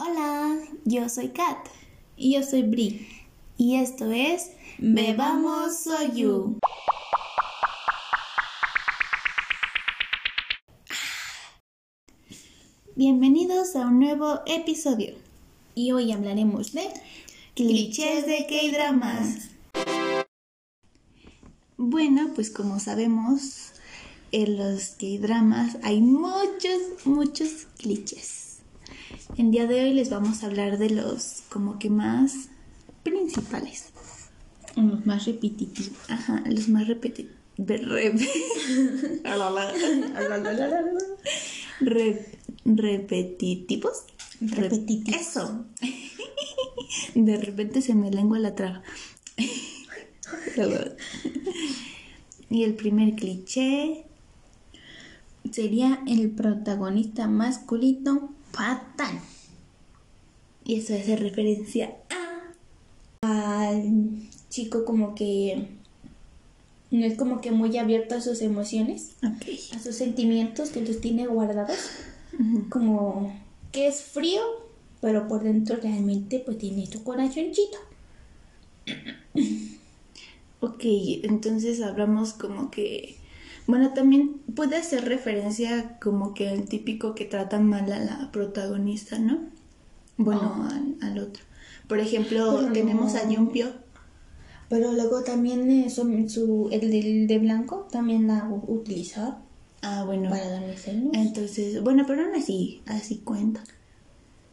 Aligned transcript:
Hola, 0.00 0.56
yo 0.84 1.08
soy 1.08 1.30
Kat 1.30 1.58
Y 2.16 2.34
yo 2.34 2.44
soy 2.44 2.62
Bri. 2.62 3.08
y 3.56 3.76
esto 3.76 4.12
es 4.12 4.52
Bebamos 4.78 5.80
Soyu. 5.82 6.60
Bienvenidos 12.94 13.74
a 13.74 13.88
un 13.88 13.98
nuevo 13.98 14.40
episodio. 14.46 15.16
Y 15.74 15.90
hoy 15.90 16.12
hablaremos 16.12 16.72
de 16.72 16.88
Clichés 17.56 18.24
de 18.24 18.46
K-dramas. 18.46 19.50
Bueno, 21.76 22.30
pues 22.36 22.50
como 22.50 22.78
sabemos, 22.78 23.72
en 24.30 24.58
los 24.58 24.90
K-dramas 24.90 25.76
hay 25.82 26.00
muchos, 26.00 27.04
muchos 27.04 27.66
clichés. 27.78 28.47
El 29.38 29.52
día 29.52 29.66
de 29.68 29.84
hoy 29.84 29.94
les 29.94 30.10
vamos 30.10 30.42
a 30.42 30.46
hablar 30.46 30.78
de 30.78 30.90
los 30.90 31.44
como 31.48 31.78
que 31.78 31.90
más 31.90 32.48
principales. 33.04 33.90
los 34.74 35.06
más 35.06 35.26
repetitivos. 35.26 35.96
Ajá, 36.08 36.42
los 36.44 36.68
más 36.68 36.88
repetitivos. 36.88 37.36
repetitivos. 42.64 44.04
Repetitivos. 44.40 45.20
Eso. 45.20 45.66
De 47.14 47.36
repente 47.36 47.80
se 47.80 47.94
me 47.94 48.10
lengua 48.10 48.40
la 48.40 48.56
traba. 48.56 48.82
y 52.50 52.64
el 52.64 52.74
primer 52.74 53.14
cliché 53.14 54.04
Sería 55.52 56.02
el 56.06 56.30
protagonista 56.32 57.28
masculino 57.28 58.34
patán. 58.52 59.20
y 60.64 60.76
eso 60.80 60.94
hace 60.94 61.16
referencia 61.16 61.96
a 62.10 63.68
Al 63.68 64.28
chico 64.50 64.84
como 64.84 65.14
que 65.14 65.68
no 66.90 67.04
es 67.04 67.18
como 67.18 67.40
que 67.40 67.50
muy 67.50 67.76
abierto 67.76 68.14
a 68.14 68.20
sus 68.20 68.40
emociones, 68.40 69.16
a 69.22 69.78
sus 69.78 69.94
sentimientos 69.96 70.70
que 70.70 70.80
los 70.80 71.00
tiene 71.00 71.26
guardados, 71.26 71.78
como 72.70 73.38
que 73.72 73.88
es 73.88 74.00
frío, 74.00 74.40
pero 75.00 75.28
por 75.28 75.42
dentro 75.42 75.76
realmente 75.76 76.38
pues 76.38 76.56
tiene 76.56 76.86
su 76.86 77.04
corazoncito. 77.04 77.78
Ok, 80.60 80.80
entonces 81.22 81.82
hablamos 81.82 82.32
como 82.32 82.70
que, 82.70 83.17
bueno, 83.68 83.92
también 83.94 84.40
puede 84.56 84.76
hacer 84.76 85.04
referencia 85.04 85.98
como 86.00 86.34
que 86.34 86.48
al 86.48 86.64
típico 86.64 87.14
que 87.14 87.26
trata 87.26 87.60
mal 87.60 87.92
a 87.92 88.00
la 88.00 88.30
protagonista, 88.32 89.20
¿no? 89.20 89.38
Bueno, 90.16 90.56
Oh. 90.58 90.62
al, 90.64 90.96
al 91.00 91.18
otro. 91.20 91.44
Por 91.86 92.00
ejemplo, 92.00 92.72
tenemos 92.72 93.14
no. 93.14 93.20
a 93.20 93.28
Yumpio. 93.30 93.72
Pero 94.68 94.92
luego 94.92 95.22
también 95.22 95.70
eh, 95.70 95.88
su, 95.90 96.68
el 96.72 96.90
del 96.90 97.26
de 97.26 97.38
blanco 97.38 97.88
también 97.90 98.26
la 98.26 98.44
u- 98.48 98.64
utilizaba 98.74 99.42
Ah, 99.80 100.02
bueno. 100.04 100.28
para 100.28 100.48
darle 100.50 100.76
celos. 100.76 101.10
Entonces, 101.14 101.82
bueno, 101.82 102.04
pero 102.06 102.24
aún 102.24 102.34
así, 102.34 102.82
así 102.86 103.18
cuenta. 103.18 103.62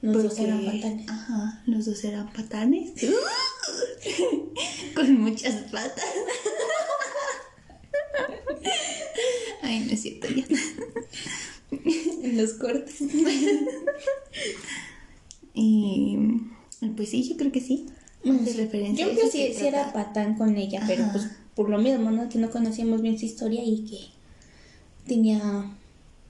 Los 0.02 0.24
dos 0.24 0.40
eran 0.40 0.64
patanes. 0.64 1.10
Ajá, 1.10 1.64
los 1.66 1.86
dos 1.86 2.04
eran 2.04 2.32
patanes. 2.32 2.92
Con 4.96 5.20
muchas 5.22 5.56
patas. 5.72 6.06
Ay, 9.66 9.80
no 9.86 9.92
es 9.92 10.02
cierto 10.02 10.28
ya. 10.28 10.46
En 12.24 12.38
los 12.38 12.54
cortes. 12.54 13.02
Y 15.58 16.18
pues 16.98 17.10
sí, 17.10 17.24
yo 17.24 17.38
creo 17.38 17.52
que 17.52 17.62
sí. 17.62 17.86
Referencia 18.24 19.06
Yo 19.06 19.14
creo 19.14 19.32
que 19.32 19.54
sí 19.54 19.66
era 19.66 19.94
patán 19.94 20.36
con 20.36 20.58
ella, 20.58 20.84
pero 20.86 21.06
pues 21.12 21.28
por 21.56 21.70
lo 21.70 21.78
mismo, 21.78 22.12
¿no? 22.12 22.28
Que 22.28 22.40
no 22.40 22.50
conocíamos 22.50 23.02
bien 23.02 23.18
su 23.18 23.26
historia 23.26 23.64
y 23.64 23.86
que 23.86 23.98
tenía... 25.08 25.72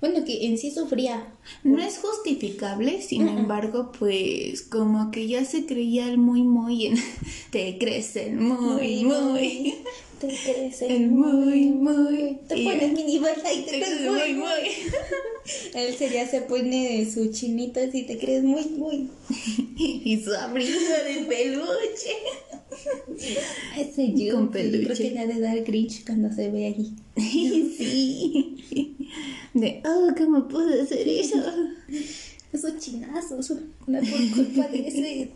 Bueno, 0.01 0.24
que 0.25 0.45
en 0.45 0.57
sí 0.57 0.72
sufría. 0.72 1.25
No 1.63 1.81
es 1.81 1.97
justificable, 1.97 3.01
sin 3.01 3.28
embargo, 3.28 3.91
pues 3.97 4.62
como 4.62 5.09
que 5.09 5.28
ya 5.28 5.45
se 5.45 5.66
creía 5.66 6.07
el 6.09 6.18
muy 6.18 6.44
muy 6.44 6.88
en 6.88 6.97
te 7.50 7.78
crees 7.79 8.16
el 8.18 8.35
muy 8.35 9.03
muy. 9.06 9.75
Te 10.19 10.27
crees 10.27 10.81
El 10.81 11.07
muy 11.09 11.65
muy. 11.71 12.37
Te 12.47 12.57
Y- 12.57 12.63
pones 12.65 12.93
mini 12.93 13.19
falda 13.19 13.51
y 13.53 13.61
te 13.63 13.71
te 13.71 13.77
crees 13.79 13.97
crees 13.97 14.11
muy, 14.11 14.33
muy. 14.33 14.69
Él 15.75 15.95
sería, 15.95 16.27
se 16.27 16.41
pone 16.41 17.07
su 17.11 17.31
chinito 17.31 17.79
así, 17.79 18.03
te 18.03 18.17
crees 18.17 18.43
muy, 18.43 18.63
muy. 18.77 19.09
Y 19.77 20.21
su 20.23 20.33
abrigo 20.33 20.71
de 20.71 21.25
peluche. 21.25 22.11
Ese 23.77 24.13
yo, 24.13 24.35
Con 24.35 24.45
yo 24.45 24.51
creo 24.51 24.71
peluche. 24.71 25.03
que 25.03 25.11
le 25.11 25.19
ha 25.19 25.27
de 25.27 25.39
dar 25.39 25.63
cringe 25.63 26.03
cuando 26.05 26.33
se 26.33 26.49
ve 26.49 26.67
allí. 26.67 26.93
Sí. 27.77 28.97
De, 29.53 29.81
oh, 29.85 30.09
¿cómo 30.17 30.47
pude 30.47 30.81
hacer 30.81 31.07
eso? 31.07 31.37
Esos 32.55 32.77
chinazos, 32.79 33.51
una 33.85 33.99
por 33.99 34.31
culpa 34.33 34.67
de 34.69 34.88
ese, 34.88 35.31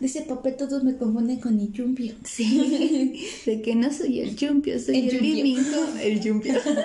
de 0.00 0.06
ese 0.06 0.22
papel 0.22 0.56
todos 0.56 0.82
me 0.84 0.96
confunden 0.96 1.38
con 1.40 1.58
el 1.60 1.72
yumpio. 1.72 2.14
Sí. 2.24 3.20
De 3.46 3.62
que 3.62 3.74
no 3.74 3.92
soy 3.92 4.20
el 4.20 4.36
Jumpio, 4.38 4.78
soy 4.80 4.96
El 4.98 5.04
el, 5.04 5.10
Yumpio. 5.12 5.34
Limingo. 5.34 5.86
El. 6.02 6.20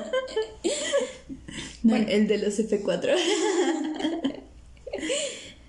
No, 1.82 1.92
Bueno. 1.92 2.08
el 2.10 2.28
de 2.28 2.38
los 2.40 2.60
F4. 2.60 3.10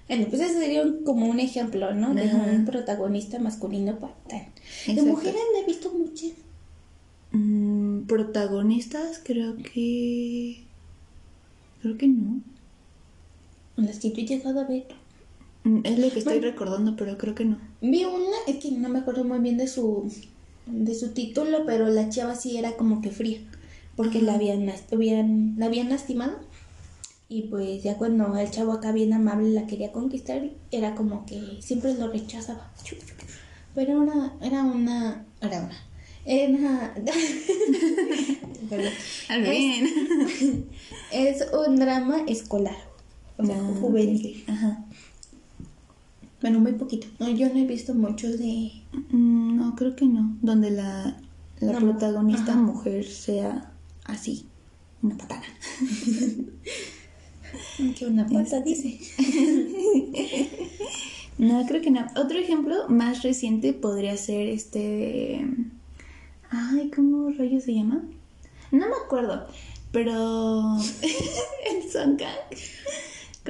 Bueno, 0.09 0.27
pues 0.29 0.43
ese 0.43 0.55
sería 0.59 0.83
un- 0.83 1.05
como 1.05 1.27
un 1.27 1.39
ejemplo, 1.39 1.95
¿no? 1.95 2.15
De 2.15 2.23
un 2.25 2.65
protagonista 2.65 3.39
masculino 3.39 3.99
patán. 4.01 4.47
De 4.87 4.93
Exacto. 4.93 5.05
mujeres 5.11 5.41
no 5.55 5.61
he 5.61 5.67
visto 5.67 5.93
muchas. 5.93 6.33
Mm, 7.33 8.01
protagonistas, 8.09 9.21
creo 9.25 9.57
que. 9.57 10.65
Creo 11.81 11.97
que 11.97 12.09
no. 12.09 12.41
Las 13.77 13.99
que 13.99 14.09
he 14.09 14.13
llegado 14.27 14.61
a 14.61 14.65
ver. 14.65 14.87
Mm, 15.65 15.81
Es 15.85 15.99
lo 15.99 16.11
que 16.11 16.19
estoy 16.19 16.39
Bueno. 16.39 16.53
recordando, 16.53 16.97
pero 16.97 17.17
creo 17.19 17.35
que 17.35 17.45
no. 17.45 17.59
Vi 17.81 18.05
una, 18.05 18.37
es 18.47 18.57
que 18.57 18.71
no 18.73 18.89
me 18.89 18.99
acuerdo 19.01 19.25
muy 19.25 19.39
bien 19.41 19.57
de 19.57 19.67
su 19.69 20.11
de 20.67 20.95
su 20.95 21.13
título, 21.13 21.65
pero 21.67 21.89
la 21.89 22.09
chava 22.11 22.35
sí 22.37 22.57
era 22.57 22.77
como 22.77 23.01
que 23.01 23.11
fría, 23.11 23.41
porque 23.97 24.19
Ajá. 24.19 24.27
la 24.27 24.35
habían, 24.35 24.67
la 25.57 25.67
habían 25.67 25.89
lastimado 25.89 26.39
y 27.29 27.43
pues 27.49 27.83
ya 27.83 27.97
cuando 27.97 28.37
el 28.37 28.51
chavo 28.51 28.73
acá 28.73 28.93
bien 28.93 29.13
amable 29.13 29.51
la 29.51 29.67
quería 29.67 29.91
conquistar, 29.93 30.49
era 30.71 30.95
como 30.95 31.27
que 31.27 31.59
siempre 31.61 31.95
lo 31.95 32.09
rechazaba. 32.09 32.71
Pero 33.75 33.93
era 33.93 34.01
una 34.01 34.35
era 34.43 34.63
una 34.65 35.27
era 35.41 35.61
una 35.61 36.95
era 38.71 38.91
Es- 39.53 39.83
es 41.13 41.47
un 41.53 41.77
drama 41.77 42.19
escolar, 42.29 42.77
o 43.41 43.47
sea, 43.47 43.57
Ah, 43.57 43.75
juvenil. 43.81 44.45
Ajá. 44.47 44.85
Bueno, 46.41 46.61
muy 46.61 46.73
poquito. 46.73 47.07
No, 47.19 47.29
yo 47.31 47.49
no 47.49 47.59
he 47.61 47.67
visto 47.67 47.95
muchos 47.95 48.39
de 48.39 48.73
Mm, 49.11 49.57
No, 49.59 49.75
creo 49.77 49.95
que 49.95 50.07
no. 50.07 50.37
Donde 50.43 50.71
la, 50.71 51.17
la 51.61 51.79
protagonista 51.79 52.53
ajá. 52.53 52.61
mujer 52.61 53.05
sea 53.05 53.73
así. 54.05 54.47
Una 55.03 55.17
patana. 55.17 55.45
que 57.99 58.07
una 58.07 58.27
pata 58.27 58.61
dice. 58.61 58.99
No, 61.39 61.65
creo 61.67 61.81
que 61.81 61.91
no. 61.91 62.07
Otro 62.17 62.39
ejemplo 62.39 62.87
más 62.91 63.23
reciente 63.23 63.73
podría 63.73 64.15
ser 64.19 64.49
este. 64.49 65.47
Ay, 66.51 66.91
¿cómo 66.95 67.31
rayos 67.31 67.65
se 67.65 67.73
llama? 67.75 68.03
No 68.73 68.87
me 68.87 68.95
acuerdo, 69.07 69.47
pero 69.91 70.77
el 71.03 71.91
Song 71.91 72.19
Kang, 72.19 72.29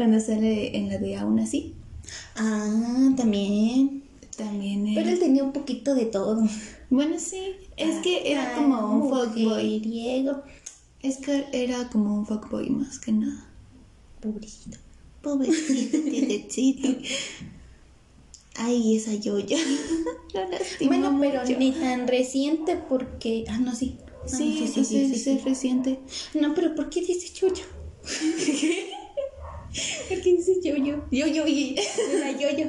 cuando 0.00 0.19
sale 0.19 0.75
en 0.78 0.88
la 0.88 0.97
de 0.97 1.15
Aún 1.16 1.38
así, 1.41 1.75
Ah, 2.36 3.13
también. 3.19 4.03
también 4.34 4.86
es... 4.86 4.95
Pero 4.97 5.10
él 5.10 5.19
tenía 5.19 5.45
un 5.45 5.53
poquito 5.53 5.95
de 5.95 6.07
todo. 6.07 6.42
Bueno, 6.89 7.19
sí, 7.19 7.53
es 7.77 7.97
que 7.98 8.33
era 8.33 8.53
Ah, 8.53 8.54
como 8.57 8.95
un 8.95 9.10
fuckboy. 9.10 9.45
mujeriego. 9.45 10.42
Es 11.03 11.19
que 11.19 11.45
era 11.53 11.91
como 11.91 12.16
un 12.16 12.24
fuckboy 12.27 12.71
más 12.71 12.98
que 12.98 13.13
nada. 13.13 13.47
Pobrecito. 14.22 14.78
Pobrecito. 15.21 16.89
Ay, 18.57 18.97
esa 18.97 19.15
yoya. 19.15 19.59
Lo 20.34 20.86
Bueno, 20.86 21.19
pero 21.21 21.42
mucho. 21.42 21.59
ni 21.59 21.72
tan 21.72 22.09
reciente 22.09 22.77
porque... 22.89 23.45
Ah, 23.48 23.59
no, 23.59 23.74
sí. 23.74 23.97
Ah, 24.01 24.27
Sí, 24.27 24.60
no, 24.63 24.66
sí, 24.66 24.84
sí, 24.86 25.15
sí, 25.15 25.30
es 25.30 25.45
reciente. 25.45 25.98
No, 26.33 26.54
pero 26.54 26.74
¿por 26.74 26.89
qué 26.89 27.03
dice 27.03 27.28
yoyo? 29.72 29.83
¿Por 30.09 30.21
qué 30.22 30.37
dice 30.37 30.61
yoyo? 30.63 31.05
Yoyo 31.11 31.47
y 31.47 31.77
la 32.21 32.31
yoyo. 32.33 32.67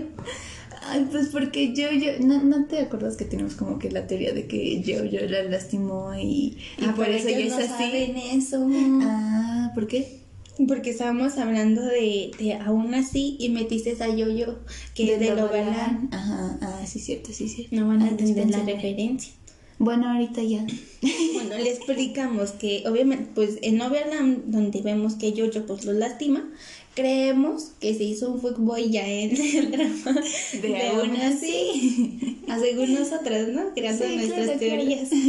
Ay, 0.83 1.07
pues 1.12 1.27
porque 1.27 1.74
yo, 1.74 1.92
yo, 1.92 2.13
no, 2.25 2.42
no 2.44 2.65
te 2.65 2.80
acuerdas 2.80 3.15
que 3.15 3.25
tenemos 3.25 3.53
como 3.53 3.77
que 3.77 3.92
la 3.92 4.07
teoría 4.07 4.33
de 4.33 4.48
que 4.48 4.81
yo, 4.81 5.06
yo 5.06 5.21
la 5.30 5.44
lastimó 5.44 6.13
y, 6.15 6.57
y 6.80 6.86
Ah, 6.86 6.94
por 6.95 7.07
eso 7.07 7.30
ya 7.30 7.38
es 7.38 7.50
no 7.51 7.57
así. 7.57 7.68
saben 7.68 8.18
eso. 8.18 8.68
Ah, 9.03 9.71
¿por 9.75 9.88
qué? 9.88 10.21
Porque 10.68 10.89
estábamos 10.89 11.38
hablando 11.38 11.81
de, 11.83 12.31
de 12.38 12.53
aún 12.56 12.94
así 12.95 13.36
y 13.39 13.50
metiste 13.50 13.95
a 14.03 14.13
Yoyo 14.13 14.59
que 14.95 15.13
es 15.13 15.19
de 15.19 15.31
Overland. 15.31 16.13
Ajá, 16.13 16.57
ah, 16.62 16.81
sí, 16.86 17.00
cierto, 17.00 17.31
sí, 17.31 17.48
cierto. 17.48 17.75
No 17.75 17.88
van 17.88 18.01
a 18.01 18.06
Ah, 18.06 18.09
entender 18.09 18.50
la 18.50 18.63
referencia. 18.63 19.33
Bueno, 19.80 20.09
ahorita 20.12 20.44
ya. 20.44 20.65
Bueno, 21.33 21.57
le 21.57 21.71
explicamos 21.71 22.51
que 22.51 22.83
obviamente, 22.88 23.31
pues 23.33 23.57
en 23.63 23.81
Overland, 23.81 24.44
donde 24.48 24.81
vemos 24.81 25.15
que 25.15 25.33
Yoyo 25.33 25.65
pues 25.65 25.86
lo 25.86 25.94
lastima, 25.94 26.48
creemos 26.95 27.71
que 27.79 27.93
se 27.95 28.03
hizo 28.03 28.31
un 28.31 28.41
fuckboy 28.41 28.89
ya 28.91 29.07
en 29.07 29.31
el 29.35 29.71
drama 29.71 30.21
de, 30.61 30.88
aún 30.88 31.15
así. 31.17 32.38
Según 32.59 32.93
nosotras, 32.93 33.47
¿no? 33.49 33.73
Creando 33.73 34.05
Sí, 34.05 34.15
nuestras 34.15 34.45
claro, 34.45 34.59
teorías. 34.59 35.09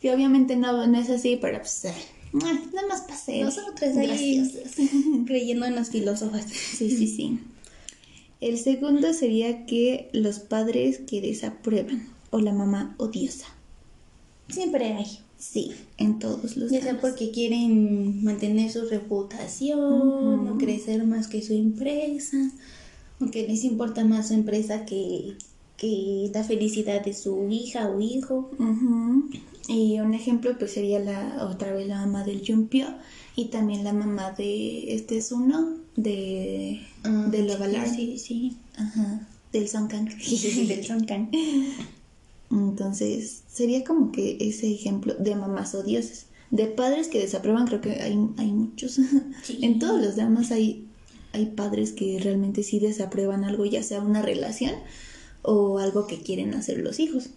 Que 0.00 0.14
obviamente 0.14 0.54
no, 0.54 0.86
no 0.86 0.98
es 0.98 1.10
así, 1.10 1.38
pero 1.40 1.58
pues. 1.58 1.84
ah, 1.86 2.60
nada 2.72 2.86
más 2.86 3.00
pasé. 3.02 3.40
Nosotras 3.40 3.96
ahí 3.96 4.48
creyendo 5.26 5.66
en 5.66 5.74
las 5.74 5.90
filósofas. 5.90 6.46
Sí, 6.46 6.88
sí, 6.90 7.08
sí. 7.08 7.40
El 8.40 8.58
segundo 8.58 9.12
sería 9.12 9.66
que 9.66 10.08
los 10.12 10.38
padres 10.38 10.98
que 10.98 11.20
desaprueban 11.20 12.08
o 12.30 12.38
la 12.38 12.52
mamá 12.52 12.94
odiosa. 12.98 13.46
Siempre 14.48 14.92
hay. 14.92 15.18
Sí, 15.38 15.72
en 15.98 16.18
todos 16.18 16.56
los 16.56 16.70
Ya 16.70 16.82
sea 16.82 17.00
porque 17.00 17.30
quieren 17.30 18.24
mantener 18.24 18.70
su 18.70 18.86
reputación 18.86 19.78
o 20.48 20.58
crecer 20.58 21.04
más 21.04 21.28
que 21.28 21.42
su 21.42 21.52
empresa, 21.52 22.36
o 23.20 23.30
que 23.30 23.46
les 23.46 23.62
importa 23.64 24.04
más 24.04 24.28
su 24.28 24.34
empresa 24.34 24.84
que, 24.84 25.34
que 25.76 26.30
la 26.34 26.42
felicidad 26.42 27.04
de 27.04 27.14
su 27.14 27.48
hija 27.50 27.88
o 27.88 28.00
hijo. 28.00 28.50
Ujú. 28.58 29.30
Y 29.68 30.00
un 30.00 30.14
ejemplo 30.14 30.56
pues 30.58 30.72
sería 30.72 30.98
la 30.98 31.46
otra 31.48 31.72
vez 31.72 31.86
la 31.86 31.98
mamá 32.04 32.24
del 32.24 32.42
Jumpio 32.44 32.86
y 33.36 33.46
también 33.46 33.84
la 33.84 33.92
mamá 33.92 34.32
de 34.32 34.94
este 34.94 35.18
es 35.18 35.30
uno 35.30 35.76
de 35.94 36.80
Ah, 37.04 37.28
del 37.30 37.48
sí, 37.48 37.54
Ovalar. 37.56 37.88
Sí, 37.88 38.18
sí. 38.18 38.56
Ajá, 38.76 39.28
del 39.52 39.68
Sonkan. 39.68 40.06
Del 40.68 40.84
Sonkan. 40.84 41.30
Entonces, 42.50 43.42
sería 43.46 43.84
como 43.84 44.10
que 44.12 44.38
ese 44.40 44.70
ejemplo 44.72 45.14
de 45.14 45.34
mamás 45.36 45.74
odiosas. 45.74 46.26
De 46.50 46.64
padres 46.66 47.08
que 47.08 47.20
desaprueban, 47.20 47.66
creo 47.66 47.80
que 47.82 48.00
hay, 48.00 48.18
hay 48.38 48.52
muchos. 48.52 48.98
Sí. 49.42 49.58
En 49.62 49.78
todos 49.78 50.00
los 50.00 50.16
dramas 50.16 50.50
hay, 50.50 50.86
hay 51.32 51.46
padres 51.46 51.92
que 51.92 52.18
realmente 52.22 52.62
sí 52.62 52.78
desaprueban 52.80 53.44
algo, 53.44 53.64
ya 53.66 53.82
sea 53.82 54.00
una 54.00 54.22
relación 54.22 54.72
o 55.42 55.78
algo 55.78 56.06
que 56.06 56.18
quieren 56.22 56.54
hacer 56.54 56.78
los 56.78 57.00
hijos. 57.00 57.30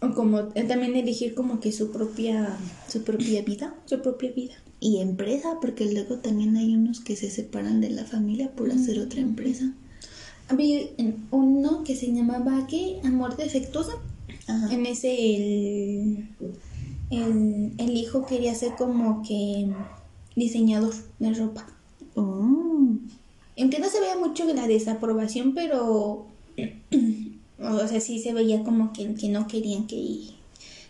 O 0.00 0.14
como 0.14 0.40
eh, 0.54 0.64
también 0.64 0.96
elegir 0.96 1.34
como 1.34 1.60
que 1.60 1.70
su 1.72 1.90
propia, 1.90 2.56
Su 2.88 3.02
propia 3.02 3.42
vida 3.42 3.74
su 3.86 4.00
propia 4.02 4.32
vida. 4.32 4.54
y 4.80 4.98
empresa, 4.98 5.58
porque 5.60 5.92
luego 5.92 6.18
también 6.18 6.56
hay 6.56 6.74
unos 6.74 7.00
que 7.00 7.14
se 7.16 7.30
separan 7.30 7.80
de 7.80 7.90
la 7.90 8.04
familia 8.04 8.50
por 8.54 8.70
hacer 8.72 8.98
otra 9.00 9.20
empresa. 9.20 9.72
Había 10.52 10.86
uno 11.30 11.82
que 11.82 11.96
se 11.96 12.12
llamaba 12.12 12.66
¿qué? 12.66 13.00
Amor 13.04 13.36
defectuoso. 13.36 14.00
Ajá. 14.46 14.70
En 14.70 14.84
ese 14.84 15.36
el, 15.36 16.28
el, 17.10 17.72
el 17.78 17.96
hijo 17.96 18.26
quería 18.26 18.54
ser 18.54 18.74
como 18.76 19.22
que 19.22 19.72
diseñador 20.36 20.94
de 21.18 21.32
ropa. 21.32 21.66
Oh. 22.16 22.86
Aunque 23.58 23.78
no 23.78 23.88
se 23.88 24.00
veía 24.00 24.18
mucho 24.18 24.44
la 24.52 24.66
desaprobación, 24.66 25.54
pero 25.54 26.26
o 27.58 27.88
sea, 27.88 28.00
sí 28.00 28.18
se 28.18 28.34
veía 28.34 28.62
como 28.62 28.92
que, 28.92 29.14
que 29.14 29.28
no 29.30 29.46
querían 29.46 29.86
que, 29.86 30.18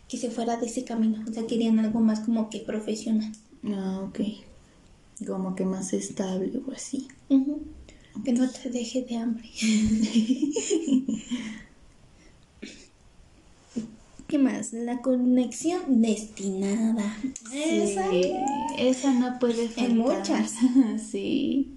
que 0.09 0.17
se 0.17 0.31
fuera 0.31 0.57
de 0.57 0.67
ese 0.67 0.83
camino. 0.83 1.25
O 1.29 1.33
sea, 1.33 1.47
querían 1.47 1.79
algo 1.79 2.01
más 2.01 2.21
como 2.21 2.51
que 2.51 2.59
profesional. 2.59 3.33
Ah, 3.65 4.09
ok. 4.09 4.21
Como 5.25 5.55
que 5.55 5.65
más 5.65 5.93
estable 5.93 6.61
o 6.67 6.73
así. 6.73 7.07
Ujú. 7.29 7.61
Que 8.25 8.33
no 8.33 8.49
te 8.49 8.71
deje 8.71 9.03
de 9.03 9.17
hambre. 9.17 9.49
¿Qué 14.29 14.39
más? 14.39 14.73
La 14.73 15.03
conexión 15.03 16.01
destinada. 16.01 17.17
Esa. 17.53 18.07
Esa 18.79 19.13
no 19.13 19.39
puede 19.39 19.69
faltar. 19.69 19.91
En 19.91 19.99
muchas. 19.99 20.55
sí. 21.11 21.73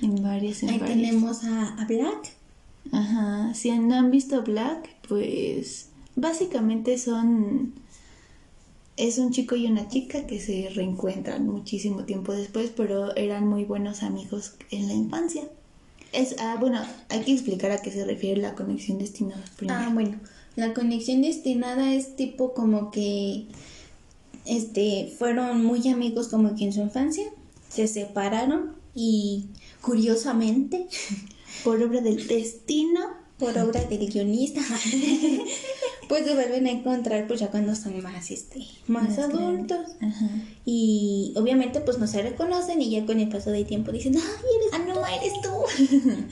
En 0.00 0.22
varias, 0.22 0.62
en 0.62 0.70
Ahí 0.70 0.78
varias. 0.78 0.98
tenemos 0.98 1.44
a, 1.44 1.74
a 1.74 1.84
Black. 1.86 2.32
Ajá. 2.90 3.52
Si 3.54 3.70
no 3.70 3.94
han 3.96 4.10
visto 4.10 4.42
Black, 4.42 4.88
pues 5.06 5.90
básicamente 6.16 6.96
son 6.96 7.74
es 8.96 9.18
un 9.18 9.32
chico 9.32 9.56
y 9.56 9.66
una 9.66 9.88
chica 9.88 10.26
que 10.26 10.40
se 10.40 10.70
reencuentran 10.74 11.46
muchísimo 11.46 12.04
tiempo 12.04 12.32
después, 12.32 12.70
pero 12.76 13.14
eran 13.16 13.48
muy 13.48 13.64
buenos 13.64 14.02
amigos 14.02 14.54
en 14.70 14.88
la 14.88 14.94
infancia. 14.94 15.42
Es, 16.12 16.36
ah, 16.38 16.56
bueno, 16.60 16.80
hay 17.08 17.20
que 17.20 17.32
explicar 17.32 17.70
a 17.70 17.80
qué 17.80 17.90
se 17.90 18.04
refiere 18.04 18.40
la 18.40 18.54
conexión 18.54 18.98
destinada 18.98 19.42
primero. 19.56 19.80
Ah, 19.80 19.90
bueno. 19.92 20.20
La 20.56 20.74
conexión 20.74 21.22
destinada 21.22 21.94
es 21.94 22.16
tipo 22.16 22.52
como 22.52 22.90
que 22.90 23.46
este 24.44 25.10
fueron 25.18 25.64
muy 25.64 25.88
amigos 25.88 26.28
como 26.28 26.54
que 26.54 26.64
en 26.64 26.72
su 26.74 26.80
infancia, 26.80 27.24
se 27.70 27.88
separaron 27.88 28.72
y 28.94 29.46
curiosamente 29.80 30.88
Por 31.64 31.82
obra 31.82 32.00
del 32.00 32.26
destino. 32.26 33.00
Por 33.42 33.58
obra 33.58 33.84
del 33.84 34.08
guionista 34.08 34.60
pues 36.08 36.24
se 36.26 36.34
vuelven 36.34 36.66
a 36.66 36.70
encontrar 36.70 37.26
pues 37.26 37.40
ya 37.40 37.50
cuando 37.50 37.74
son 37.74 38.02
más 38.02 38.30
este 38.30 38.60
más, 38.86 39.08
Más 39.10 39.18
adultos 39.18 39.86
Ajá. 40.00 40.28
y 40.64 41.32
obviamente 41.36 41.80
pues 41.80 41.98
no 41.98 42.06
se 42.06 42.22
reconocen 42.22 42.80
y 42.82 42.90
ya 42.90 43.06
con 43.06 43.18
el 43.20 43.28
paso 43.28 43.50
del 43.50 43.66
tiempo 43.66 43.92
dicen 43.92 44.16
ay 44.16 44.22
eres 44.22 44.72
Ah, 44.74 44.84
no, 44.86 45.06
eres 45.06 45.32
tú. 45.42 45.50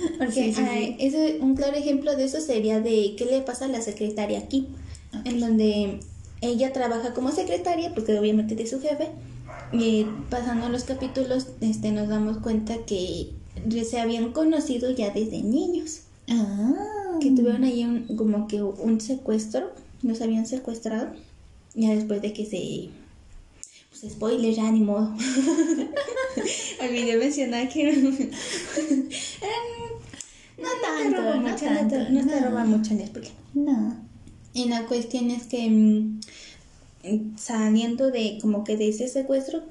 Porque 0.19 0.33
Sí, 0.33 0.53
sí, 0.55 0.61
ah, 0.65 0.71
sí. 0.75 0.97
ese- 0.99 1.39
un 1.41 1.55
claro 1.57 1.77
ejemplo 1.77 2.17
de 2.17 2.25
eso 2.25 2.41
sería 2.41 2.81
de 2.81 3.15
qué 3.17 3.25
le 3.27 3.41
pasa 3.43 3.67
a 3.67 3.69
la 3.69 3.81
secretaria 3.83 4.39
aquí, 4.39 4.69
en 5.25 5.41
donde 5.41 6.01
ella 6.41 6.73
trabaja 6.73 7.12
como 7.15 7.31
secretaria, 7.33 7.93
porque 7.95 8.19
obviamente 8.19 8.55
de 8.55 8.67
su 8.67 8.81
jefe, 8.81 9.09
y 9.73 10.07
pasando 10.31 10.69
los 10.69 10.85
capítulos 10.85 11.49
este, 11.61 11.91
nos 11.93 12.09
damos 12.09 12.39
cuenta 12.39 12.79
que 12.87 13.31
se 13.85 14.01
habían 14.01 14.33
conocido 14.33 14.91
ya 14.91 15.11
desde 15.11 15.43
niños, 15.43 16.01
Ah. 16.31 17.19
que 17.21 17.31
tuvieron 17.32 17.65
ahí 17.65 17.85
un, 17.85 18.17
como 18.17 18.47
que 18.49 18.62
un 18.62 19.00
secuestro, 19.00 19.73
los 20.03 20.21
habían 20.23 20.47
secuestrado, 20.47 21.12
ya 21.75 21.91
después 21.94 22.23
de 22.23 22.32
que 22.32 22.47
se... 22.47 22.88
Pues 23.91 24.12
spoiler, 24.12 24.55
ya 24.55 24.71
ni 24.71 24.81
modo. 24.81 25.12
Olvidé 26.81 27.17
mencionar 27.19 27.69
que 27.69 27.82
eran- 27.88 28.31
No 30.57 30.69
tanto, 30.83 31.23
no 31.23 31.40
mucho, 31.40 31.64
no 31.71 31.76
tanto. 31.76 31.97
te, 31.97 32.11
no 32.11 32.26
te 32.26 32.40
no. 32.40 32.49
roba 32.49 32.64
mucho 32.64 32.95
el 32.95 33.07
spoiler. 33.07 33.33
No. 33.54 33.97
Y 34.54 34.69
la 34.69 34.87
cuestión 34.87 35.31
es 35.31 35.45
que 35.45 35.69
mm, 35.69 36.21
saliendo 37.37 38.11
de 38.11 38.38
como 38.40 38.64
que 38.64 38.76
de 38.76 38.88
ese 38.88 39.09
secuestro 39.09 39.62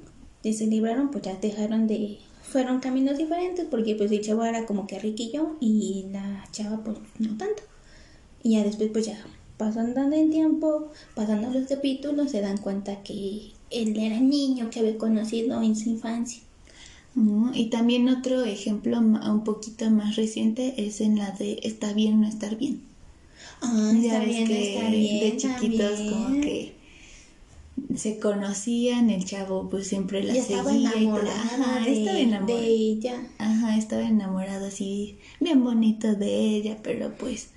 se 0.43 0.67
libraron, 0.67 1.11
pues 1.11 1.23
ya 1.23 1.35
dejaron 1.35 1.87
de 1.87 2.17
fueron 2.51 2.79
caminos 2.79 3.17
diferentes 3.17 3.65
porque 3.69 3.95
pues 3.95 4.11
el 4.11 4.21
chavo 4.21 4.43
era 4.43 4.65
como 4.65 4.87
que 4.87 4.99
riquillo 4.99 5.55
y 5.59 6.05
la 6.11 6.45
chava 6.51 6.83
pues 6.83 6.97
no 7.19 7.37
tanto. 7.37 7.63
Y 8.43 8.53
ya 8.53 8.63
después 8.63 8.89
pues 8.91 9.05
ya 9.05 9.17
pasando 9.57 10.01
el 10.15 10.29
tiempo, 10.29 10.91
pasando 11.15 11.49
los 11.51 11.67
capítulos, 11.67 12.31
se 12.31 12.41
dan 12.41 12.57
cuenta 12.57 13.03
que 13.03 13.51
él 13.71 13.97
era 13.97 14.19
niño 14.19 14.69
que 14.69 14.79
había 14.79 14.97
conocido 14.97 15.61
en 15.61 15.75
su 15.75 15.89
infancia. 15.89 16.41
Y 17.53 17.65
también 17.65 18.07
otro 18.07 18.43
ejemplo 18.45 18.97
un 18.99 19.43
poquito 19.43 19.89
más 19.89 20.15
reciente 20.15 20.85
es 20.85 21.01
en 21.01 21.17
la 21.17 21.31
de 21.31 21.59
está 21.63 21.91
bien 21.93 22.21
no 22.21 22.27
estar 22.27 22.55
bien. 22.57 22.81
Ah, 23.61 23.91
Ya 24.01 24.13
está 24.13 24.19
ves 24.19 24.27
bien, 24.29 24.47
que 24.47 24.75
está 24.75 24.89
bien. 24.89 25.19
de 25.19 25.37
chiquitos 25.37 25.99
como 26.11 26.41
que 26.41 26.73
se 27.95 28.19
conocían, 28.19 29.09
el 29.09 29.25
chavo 29.25 29.69
pues 29.69 29.87
siempre 29.87 30.23
la 30.23 30.35
Y 30.35 30.41
seguía 30.41 30.91
y 30.97 31.05
todo. 31.05 31.21
Ajá, 31.29 31.79
de, 31.85 31.91
estaba 31.99 32.15
de 32.17 32.21
enamorado. 32.23 32.59
ella. 32.61 33.23
Ajá, 33.37 33.77
estaba 33.77 34.01
enamorado 34.03 34.67
así, 34.67 35.17
bien 35.39 35.63
bonito 35.63 36.13
de 36.15 36.55
ella, 36.55 36.77
pero 36.83 37.13
pues 37.17 37.49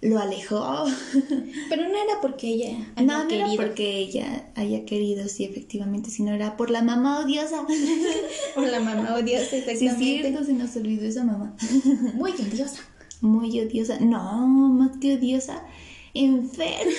lo 0.00 0.18
alejó. 0.18 0.84
Pero 1.68 1.82
no 1.88 1.94
era 1.94 2.20
porque 2.20 2.48
ella 2.48 2.76
había 2.96 3.06
No, 3.18 3.24
no 3.24 3.30
era 3.30 3.46
porque 3.54 3.98
ella 3.98 4.50
haya 4.56 4.84
querido, 4.84 5.28
sí, 5.28 5.44
efectivamente, 5.44 6.10
sino 6.10 6.32
era 6.32 6.56
por 6.56 6.70
la 6.70 6.82
mamá 6.82 7.20
odiosa. 7.20 7.64
Por 8.56 8.66
la 8.66 8.80
mamá 8.80 9.14
odiosa, 9.14 9.44
Sí, 9.50 9.56
es 9.58 9.68
exactamente. 9.68 10.22
cierto, 10.22 10.44
se 10.44 10.52
nos 10.54 10.74
olvidó 10.74 11.06
esa 11.06 11.22
mamá. 11.22 11.54
Muy 12.14 12.32
odiosa. 12.32 12.80
Muy 13.20 13.60
odiosa. 13.60 14.00
No, 14.00 14.44
más 14.48 14.98
que 14.98 15.14
odiosa. 15.16 15.62
Enferma. 16.14 16.92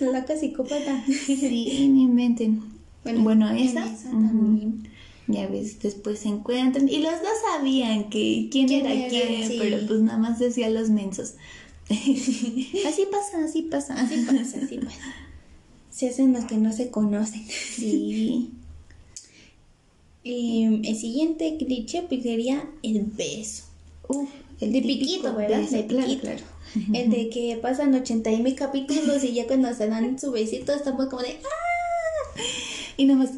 Loca 0.00 0.36
psicópata. 0.36 1.04
Sí, 1.06 1.88
no 1.92 2.00
inventen. 2.02 2.62
Bueno, 3.04 3.50
en 3.50 3.56
esa. 3.58 3.84
también. 4.04 4.88
Ya 5.28 5.46
ves, 5.48 5.80
después 5.80 6.18
se 6.20 6.28
encuentran. 6.28 6.88
Y 6.88 6.98
los 6.98 7.12
dos 7.12 7.30
sabían 7.52 8.10
que 8.10 8.48
quién, 8.50 8.66
¿Quién 8.68 8.86
era 8.86 8.92
era? 8.94 9.08
quién, 9.08 9.48
Sí. 9.48 9.56
pero 9.58 9.78
pues 9.86 10.00
nada 10.00 10.18
más 10.18 10.38
decía 10.38 10.68
los 10.70 10.90
mensos. 10.90 11.34
así 11.90 13.06
pasa, 13.10 13.44
así 13.44 13.62
pasa. 13.62 13.94
Así 13.94 14.16
pasa, 14.26 14.58
así 14.64 14.78
pasa. 14.78 14.98
se 15.90 16.08
hacen 16.08 16.32
los 16.32 16.44
que 16.44 16.56
no 16.56 16.72
se 16.72 16.90
conocen. 16.90 17.44
Sí. 17.48 18.50
Eh, 20.24 20.80
el 20.84 20.96
siguiente 20.96 21.56
cliché 21.58 22.02
pues 22.02 22.22
sería 22.22 22.64
el 22.84 23.02
beso. 23.02 23.64
Uf, 24.08 24.28
El 24.62 24.72
de 24.72 24.82
piquito, 24.82 25.34
¿verdad? 25.34 25.60
beso, 25.60 25.76
de 25.76 25.86
claro, 25.86 26.06
piquito. 26.06 26.22
claro. 26.22 26.42
El 26.94 27.10
de 27.10 27.28
que 27.30 27.58
pasan 27.60 27.94
80 27.94 28.30
mil 28.38 28.54
capítulos 28.54 29.22
y 29.24 29.32
ya 29.34 29.46
cuando 29.46 29.72
se 29.74 29.88
dan 29.88 30.18
su 30.18 30.30
besito 30.32 30.72
estamos 30.72 31.06
como 31.06 31.22
de 31.22 31.30
¡ah! 31.44 32.40
Y 32.96 33.04
nada 33.06 33.18
más. 33.20 33.30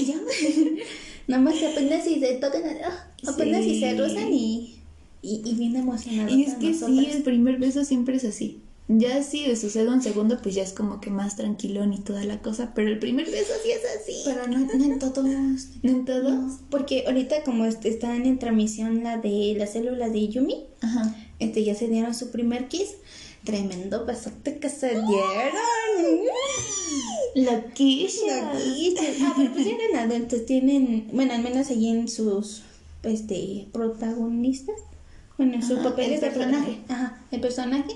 Y 0.00 0.04
ya. 0.04 0.16
Nada 1.28 1.42
más 1.42 1.54
que 1.54 1.66
apenas 1.66 2.04
si 2.04 2.20
se 2.20 2.34
tocan, 2.34 2.62
ah, 2.84 3.08
apenas 3.26 3.64
si 3.64 3.80
se 3.80 3.90
Sí. 3.92 3.96
rozan 3.98 4.32
y, 4.32 4.76
y, 5.22 5.42
y 5.44 5.54
bien 5.54 5.74
emocionados. 5.76 6.30
Y 6.32 6.44
es 6.44 6.54
que 6.54 6.72
sí, 6.72 7.08
el 7.12 7.22
primer 7.22 7.58
beso 7.58 7.84
siempre 7.84 8.16
es 8.16 8.24
así. 8.24 8.60
Ya 8.88 9.20
si 9.24 9.54
sucede 9.56 9.88
un 9.88 10.00
segundo, 10.00 10.38
pues 10.40 10.54
ya 10.54 10.62
es 10.62 10.72
como 10.72 11.00
que 11.00 11.10
más 11.10 11.34
tranquilón 11.34 11.92
y 11.92 11.98
toda 12.00 12.22
la 12.24 12.40
cosa. 12.40 12.72
Pero 12.74 12.88
el 12.88 13.00
primer 13.00 13.26
beso 13.28 13.52
sí 13.64 13.70
es 13.72 13.80
así. 14.00 14.22
Pero 14.24 14.46
no, 14.46 14.58
no 14.58 14.84
en 14.84 14.98
todos. 15.00 15.26
¿No 15.82 15.90
en 15.90 16.04
todos? 16.04 16.32
No, 16.32 16.58
porque 16.70 17.04
ahorita 17.06 17.42
como 17.42 17.64
están 17.64 18.24
en 18.26 18.38
transmisión 18.38 19.02
la 19.02 19.16
de 19.18 19.54
la 19.58 19.66
célula 19.66 20.08
de 20.08 20.28
Yumi, 20.28 20.66
Ajá. 20.80 21.16
este 21.40 21.64
ya 21.64 21.74
se 21.74 21.88
dieron 21.88 22.14
su 22.14 22.30
primer 22.30 22.68
kiss. 22.68 22.94
Tremendo 23.44 24.04
besote 24.06 24.58
que 24.58 24.68
se 24.68 24.88
dieron. 24.88 25.06
Loquilla. 27.34 28.52
Loquitos. 28.54 29.04
Ah, 29.22 29.34
pero 29.36 29.52
pues 29.52 29.66
eran 29.66 30.10
adultos, 30.10 30.46
tienen, 30.46 31.08
bueno, 31.12 31.34
al 31.34 31.42
menos 31.42 31.68
allí 31.70 31.88
en 31.88 32.08
sus 32.08 32.62
este 33.02 33.68
protagonistas, 33.72 34.76
bueno, 35.36 35.54
en 35.54 35.62
sus 35.62 35.78
papeles 35.80 36.22
el 36.22 36.22
de 36.22 36.26
personaje. 36.34 36.72
personaje. 36.72 36.92
Ajá, 36.92 37.22
el 37.30 37.40
personaje, 37.40 37.92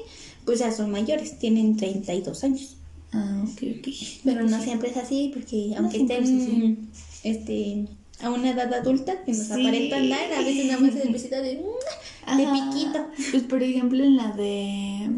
pues 0.50 0.58
ya 0.58 0.72
son 0.72 0.90
mayores, 0.90 1.38
tienen 1.38 1.76
32 1.76 2.42
años. 2.42 2.76
Ah, 3.12 3.44
ok, 3.44 3.62
ok. 3.78 3.88
Pero 4.24 4.42
no 4.48 4.60
siempre 4.60 4.90
es 4.90 4.96
así, 4.96 5.30
porque 5.32 5.74
aunque 5.76 5.98
es 5.98 6.10
estén 6.10 6.88
este 7.22 7.86
a 8.20 8.30
una 8.30 8.50
edad 8.50 8.74
adulta 8.74 9.22
que 9.24 9.30
nos 9.30 9.46
Sí. 9.46 9.52
aparentan 9.52 10.08
dar, 10.10 10.32
a 10.32 10.42
veces 10.42 10.66
nada 10.66 10.80
más 10.80 10.96
es 10.96 11.04
el 11.06 11.12
besito 11.12 11.36
de, 11.36 11.42
de 11.54 11.62
Ajá. 12.26 12.52
piquito. 12.72 13.06
Pues 13.30 13.44
por 13.44 13.62
ejemplo 13.62 14.02
en 14.02 14.16
la 14.16 14.32
de 14.32 15.10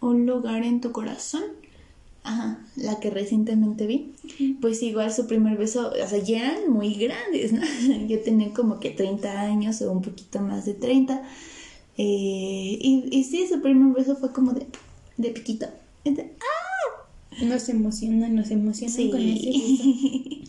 Un 0.00 0.24
lugar 0.24 0.62
en 0.64 0.80
tu 0.80 0.92
corazón. 0.92 1.42
Ajá, 2.24 2.58
la 2.76 3.00
que 3.00 3.10
recientemente 3.10 3.86
vi. 3.86 4.12
Pues 4.62 4.82
igual 4.82 5.12
su 5.12 5.26
primer 5.26 5.58
beso, 5.58 5.90
o 5.92 6.08
sea, 6.08 6.18
ya 6.22 6.38
eran 6.52 6.70
muy 6.72 6.94
grandes, 6.94 7.52
¿no? 7.52 7.60
Yo 8.08 8.20
tenía 8.22 8.52
como 8.54 8.80
que 8.80 8.90
30 8.90 9.40
años 9.42 9.82
o 9.82 9.92
un 9.92 10.00
poquito 10.00 10.40
más 10.40 10.64
de 10.64 10.72
30. 10.72 11.22
Eh, 11.98 12.78
y, 12.80 13.08
y 13.10 13.24
sí, 13.24 13.46
su 13.48 13.60
primer 13.60 13.92
beso 13.94 14.16
fue 14.16 14.32
como 14.32 14.52
de, 14.52 14.66
de 15.16 15.30
piquito. 15.30 15.66
¡ah! 16.06 17.44
Nos 17.44 17.68
emociona, 17.68 18.28
nos 18.28 18.50
emociona 18.50 18.92
Sí. 18.92 19.10
con 19.10 19.20
ese 19.20 19.50
beso. 19.50 19.84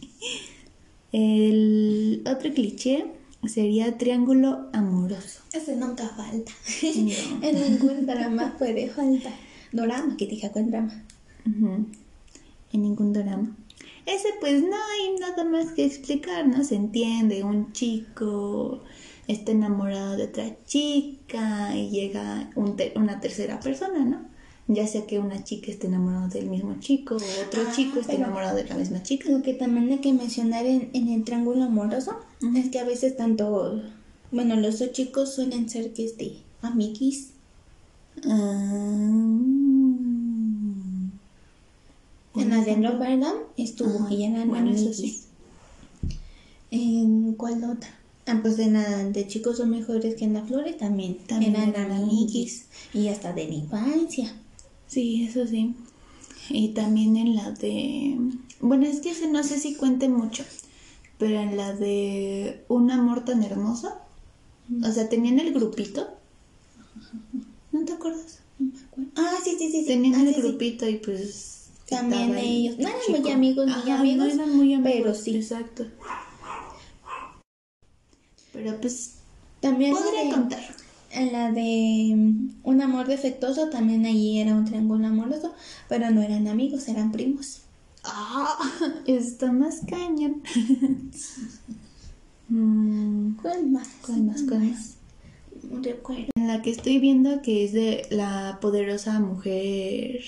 El 1.11 2.21
otro 2.27 2.53
cliché 2.53 3.05
sería 3.47 3.97
triángulo 3.97 4.67
amoroso. 4.73 5.41
Ese 5.53 5.75
nunca 5.75 6.07
falta. 6.09 6.51
No. 6.83 7.47
en 7.47 7.55
ningún 7.61 8.05
drama 8.05 8.55
puede 8.57 8.89
faltar. 8.89 9.33
Drama, 9.71 10.15
que 10.17 10.27
diga 10.27 10.51
con 10.51 10.69
drama. 10.69 11.03
En 11.45 12.81
ningún 12.81 13.13
drama. 13.13 13.55
Ese 14.05 14.29
pues 14.39 14.61
no 14.61 14.75
hay 14.75 15.19
nada 15.19 15.43
más 15.45 15.71
que 15.73 15.85
explicar, 15.85 16.47
¿no? 16.47 16.63
Se 16.63 16.75
entiende, 16.75 17.43
un 17.43 17.71
chico 17.73 18.81
está 19.29 19.51
enamorado 19.51 20.17
de 20.17 20.23
otra 20.25 20.57
chica 20.65 21.75
y 21.77 21.89
llega 21.89 22.49
un 22.55 22.75
te- 22.75 22.93
una 22.95 23.19
tercera 23.21 23.59
persona, 23.59 24.03
¿no? 24.03 24.27
Ya 24.67 24.85
sea 24.85 25.05
que 25.07 25.17
una 25.19 25.43
chica 25.43 25.71
esté 25.71 25.87
enamorada 25.87 26.27
del 26.27 26.47
mismo 26.49 26.75
chico 26.79 27.15
o 27.15 27.47
otro 27.47 27.63
Ah, 27.67 27.71
chico 27.75 27.99
esté 27.99 28.15
enamorado 28.15 28.55
de 28.57 28.65
la 28.65 28.75
misma 28.75 29.01
chica. 29.01 29.29
Lo 29.29 29.41
que 29.41 29.53
también 29.53 29.89
hay 29.91 29.99
que 29.99 30.13
mencionar 30.13 30.65
en, 30.65 30.89
en 30.93 31.07
el 31.09 31.23
triángulo 31.23 31.63
amoroso 31.63 32.15
es 32.55 32.69
que 32.69 32.79
a 32.79 32.83
veces 32.85 33.17
tanto, 33.17 33.81
bueno, 34.31 34.55
los 34.57 34.77
dos 34.79 34.91
chicos 34.91 35.33
suelen 35.33 35.69
ser 35.69 35.93
que 35.93 36.05
este, 36.05 36.43
amiguis. 36.61 37.31
Ah. 38.25 39.09
En 42.35 42.49
la 42.51 42.63
de 42.63 42.75
estuvo 43.57 44.07
y 44.09 44.23
eran 44.23 44.49
bueno, 44.49 44.69
eso 44.71 44.85
amiguis. 44.87 44.95
sí. 44.97 45.21
¿En 46.71 47.33
cuál 47.33 47.63
otra? 47.63 47.89
Ah, 48.29 48.39
pues 48.41 48.59
en 48.59 48.73
la 48.73 49.03
de 49.05 49.27
chicos 49.27 49.57
son 49.57 49.71
mejores 49.71 50.15
que 50.15 50.25
en 50.25 50.33
la 50.33 50.43
flores 50.43 50.77
también. 50.77 51.17
También 51.27 51.55
eran 51.55 51.91
amiguis. 51.91 52.65
Y 52.93 53.07
hasta 53.07 53.33
de 53.33 53.47
la 53.47 53.53
infancia. 53.55 54.33
Sí, 54.87 55.25
eso 55.27 55.47
sí. 55.47 55.73
Y 56.49 56.69
también 56.69 57.17
en 57.17 57.35
la 57.35 57.51
de... 57.51 58.17
Bueno, 58.59 58.85
es 58.85 58.99
que 59.01 59.13
no 59.27 59.43
sé 59.43 59.59
si 59.59 59.75
cuente 59.75 60.09
mucho, 60.09 60.43
pero 61.17 61.39
en 61.39 61.55
la 61.57 61.73
de 61.73 62.65
Un 62.67 62.91
amor 62.91 63.23
tan 63.25 63.43
hermoso, 63.43 63.93
o 64.83 64.91
sea, 64.91 65.07
tenían 65.09 65.39
el 65.39 65.53
grupito. 65.53 66.07
¿No 67.71 67.85
te 67.85 67.93
acuerdas? 67.93 68.39
No 68.57 68.71
me 68.71 68.79
acuerdo. 68.79 69.11
Ah, 69.15 69.37
sí, 69.43 69.55
sí, 69.57 69.71
sí. 69.71 69.81
sí. 69.81 69.87
Tenían 69.87 70.15
Ah, 70.15 70.21
el 70.21 70.27
sí, 70.29 70.33
sí. 70.35 70.41
grupito 70.41 70.87
y 70.89 70.95
pues... 70.97 71.55
También 71.89 72.37
ellos. 72.37 72.77
No 72.77 72.87
eran 72.87 73.21
muy 73.21 73.31
amigos, 73.31 73.65
muy 73.65 73.75
Ajá, 73.75 73.99
amigos, 73.99 74.27
No 74.35 74.43
eran 74.43 74.55
muy 74.57 74.73
amigos, 74.75 74.93
pero 74.95 75.15
sí. 75.15 75.35
Exacto. 75.35 75.85
Pero 78.53 78.79
pues 78.81 79.15
También 79.59 79.93
podría 79.95 80.23
de- 80.25 80.29
contar. 80.31 80.59
En 81.11 81.31
la 81.33 81.51
de 81.51 82.13
mm, 82.15 82.49
Un 82.63 82.81
amor 82.81 83.07
defectuoso 83.07 83.69
también 83.69 84.05
allí 84.05 84.39
era 84.39 84.53
un 84.55 84.65
triángulo 84.65 85.07
amoroso, 85.07 85.53
pero 85.87 86.11
no 86.11 86.21
eran 86.21 86.47
amigos, 86.47 86.87
eran 86.87 87.11
primos. 87.11 87.61
Ah, 88.03 88.57
está 89.07 89.51
más 89.51 89.81
cañón. 89.87 90.41
Mm, 92.51 93.35
¿Cuál 93.41 93.67
más? 93.67 93.87
¿Cuál 94.03 94.23
más? 94.23 94.41
¿Cuál 94.41 94.71
más? 94.71 94.95
Recuerdo. 95.83 96.25
En 96.35 96.47
la 96.47 96.61
que 96.63 96.71
estoy 96.71 96.97
viendo 96.99 97.41
que 97.43 97.63
es 97.63 97.73
de 97.73 98.07
la 98.09 98.57
poderosa 98.61 99.19
mujer 99.19 100.21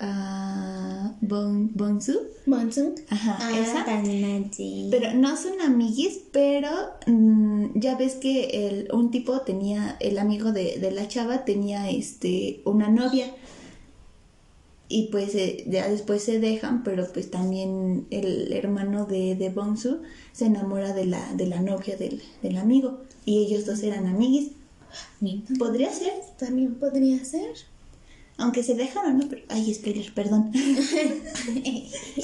ah, 0.00 1.14
Bon, 1.20 1.70
Bonsu. 1.74 2.18
Bonsung. 2.46 2.94
Ajá, 3.08 3.38
Ah, 3.40 3.58
esa. 3.58 3.84
también 3.84 4.24
allí. 4.44 4.88
Pero 4.90 5.14
no 5.14 5.36
son 5.36 5.60
amiguis, 5.60 6.20
pero 6.32 6.68
mm, 7.06 7.78
ya 7.78 7.96
ves 7.96 8.14
que 8.16 8.66
el, 8.68 8.88
un 8.92 9.10
tipo 9.10 9.40
tenía, 9.40 9.96
el 10.00 10.18
amigo 10.18 10.52
de, 10.52 10.78
de 10.78 10.90
la 10.90 11.08
chava 11.08 11.44
tenía 11.44 11.88
este 11.90 12.60
una 12.64 12.88
novia. 12.88 13.34
Y 14.86 15.08
pues 15.10 15.34
eh, 15.34 15.64
ya 15.66 15.88
después 15.88 16.22
se 16.22 16.38
dejan, 16.40 16.82
pero 16.84 17.06
pues 17.12 17.30
también 17.30 18.06
el 18.10 18.52
hermano 18.52 19.06
de, 19.06 19.34
de 19.34 19.48
Bonsu 19.48 20.02
se 20.32 20.44
enamora 20.46 20.92
de 20.92 21.06
la, 21.06 21.32
de 21.34 21.46
la 21.46 21.60
novia 21.62 21.96
del, 21.96 22.22
del 22.42 22.58
amigo. 22.58 23.00
Y 23.24 23.44
ellos 23.46 23.64
dos 23.64 23.82
eran 23.82 24.06
amiguis. 24.06 24.50
Podría 25.58 25.90
ser, 25.90 26.12
También 26.38 26.74
podría 26.74 27.24
ser. 27.24 27.50
Aunque 28.38 28.62
se 28.62 28.74
dejaron, 28.74 29.18
¿no? 29.18 29.28
Pero, 29.28 29.42
ay, 29.48 29.72
spoiler, 29.74 30.12
perdón. 30.14 30.50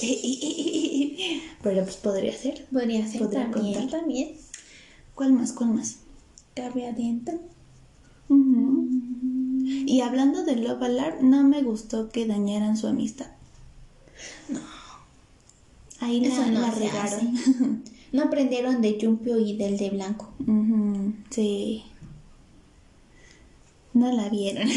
pero 1.62 1.84
pues 1.84 1.96
podría 1.96 2.32
ser. 2.36 2.66
Podría 2.72 3.06
ser 3.06 3.20
Podría 3.22 3.50
también. 3.50 3.74
contar. 3.74 4.00
También. 4.00 4.28
¿Cuál 5.14 5.32
más? 5.34 5.52
¿Cuál 5.52 5.70
más? 5.74 5.96
Cabe 6.54 6.86
aliento. 6.88 7.32
Ujú. 8.28 8.88
Y 9.86 10.00
hablando 10.00 10.44
de 10.44 10.56
Love 10.56 10.82
Alarm, 10.82 11.30
no 11.30 11.42
me 11.44 11.62
gustó 11.62 12.08
que 12.10 12.26
dañaran 12.26 12.76
su 12.76 12.86
amistad. 12.86 13.26
No. 14.48 14.60
Ahí 16.00 16.24
Eso 16.24 16.40
la, 16.42 16.46
no 16.50 16.60
la 16.60 16.70
regaron. 16.70 17.82
No 18.12 18.24
aprendieron 18.24 18.82
de 18.82 18.98
Jumpio 19.00 19.38
y 19.38 19.56
del 19.56 19.78
de 19.78 19.90
blanco. 19.90 20.32
Sí. 21.30 21.84
No 23.94 24.10
la 24.10 24.28
vieron. 24.28 24.68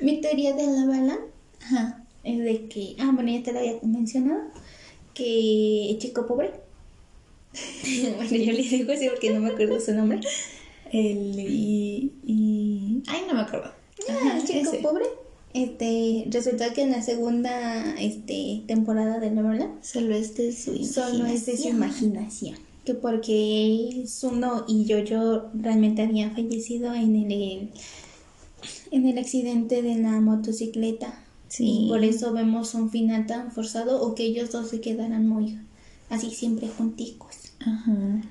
Mi 0.00 0.20
teoría 0.20 0.52
de 0.54 0.66
la 0.66 0.86
bala 0.86 1.18
Ajá. 1.62 2.04
es 2.24 2.38
de 2.38 2.68
que, 2.68 2.96
ah, 3.00 3.10
bueno, 3.14 3.30
ya 3.30 3.42
te 3.42 3.52
lo 3.52 3.58
había 3.60 3.78
mencionado, 3.82 4.40
que 5.14 5.90
el 5.90 5.98
chico 5.98 6.26
pobre. 6.26 6.50
bueno, 8.16 8.30
yo 8.36 8.52
le 8.52 8.62
digo 8.62 8.92
así 8.92 9.08
porque 9.08 9.30
no 9.32 9.40
me 9.40 9.50
acuerdo 9.50 9.80
su 9.80 9.92
nombre. 9.94 10.20
El 10.92 11.38
y, 11.38 12.12
y... 12.24 13.02
Ay, 13.08 13.22
no 13.26 13.34
me 13.34 13.40
acuerdo. 13.40 13.72
Ah, 14.08 14.38
el 14.38 14.44
chico 14.44 14.72
ese. 14.72 14.78
pobre. 14.78 15.04
Este, 15.54 16.26
resultó 16.30 16.64
que 16.74 16.82
en 16.82 16.90
la 16.90 17.00
segunda 17.02 17.94
este, 17.98 18.62
temporada 18.66 19.18
de 19.20 19.30
la 19.30 19.40
bala 19.40 19.70
Solo 19.80 20.14
es 20.14 20.36
de 20.36 20.52
su 20.52 20.84
solo 20.84 21.24
es 21.24 21.46
de 21.46 21.56
su 21.56 21.68
imaginación. 21.68 22.16
imaginación. 22.16 22.58
Que 22.84 22.94
porque 22.94 24.04
Suno 24.06 24.64
y 24.68 24.84
Yo-Yo 24.84 25.50
realmente 25.54 26.02
habían 26.02 26.34
fallecido 26.34 26.94
en 26.94 27.16
el, 27.32 27.70
en 28.90 29.06
el 29.06 29.18
accidente 29.18 29.82
de 29.82 29.96
la 29.96 30.20
motocicleta. 30.20 31.22
Sí. 31.48 31.84
Y 31.84 31.88
por 31.88 32.02
eso 32.04 32.32
vemos 32.32 32.74
un 32.74 32.90
final 32.90 33.26
tan 33.26 33.52
forzado 33.52 34.02
o 34.02 34.14
que 34.14 34.24
ellos 34.24 34.50
dos 34.50 34.68
se 34.68 34.80
quedaran 34.80 35.28
muy 35.28 35.58
así 36.10 36.30
siempre 36.30 36.68
junticos. 36.68 37.36
Ajá. 37.60 38.22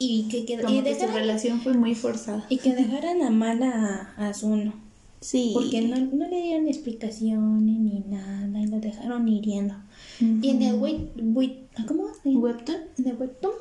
Y 0.00 0.28
que, 0.28 0.46
qued- 0.46 0.62
Como 0.64 0.74
y 0.78 0.82
que 0.82 0.94
su 0.98 1.06
relación 1.06 1.60
fue 1.60 1.74
muy 1.74 1.94
forzada. 1.94 2.44
y 2.48 2.58
que 2.58 2.74
dejaran 2.74 3.22
a 3.22 3.30
mal 3.30 3.62
a, 3.62 4.12
a 4.16 4.32
Suno. 4.34 4.72
Sí. 5.20 5.50
Porque 5.52 5.80
no, 5.82 5.96
no 5.98 6.28
le 6.28 6.40
dieron 6.42 6.68
explicaciones 6.68 7.78
ni 7.80 8.00
nada 8.08 8.60
y 8.60 8.66
lo 8.66 8.78
dejaron 8.78 9.26
hiriendo. 9.28 9.74
Y 10.20 10.50
en 10.50 10.62
el 10.62 10.76
web, 10.76 11.10
web- 11.16 11.66
¿cómo? 11.88 12.04
Webtoon. 12.24 12.76
En 12.98 13.08
el 13.08 13.16
webtoon, 13.16 13.52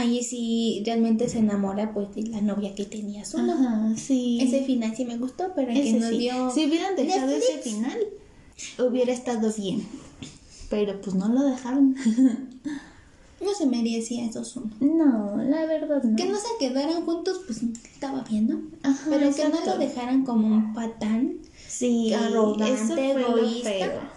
ahí 0.00 0.22
sí 0.22 0.82
realmente 0.84 1.28
se 1.28 1.38
enamora 1.38 1.92
pues 1.94 2.14
de 2.14 2.22
la 2.24 2.40
novia 2.40 2.74
que 2.74 2.84
tenía 2.84 3.24
solo. 3.24 3.52
Ajá, 3.52 3.92
sí. 3.96 4.38
Ese 4.40 4.64
final 4.64 4.94
sí 4.96 5.04
me 5.04 5.16
gustó, 5.16 5.52
pero 5.54 5.70
el 5.70 5.74
que 5.82 5.88
Ese 5.90 6.00
nos 6.00 6.10
sí. 6.10 6.18
dio 6.18 6.50
Si 6.50 6.66
hubieran 6.66 6.96
dejado 6.96 7.26
Netflix, 7.28 7.48
ese 7.50 7.70
final, 7.70 7.98
hubiera 8.78 9.12
estado 9.12 9.52
bien. 9.56 9.86
Pero 10.68 11.00
pues 11.00 11.14
no 11.16 11.28
lo 11.28 11.42
dejaron. 11.44 11.94
no 13.40 13.54
se 13.54 13.66
merecía 13.66 14.24
esos 14.26 14.56
uno. 14.56 14.70
no, 14.80 15.36
la 15.42 15.64
verdad 15.66 16.02
no. 16.02 16.16
Que 16.16 16.26
no 16.26 16.36
se 16.36 16.48
quedaran 16.58 17.04
juntos, 17.04 17.40
pues 17.46 17.62
estaba 17.62 18.22
bien, 18.22 18.48
¿no? 18.48 18.60
Ajá, 18.82 19.06
pero 19.10 19.34
que 19.34 19.48
no 19.48 19.64
lo 19.64 19.78
dejaran 19.78 20.24
como 20.24 20.46
un 20.46 20.74
patán 20.74 21.38
Sí, 21.68 22.12
arrogante, 22.12 22.74
eso 22.74 22.94
fue 22.94 23.14
lo 23.14 23.38
egoísta. 23.38 24.10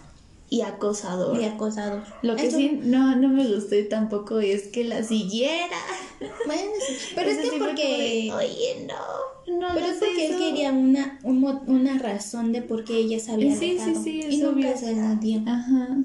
Y 0.50 0.62
acosador. 0.62 1.40
y 1.42 1.46
acosador. 1.46 2.04
Lo 2.22 2.36
que 2.36 2.48
Eso- 2.48 2.58
sí 2.58 2.80
no, 2.84 3.16
no 3.16 3.28
me 3.30 3.48
gustó 3.52 3.76
tampoco 3.90 4.40
es 4.40 4.64
que 4.68 4.84
la 4.84 5.04
siguiera. 5.04 5.78
Bueno, 6.46 6.72
pero 7.16 7.30
es 7.32 7.38
que 7.38 7.50
sí 7.50 7.56
porque... 7.60 7.84
de, 8.30 8.34
Oye, 8.34 8.88
no. 8.88 9.60
No 9.60 9.68
Pero 9.74 9.88
es 9.88 9.98
porque 9.98 10.26
él 10.28 10.32
eso". 10.36 10.40
quería 10.40 10.72
una, 10.72 11.20
un 11.24 11.44
una 11.68 11.98
razón 11.98 12.54
de 12.54 12.62
por 12.62 12.86
qué 12.86 12.96
ella 12.98 13.20
se 13.20 13.32
había 13.34 13.54
Sí, 13.56 13.78
sí, 13.84 13.94
sí, 14.02 14.22
y 14.30 14.38
nunca 14.38 14.70
obvio. 14.70 14.78
se 14.78 14.96
la 14.96 15.16
dio. 15.16 15.42
Ajá. 15.46 15.98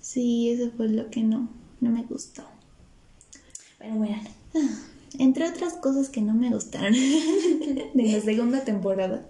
Sí, 0.00 0.50
eso 0.50 0.70
fue 0.76 0.88
lo 0.88 1.08
que 1.10 1.22
no, 1.22 1.48
no 1.80 1.90
me 1.90 2.02
gustó. 2.02 2.42
Pero 3.78 3.94
bueno, 3.94 4.16
Ah, 4.56 4.58
Entre 5.20 5.48
otras 5.48 5.74
cosas 5.74 6.08
que 6.10 6.20
no 6.20 6.34
me 6.34 6.50
gustaron 6.50 6.92
de 7.94 8.12
la 8.12 8.20
segunda 8.20 8.64
temporada. 8.64 9.24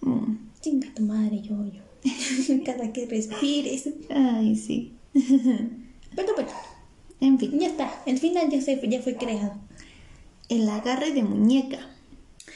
Mm, 0.00 0.36
chinga 0.62 0.88
tu 0.94 1.02
madre, 1.02 1.42
yo, 1.42 1.56
yo. 1.66 1.82
Cada 2.64 2.92
que 2.92 3.06
respires. 3.06 3.88
Ay, 4.10 4.56
sí. 4.56 4.92
Pero 5.14 6.34
bueno, 6.34 6.50
En 7.20 7.38
fin, 7.38 7.58
ya 7.58 7.68
está. 7.68 8.02
El 8.06 8.18
final 8.18 8.48
ya, 8.50 8.60
se, 8.60 8.80
ya 8.88 9.00
fue 9.02 9.16
creado. 9.16 9.54
el 10.48 10.68
agarre 10.68 11.12
de 11.12 11.22
muñeca. 11.22 11.78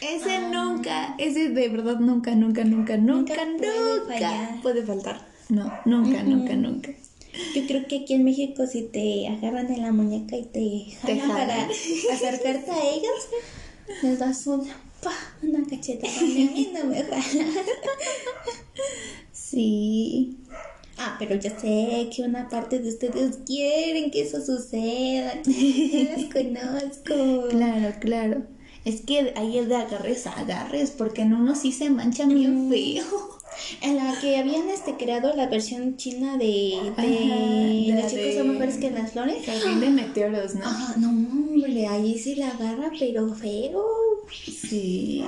Ese 0.01 0.37
Ah. 0.37 0.51
nunca, 0.53 1.15
ese 1.19 1.49
de 1.49 1.69
verdad 1.69 1.99
nunca, 1.99 2.35
nunca, 2.35 2.63
nunca, 2.65 2.97
nunca, 2.97 3.35
Nunca 3.35 3.45
nunca 3.47 3.59
puede 3.59 4.01
fallar. 4.07 4.63
puede 4.63 4.83
faltar. 4.85 5.27
No, 5.49 5.73
nunca, 5.87 6.23
nunca, 6.23 6.55
nunca. 6.55 6.91
Yo 7.55 7.67
creo 7.67 7.87
que 7.89 8.01
aquí 8.03 8.15
en 8.15 8.25
México 8.25 8.67
si 8.67 8.83
te 8.83 9.27
agarran 9.29 9.67
de 9.67 9.77
la 9.79 9.91
muñeca 9.93 10.37
y 10.37 10.45
te 10.45 10.97
jalan 11.01 11.21
jalan. 11.21 11.37
para 11.49 11.69
acercarte 12.13 12.71
a 12.71 12.83
ellos, 12.91 13.29
les 14.03 14.19
das 14.19 14.47
una, 14.47 14.65
pa, 15.03 15.13
una 15.43 15.65
cachetada. 15.67 16.13
A 16.19 16.23
mí 16.23 16.69
no 16.75 16.85
me 16.85 17.03
jalan. 17.03 17.23
Sí. 19.51 20.37
Ah, 20.99 21.17
pero 21.19 21.37
yo 21.37 21.51
sé 21.61 22.09
que 22.15 22.23
una 22.23 22.49
parte 22.49 22.81
de 22.81 22.89
ustedes 22.89 23.39
quieren 23.47 24.11
que 24.11 24.23
eso 24.23 24.45
suceda. 24.45 25.35
Yo 25.45 26.03
las 26.17 26.25
conozco. 26.33 27.49
Claro, 27.51 27.95
claro. 28.01 28.43
Es 28.85 29.03
que 29.03 29.33
ahí 29.37 29.59
es 29.59 29.69
de 29.69 29.77
agarres 29.77 30.27
a 30.27 30.33
agarres, 30.33 30.91
porque 30.91 31.23
en 31.23 31.35
uno 31.35 31.55
sí 31.55 31.73
se 31.73 31.91
mancha 31.91 32.27
bien 32.27 32.69
feo. 32.71 33.05
En 33.81 33.97
la 33.97 34.15
que 34.21 34.37
habían 34.37 34.69
este 34.69 34.95
creado 34.97 35.35
la 35.35 35.49
versión 35.49 35.97
china 35.97 36.37
de, 36.37 36.75
Ajá, 36.93 37.03
de 37.03 37.87
la 37.89 38.03
Los 38.03 38.11
chicos 38.13 38.25
de- 38.27 38.37
son 38.37 38.51
mejores 38.53 38.77
que 38.77 38.91
las 38.91 39.11
flores. 39.13 39.45
Jardín 39.47 39.81
de 39.81 39.91
meteoros, 39.91 40.55
¿no? 40.55 40.65
Ajá, 40.65 40.95
no, 40.99 41.09
hombre, 41.09 41.87
ahí 41.89 42.17
sí 42.19 42.37
la 42.37 42.51
agarra, 42.51 42.93
pero 42.97 43.35
feo. 43.35 43.85
Sí. 44.31 45.25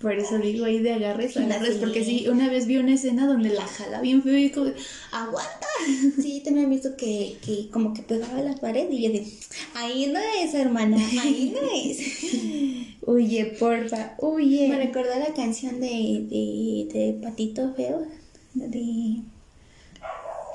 Por 0.00 0.12
eso 0.12 0.38
digo 0.38 0.64
ahí 0.64 0.78
de 0.78 0.92
agarres 0.92 1.36
agarres, 1.36 1.74
Sí. 1.74 1.80
porque 1.80 2.04
sí, 2.04 2.28
una 2.28 2.48
vez 2.48 2.66
vi 2.68 2.76
una 2.76 2.94
escena 2.94 3.26
donde 3.26 3.48
la 3.48 3.66
jala 3.66 4.00
bien 4.00 4.22
feo 4.22 4.38
y 4.38 4.50
como, 4.50 4.70
¡aguanta! 5.10 5.66
Sí, 6.22 6.40
también 6.44 6.66
he 6.66 6.70
visto 6.70 6.96
que, 6.96 7.36
que 7.44 7.68
como 7.70 7.92
que 7.94 8.02
pegaba 8.02 8.40
la 8.40 8.54
pared 8.54 8.88
y 8.90 9.02
yo 9.02 9.10
de, 9.10 9.26
ahí 9.74 10.06
no 10.06 10.20
es, 10.40 10.54
hermana, 10.54 10.96
ahí 11.20 11.52
no 11.52 11.60
es. 11.74 11.98
Huye, 13.08 13.56
porfa, 13.58 14.14
huye. 14.18 14.68
Me 14.68 14.76
recordó 14.76 15.10
la 15.18 15.34
canción 15.34 15.80
de, 15.80 15.88
de, 15.88 16.88
de 16.92 17.18
Patito 17.22 17.72
Feo, 17.74 18.06
de... 18.54 19.22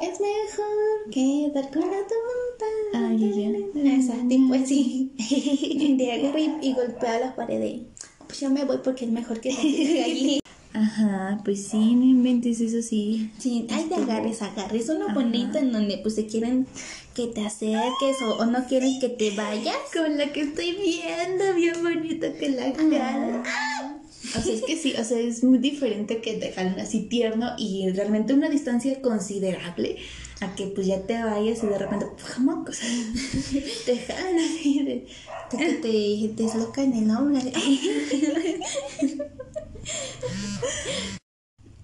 Es 0.02 0.20
mejor 0.20 1.10
quedar 1.12 1.72
con 1.72 1.82
la 1.82 1.98
tonta. 1.98 2.65
Ah, 2.94 3.13
ya. 3.17 3.96
Esa, 3.96 4.28
tipo 4.28 4.54
así. 4.54 5.12
De 5.98 6.12
agarra 6.12 6.39
y, 6.39 6.58
y 6.62 6.74
golpea 6.74 7.20
la 7.20 7.36
pared 7.36 7.60
de... 7.60 7.86
Pues 8.34 8.41
yo 8.41 8.50
me 8.50 8.65
voy 8.65 8.78
porque 8.84 9.06
es 9.06 9.12
mejor 9.12 9.39
que 9.41 9.50
de 9.50 10.04
allí. 10.04 10.39
Ajá, 10.74 11.39
pues 11.46 11.67
sí, 11.67 11.93
no 11.93 12.04
inventes 12.04 12.62
eso 12.62 12.82
sí. 12.82 13.30
Sí, 13.38 13.67
hay 13.69 13.88
de 13.88 13.93
agarres, 13.93 14.41
agarres. 14.41 14.89
Uno 14.89 15.13
bonito 15.13 15.60
en 15.60 15.72
donde 15.72 16.00
pues 16.00 16.15
se 16.15 16.26
quieren 16.26 16.65
que 17.13 17.28
te 17.28 17.46
acerques 17.46 18.17
o, 18.24 18.38
o 18.38 18.46
no 18.48 18.65
quieren 18.65 19.00
que 19.00 19.10
te 19.10 19.36
vayas. 19.36 19.78
Con 19.93 20.17
la 20.17 20.34
que 20.34 20.41
estoy 20.41 20.72
viendo, 20.72 21.54
bien 21.54 21.76
bonito 21.84 22.26
que 22.39 22.50
la 22.50 22.74
jala. 22.74 23.43
O 24.36 24.41
sea, 24.41 24.52
es 24.52 24.63
que 24.63 24.78
sí, 24.78 24.96
o 24.98 25.04
sea, 25.04 25.19
es 25.19 25.43
muy 25.43 25.60
diferente 25.60 26.19
que 26.19 26.52
jalen 26.56 26.80
así 26.80 27.02
tierno 27.02 27.52
y 27.60 27.88
realmente 27.91 28.34
una 28.34 28.50
distancia 28.50 29.00
considerable 29.00 29.98
a 30.41 30.56
que 30.56 30.67
pues 30.67 30.88
ya 30.88 31.02
te 31.02 31.22
vayas 31.24 31.63
y 31.63 31.67
de 31.67 31.78
repente. 31.78 32.06
O 32.06 32.74
sea, 32.74 32.88
te 33.86 33.98
jalan 33.98 34.36
así 34.38 34.84
de... 34.84 35.08
De 35.52 35.58
que 35.58 36.34
te 36.36 36.43
deslocan 36.43 36.93
el 36.93 37.12
hombro. 37.12 37.41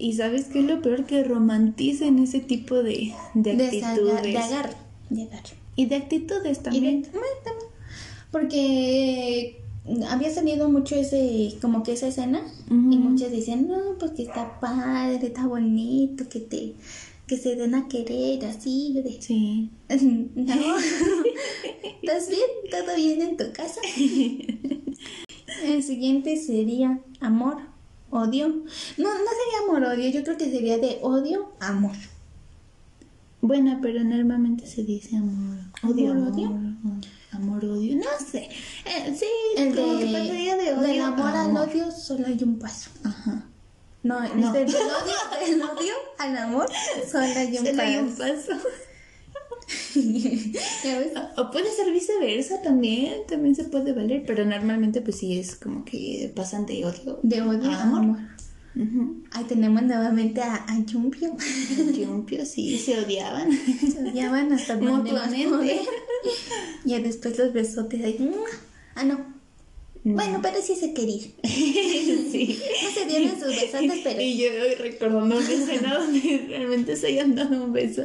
Y 0.01 0.13
¿sabes 0.13 0.45
qué 0.45 0.59
es 0.59 0.65
lo 0.65 0.81
peor? 0.81 1.05
Que 1.05 1.25
romanticen 1.25 2.19
ese 2.19 2.39
tipo 2.39 2.75
de, 2.75 3.13
de 3.33 3.55
De, 3.57 3.65
actitudes. 3.65 4.23
de 4.23 4.38
agarre. 4.38 4.73
Y 5.75 5.85
de 5.88 5.95
actitudes 5.97 6.63
también. 6.63 7.01
de-. 7.01 7.09
Porque 8.31 9.62
había 10.09 10.29
salido 10.29 10.69
mucho 10.69 10.95
ese, 10.95 11.57
como 11.62 11.83
que 11.83 11.93
esa 11.93 12.07
escena, 12.07 12.41
y 12.69 12.73
muchos 12.73 13.31
decían, 13.31 13.67
no, 13.67 13.97
pues 13.99 14.12
que 14.12 14.23
está 14.23 14.59
padre, 14.59 15.19
está 15.21 15.47
bonito, 15.47 16.29
que 16.29 16.39
te, 16.39 16.75
que 17.29 17.37
se 17.37 17.55
den 17.55 17.75
a 17.75 17.87
querer, 17.87 18.43
así, 18.45 18.91
yo 18.95 19.03
de, 19.03 19.21
Sí. 19.21 19.69
no, 20.35 20.77
¿estás 22.01 22.27
bien? 22.27 22.49
¿Todo 22.71 22.95
bien 22.95 23.21
en 23.21 23.37
tu 23.37 23.53
casa? 23.53 23.79
El 25.63 25.83
siguiente 25.83 26.37
sería 26.37 26.99
amor, 27.19 27.57
odio. 28.09 28.47
No, 28.47 29.09
no 29.13 29.29
sería 29.37 29.59
amor, 29.67 29.83
odio, 29.83 30.09
yo 30.09 30.23
creo 30.23 30.37
que 30.37 30.49
sería 30.49 30.79
de 30.79 30.97
odio, 31.03 31.51
amor. 31.59 31.95
Bueno, 33.41 33.79
pero 33.81 34.03
normalmente 34.03 34.65
se 34.65 34.83
dice 34.83 35.15
amor. 35.15 35.57
Odio, 35.83 36.11
¿Amor, 36.11 36.33
odio? 36.33 36.47
Amor, 37.31 37.63
odio. 37.65 37.95
No 37.95 38.25
sé. 38.25 38.49
Eh, 38.85 39.15
sí, 39.15 39.27
El 39.55 39.75
como 39.75 39.93
de, 39.93 40.05
que 40.05 40.11
pasaría 40.11 40.55
de 40.57 40.73
odio. 40.73 40.81
del 40.81 41.01
amor 41.01 41.27
al 41.35 41.55
odio 41.55 41.91
solo 41.91 42.25
hay 42.25 42.41
un 42.43 42.57
paso. 42.57 42.89
Ajá. 43.03 43.48
No, 44.01 44.21
No. 44.35 44.53
Del, 44.53 44.67
odio, 44.69 45.45
del 45.45 45.62
odio 45.62 45.93
al 46.17 46.38
amor 46.38 46.67
solo 47.12 47.23
hay 47.25 47.57
un 47.57 47.65
Solo 47.65 47.81
hay 47.81 47.95
un 47.97 48.15
paso. 48.15 48.53
O 51.38 51.51
puede 51.51 51.71
ser 51.71 51.91
viceversa 51.91 52.62
también, 52.62 53.25
también 53.27 53.55
se 53.55 53.65
puede 53.65 53.93
valer, 53.93 54.23
pero 54.25 54.45
normalmente 54.45 55.01
pues 55.01 55.17
sí 55.17 55.38
es 55.38 55.55
como 55.55 55.85
que 55.85 56.31
pasan 56.35 56.65
de 56.65 56.85
odio 56.85 57.19
De 57.23 57.41
odio 57.41 57.69
a 57.71 57.75
a 57.75 57.83
amor. 57.83 58.17
Ahí 59.31 59.43
tenemos 59.45 59.83
nuevamente 59.83 60.41
a, 60.41 60.65
a 60.67 60.79
Yumpio. 60.85 61.35
Yumpio, 61.93 62.45
sí, 62.45 62.77
se 62.77 62.97
odiaban. 62.99 63.51
Se 63.51 63.99
odiaban 63.99 64.53
hasta 64.53 64.75
Mutuamente. 64.77 65.81
ya 66.85 66.99
después 66.99 67.38
los 67.38 67.51
besotes 67.51 68.03
ahí. 68.03 68.31
Ah, 68.95 69.03
no. 69.03 69.38
Bueno, 70.03 70.39
pero 70.41 70.62
sí 70.62 70.75
se 70.75 70.93
querían. 70.93 71.31
sí. 71.43 72.59
No 72.83 72.89
se 72.89 73.05
dieron 73.05 73.39
sus 73.39 73.55
besotes, 73.55 73.99
pero 74.03 74.21
Y 74.21 74.38
yo 74.38 74.49
recordando 74.77 75.38
una 75.38 75.49
escena 75.49 75.99
donde 75.99 76.45
realmente 76.47 76.95
se 76.95 77.07
hayan 77.07 77.35
dado 77.35 77.63
un 77.63 77.73
beso. 77.73 78.03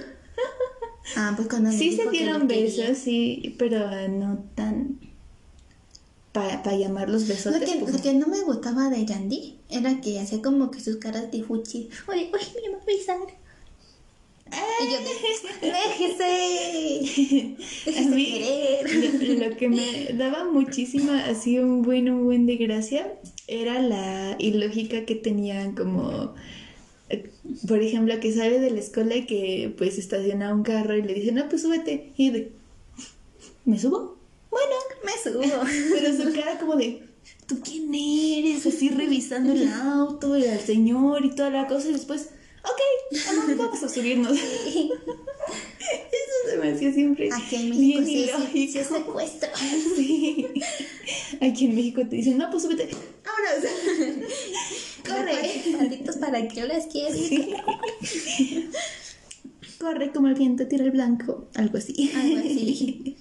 Ah, 1.16 1.35
pues 1.37 1.48
cuando 1.48 1.70
le 1.70 1.78
Sí 1.78 1.92
se 1.92 2.09
dieron 2.11 2.42
lo 2.42 2.48
quería. 2.48 2.64
besos, 2.64 2.98
sí, 2.98 3.54
pero 3.59 4.09
no 4.09 4.44
tan... 4.54 4.98
Para 6.33 6.76
llamar 6.76 7.09
los 7.11 7.28
besotes. 7.28 7.61
Lo 7.61 7.66
que, 7.66 7.78
pues, 7.78 7.92
lo 7.92 8.02
que 8.02 8.12
no 8.12 8.26
me 8.26 8.40
gustaba 8.40 8.90
de 8.90 9.07
Yandy 9.07 9.61
era 9.70 10.00
que 10.00 10.18
hacía 10.18 10.42
como 10.42 10.72
que 10.72 10.80
sus 10.80 10.96
caras 10.96 11.30
de 11.30 11.44
fuchi. 11.44 11.90
Oye, 12.09 12.28
oye, 12.33 12.68
me 12.68 12.76
va 12.76 12.83
a 12.83 12.87
besar. 12.87 13.43
Y 14.50 14.87
yo 14.87 14.98
de, 14.98 15.04
déjese, 15.72 16.26
déjese 17.62 18.07
mí, 18.14 18.26
querer. 18.26 19.38
lo, 19.38 19.48
lo 19.48 19.57
que 19.57 19.68
me 19.68 20.12
daba 20.14 20.44
muchísima, 20.44 21.24
así 21.24 21.59
un 21.59 21.83
buen, 21.83 22.11
un 22.11 22.24
buen 22.24 22.46
de 22.46 22.57
gracia, 22.57 23.18
era 23.46 23.80
la 23.80 24.37
ilógica 24.38 25.04
que 25.07 25.14
tenían 25.14 25.74
como, 25.74 26.35
eh, 27.09 27.30
por 27.66 27.83
ejemplo, 27.83 28.18
que 28.20 28.33
sale 28.33 28.61
de 28.61 28.70
la 28.70 28.80
escuela 28.80 29.16
y 29.16 29.26
que 29.26 29.74
pues 29.76 29.98
estaciona 29.98 30.52
un 30.52 30.62
carro 30.62 30.96
y 30.96 31.02
le 31.02 31.14
dice, 31.14 31.33
no, 31.33 31.48
pues 31.48 31.62
súbete. 31.62 32.12
Y 32.16 32.30
de, 32.30 32.52
¿me 33.64 33.78
subo? 33.78 34.18
Bueno, 34.50 34.74
me 35.04 35.12
subo. 35.22 35.42
Pero 35.94 36.16
su 36.16 36.33
cara 36.35 36.59
como 36.59 36.76
de, 36.76 37.02
¿tú 37.46 37.61
quién 37.64 37.92
eres? 37.94 38.66
Así 38.66 38.90
revisando 38.90 39.52
el 39.52 39.68
auto 39.68 40.37
y 40.37 40.44
al 40.44 40.61
señor 40.61 41.24
y 41.24 41.30
toda 41.35 41.50
la 41.50 41.66
cosa 41.66 41.88
y 41.88 41.92
después, 41.92 42.30
ok, 42.64 42.81
vamos, 43.57 43.83
a 43.83 43.88
subirnos. 43.88 44.33
Eso 45.85 46.50
se 46.50 46.57
me 46.57 46.72
hacía 46.72 46.92
siempre 46.92 47.29
Aquí 47.33 47.57
en 47.57 47.68
México 47.68 48.00
bien 48.00 48.07
sí, 48.07 48.14
sí, 48.14 48.24
sí 48.24 48.31
ilógico. 48.31 48.81
es 48.81 48.87
secuestro. 48.88 49.50
Sí. 49.96 50.46
Aquí 51.40 51.66
en 51.66 51.74
México 51.74 52.03
te 52.09 52.16
dicen, 52.16 52.38
no, 52.38 52.50
pues 52.50 52.62
súbete. 52.62 52.88
Vámonos. 53.24 53.64
Corre. 55.09 55.62
Patitos 55.79 56.16
para 56.16 56.48
que 56.48 56.57
yo 56.61 56.66
les 56.66 56.87
quiero. 56.87 57.14
Sí. 57.14 57.55
Corre 59.79 60.12
como 60.12 60.29
el 60.29 60.35
viento 60.35 60.66
tira 60.66 60.85
el 60.85 60.90
blanco. 60.90 61.48
Algo 61.55 61.79
así. 61.79 62.11
Algo 62.14 62.38
así. 62.38 63.16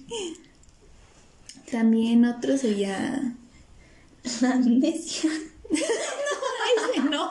También 1.70 2.24
otro 2.24 2.56
sería. 2.56 3.36
La 4.40 4.52
amnesia. 4.52 5.30
Ese 5.70 7.00
no. 7.10 7.30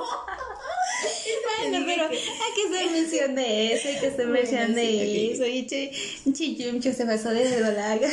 Bueno, 1.70 1.86
pero 1.86 2.04
hay 2.10 2.18
que 2.56 2.76
hacer 2.78 2.92
mención 2.92 3.36
de 3.36 3.74
eso, 3.74 3.88
hay 3.88 4.00
que 4.00 4.08
hacer 4.08 4.28
mención 4.28 4.74
Bueno, 4.74 4.82
eso. 5.34 5.46
Y 5.46 5.66
Chi- 5.66 6.34
Chiyumcho 6.34 6.94
se 6.94 7.06
pasó 7.06 7.30
de 7.30 7.44
verdolaga. 7.44 8.10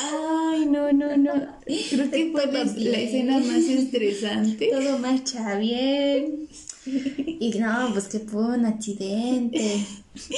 Ay, 0.00 0.66
no, 0.66 0.92
no, 0.92 1.16
no. 1.16 1.32
Creo 1.64 2.10
que 2.10 2.30
fue 2.32 2.46
la, 2.46 2.64
la 2.64 2.98
escena 2.98 3.38
más 3.38 3.62
estresante. 3.64 4.68
Todo 4.68 4.98
marcha 4.98 5.56
bien. 5.58 6.48
Y 6.84 7.50
no, 7.58 7.90
pues 7.92 8.08
que 8.08 8.18
fue 8.18 8.42
un 8.56 8.66
accidente. 8.66 9.78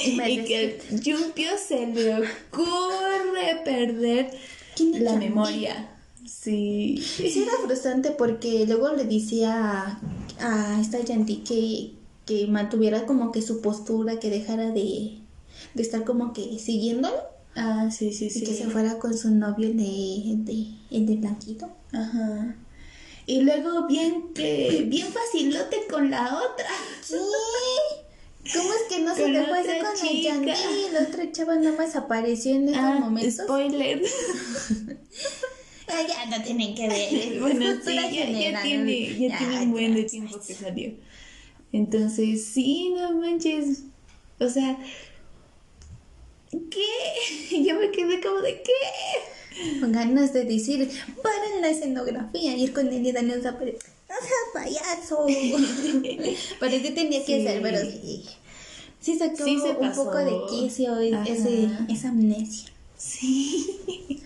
Y 0.05 0.21
Y 0.21 0.43
que 0.45 0.77
al 0.91 1.01
Yumpio 1.01 1.49
se 1.57 1.87
le 1.87 2.15
ocurre 2.15 3.61
perder 3.65 4.29
¿Quién 4.75 4.95
es 4.95 5.01
la 5.01 5.15
memoria. 5.15 5.89
Sí. 6.25 6.97
Sí 7.01 7.43
era 7.43 7.53
frustrante 7.65 8.11
porque 8.11 8.65
luego 8.67 8.89
le 8.93 9.03
decía 9.05 9.99
a 10.39 10.81
esta 10.81 10.99
Yandy 10.99 11.37
que, 11.37 11.91
que 12.25 12.47
mantuviera 12.47 13.05
como 13.05 13.31
que 13.31 13.41
su 13.41 13.61
postura, 13.61 14.19
que 14.19 14.29
dejara 14.29 14.71
de, 14.71 15.19
de 15.73 15.81
estar 15.81 16.03
como 16.03 16.33
que 16.33 16.59
siguiéndolo 16.59 17.15
Ah, 17.57 17.89
sí, 17.89 18.11
sí, 18.11 18.25
y 18.25 18.29
sí. 18.31 18.43
que 18.43 18.53
se 18.53 18.65
fuera 18.69 18.99
con 18.99 19.17
su 19.17 19.31
novio 19.31 19.67
el 19.69 19.77
de, 19.77 19.85
el 19.85 20.43
de, 20.43 20.65
el 20.91 21.05
de 21.05 21.15
Blanquito. 21.15 21.69
Ajá. 21.93 22.53
Y 23.27 23.41
luego 23.41 23.87
bien 23.87 24.33
que 24.33 24.85
bien 24.89 25.07
facilote 25.07 25.87
con 25.89 26.11
la 26.11 26.25
otra. 26.37 26.67
Sí. 27.01 27.15
¿Cómo 28.53 28.69
es 28.73 28.81
que 28.93 29.01
no 29.03 29.15
se 29.15 29.21
Con 29.23 29.33
la 29.33 29.45
fue 29.45 29.61
otra 29.61 29.79
con 29.83 29.95
chica. 29.95 30.33
Yandy? 30.33 30.51
La 30.93 31.01
otra 31.07 31.31
chava 31.31 31.55
nada 31.55 31.77
más 31.77 31.95
apareció 31.95 32.55
en 32.55 32.67
esos 32.69 32.77
Ah, 32.83 32.97
momentos. 32.99 33.45
spoiler. 33.45 34.01
Ya 35.87 36.25
no 36.25 36.43
tienen 36.43 36.75
que 36.75 36.87
ver. 36.87 37.39
bueno, 37.39 37.65
sí, 37.85 37.95
ya, 37.95 38.29
ya 38.29 38.61
tiene, 38.63 39.19
ya 39.19 39.37
tiene 39.37 39.61
un 39.61 39.71
buen 39.71 39.93
de 39.95 40.03
tiempo 40.03 40.39
que 40.45 40.53
salió. 40.53 40.91
Entonces, 41.71 42.45
sí, 42.45 42.93
no 42.97 43.13
manches. 43.15 43.83
O 44.39 44.49
sea, 44.49 44.77
¿qué? 46.51 47.61
Yo 47.63 47.75
me 47.79 47.91
quedé 47.91 48.21
como 48.21 48.41
de 48.41 48.61
¿qué? 48.61 49.79
Con 49.79 49.91
ganas 49.91 50.33
de 50.33 50.43
decir, 50.45 50.89
paren 51.23 51.61
la 51.61 51.69
escenografía, 51.69 52.55
y 52.57 52.67
darle 53.11 53.37
un 53.37 53.41
zapare. 53.43 53.77
¡No 54.09 54.15
seas 54.15 54.53
payaso! 54.53 55.25
pero 56.59 56.71
sí 56.79 56.89
tenía 56.91 57.23
que 57.25 57.37
Sí. 57.39 57.43
ser, 57.43 57.61
pero 57.61 57.79
sí. 57.79 58.23
Sí 58.99 59.17
sacó 59.17 59.43
Sí 59.43 59.59
se 59.59 59.69
un 59.69 59.77
pasó. 59.77 60.05
poco 60.05 60.17
de 60.17 60.33
quicio 60.49 60.97
ese, 60.99 61.69
esa 61.89 62.09
amnesia. 62.09 62.69
Sí. 62.97 64.21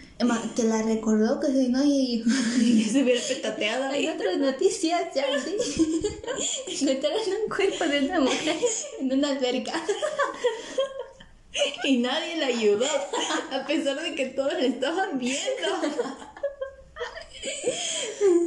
Que 0.53 0.63
la 0.63 0.81
recordó 0.81 1.39
que 1.39 1.47
si 1.47 1.69
no, 1.69 1.81
y 1.85 2.21
se 2.91 3.03
hubiera 3.03 3.21
petateado 3.25 3.85
Hay 3.85 4.09
otras 4.09 4.37
noticias, 4.37 5.15
ya 5.15 5.23
sí. 5.45 5.55
Encontraron 6.81 7.19
un 7.43 7.49
cuerpo 7.49 7.85
de 7.85 7.99
una 8.01 8.19
mujer 8.19 8.57
en 8.99 9.13
una 9.13 9.29
alberca. 9.29 9.81
Y 11.85 11.97
nadie 11.99 12.37
la 12.37 12.47
ayudó. 12.47 12.85
A 13.51 13.65
pesar 13.65 14.01
de 14.01 14.13
que 14.13 14.25
todos 14.27 14.53
la 14.53 14.65
estaban 14.65 15.17
viendo. 15.17 15.39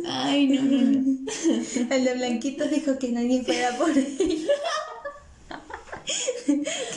Ay, 0.06 0.48
no, 0.48 0.62
no, 0.62 0.82
no. 0.82 1.94
El 1.94 2.04
de 2.04 2.14
Blanquito 2.14 2.66
dijo 2.68 2.98
que 2.98 3.08
nadie 3.08 3.42
fuera 3.44 3.76
por 3.78 3.90
él. 3.90 4.48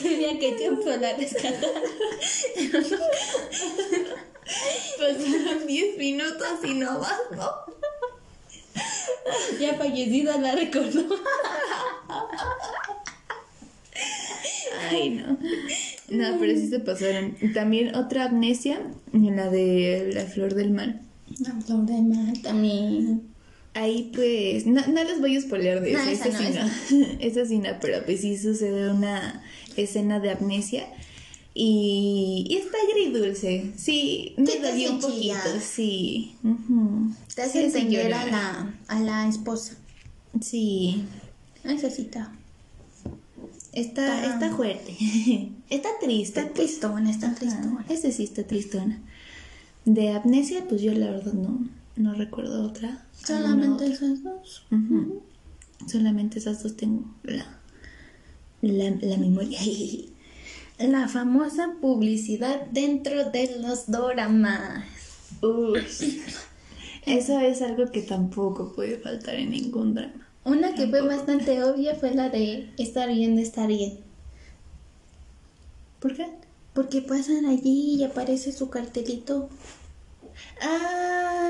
Quería 0.02 0.38
que 0.38 0.56
Jumpo 0.58 0.90
la 0.90 1.16
rescatara. 1.16 1.80
Pasaron 4.98 5.66
10 5.66 5.98
minutos 5.98 6.58
y 6.64 6.74
no 6.74 7.00
¿no? 7.00 7.50
Ya 9.58 9.74
fallecida 9.74 10.38
la 10.38 10.54
recordó. 10.54 11.04
Ay, 14.90 15.10
no. 15.10 15.38
No, 16.08 16.38
pero 16.38 16.52
sí 16.54 16.68
se 16.68 16.80
pasaron. 16.80 17.36
También 17.54 17.94
otra 17.96 18.26
amnesia, 18.26 18.80
la 19.12 19.50
de 19.50 20.10
la 20.12 20.24
flor 20.26 20.54
del 20.54 20.70
mal. 20.70 21.00
La 21.40 21.54
flor 21.60 21.86
de 21.86 22.02
mar 22.02 22.34
también. 22.42 23.35
Ahí 23.76 24.10
pues, 24.14 24.64
no, 24.66 24.80
no 24.86 25.04
les 25.04 25.20
voy 25.20 25.36
a 25.36 25.40
spoiler 25.40 25.80
de 25.82 25.92
No, 25.92 25.98
eso, 26.00 26.10
esa 26.28 26.28
esa, 26.48 26.64
no. 26.64 27.06
Esa 27.20 27.44
sí 27.44 27.58
no, 27.58 27.68
pero 27.80 28.04
pues 28.06 28.20
sí 28.22 28.36
sucede 28.38 28.90
una 28.90 29.42
escena 29.76 30.18
de 30.18 30.30
amnesia 30.30 30.86
y, 31.52 32.46
y 32.48 32.56
está 32.56 32.76
agridulce, 32.88 33.72
sí, 33.76 34.34
me 34.38 34.44
te 34.44 34.60
dolió 34.60 34.92
un 34.92 35.00
poquito, 35.00 35.34
sí. 35.60 36.34
ujú. 36.42 37.12
Te 37.34 37.42
Sí 37.44 37.58
hace 37.58 37.64
entender 37.66 38.12
a 38.14 38.26
la, 38.26 38.74
a 38.88 39.00
la 39.00 39.28
esposa. 39.28 39.74
Sí, 40.40 41.02
Esa 41.64 41.90
sí 41.90 42.02
está. 42.02 42.32
está, 43.72 44.34
Está- 44.34 44.56
fuerte, 44.56 44.94
está 45.70 45.88
triste. 46.00 46.40
Está 46.40 46.52
pues. 46.54 46.54
tristona, 46.68 47.10
está 47.10 47.34
tristona. 47.34 47.84
Ese 47.88 48.12
sí 48.12 48.24
está 48.24 48.42
tristona. 48.46 49.02
De 49.84 50.10
amnesia, 50.10 50.64
pues 50.68 50.82
yo 50.82 50.92
la 50.92 51.10
verdad 51.10 51.32
no, 51.34 51.66
no 51.96 52.14
recuerdo 52.14 52.64
otra. 52.66 53.05
Solamente 53.26 53.86
esas 53.86 54.22
dos. 54.22 54.66
Solamente 55.86 56.38
esas 56.38 56.62
dos 56.62 56.76
tengo 56.76 57.04
la, 57.24 57.44
la, 58.62 58.90
la 59.00 59.16
memoria. 59.16 59.58
La 60.78 61.08
famosa 61.08 61.74
publicidad 61.80 62.66
dentro 62.66 63.30
de 63.30 63.58
los 63.60 63.90
doramas. 63.90 64.84
Eso 67.06 67.40
es 67.40 67.62
algo 67.62 67.90
que 67.90 68.02
tampoco 68.02 68.72
puede 68.74 68.98
faltar 68.98 69.36
en 69.36 69.50
ningún 69.50 69.94
drama. 69.94 70.28
Una 70.44 70.74
que 70.74 70.86
fue 70.86 71.02
bastante 71.02 71.62
obvia 71.64 71.94
fue 71.96 72.14
la 72.14 72.28
de 72.28 72.70
estar 72.78 73.08
bien, 73.12 73.38
estar 73.38 73.66
bien. 73.66 73.98
¿Por 75.98 76.14
qué? 76.14 76.28
Porque 76.74 77.02
pasan 77.02 77.46
allí 77.46 77.96
y 77.96 78.04
aparece 78.04 78.52
su 78.52 78.70
cartelito. 78.70 79.48
Ah. 80.60 81.46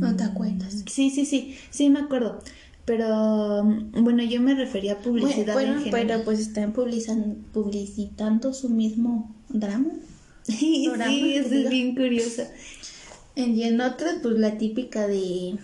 ¿No 0.00 0.16
te 0.16 0.24
acuerdas? 0.24 0.84
Sí, 0.86 1.10
sí, 1.10 1.24
sí, 1.26 1.56
sí 1.70 1.90
me 1.90 2.00
acuerdo. 2.00 2.40
Pero 2.84 3.64
bueno, 3.64 4.22
yo 4.22 4.40
me 4.40 4.54
refería 4.54 4.94
a 4.94 4.98
publicidad 4.98 5.54
Bueno, 5.54 5.72
en 5.72 5.84
general. 5.84 6.06
pero 6.06 6.24
pues 6.24 6.38
están 6.38 6.72
publicitando 6.72 8.54
su 8.54 8.68
mismo 8.68 9.34
drama. 9.48 9.90
sí, 10.44 10.86
eso 10.86 11.48
digo. 11.48 11.64
es 11.64 11.70
bien 11.70 11.94
curioso. 11.96 12.42
Y 13.34 13.62
en 13.64 13.80
otras, 13.80 14.16
pues 14.22 14.38
la 14.38 14.56
típica 14.56 15.06
de 15.06 15.58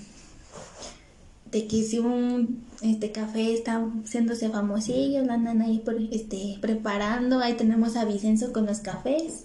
de 1.52 1.66
que 1.66 1.82
si 1.82 1.98
un 1.98 2.64
este 2.80 3.12
café 3.12 3.52
está 3.52 3.87
haciéndose 4.04 4.48
famosillo, 4.48 5.22
la 5.22 5.35
andan 5.35 5.61
ahí 5.61 5.78
por, 5.78 5.94
este, 6.11 6.56
preparando, 6.61 7.38
ahí 7.38 7.54
tenemos 7.54 7.94
a 7.94 8.04
Vicenzo 8.04 8.52
con 8.52 8.66
los 8.66 8.80
cafés, 8.80 9.44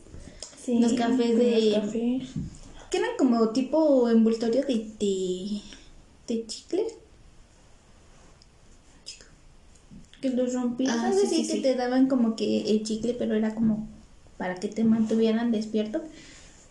Sí, 0.67 0.79
Los 0.79 0.91
cafés 0.95 1.37
de- 1.37 1.61
los 1.71 1.79
cafés. 1.81 2.23
que 2.91 2.97
eran 2.97 3.11
como 3.17 3.51
tipo 3.51 4.09
envoltorio 4.09 4.61
de, 4.63 4.91
de, 4.99 5.61
de 6.27 6.45
chicles. 6.45 6.93
Que 10.19 10.29
los 10.31 10.53
rompías, 10.53 10.93
Ah, 10.99 11.13
sí, 11.13 11.25
sí, 11.45 11.47
que 11.47 11.61
te 11.61 11.75
daban 11.75 12.07
como 12.09 12.35
que 12.35 12.69
el 12.69 12.83
chicle, 12.83 13.13
pero 13.13 13.33
era 13.35 13.55
como 13.55 13.87
para 14.37 14.55
que 14.55 14.67
te 14.67 14.83
mantuvieran 14.83 15.53
despierto. 15.53 16.03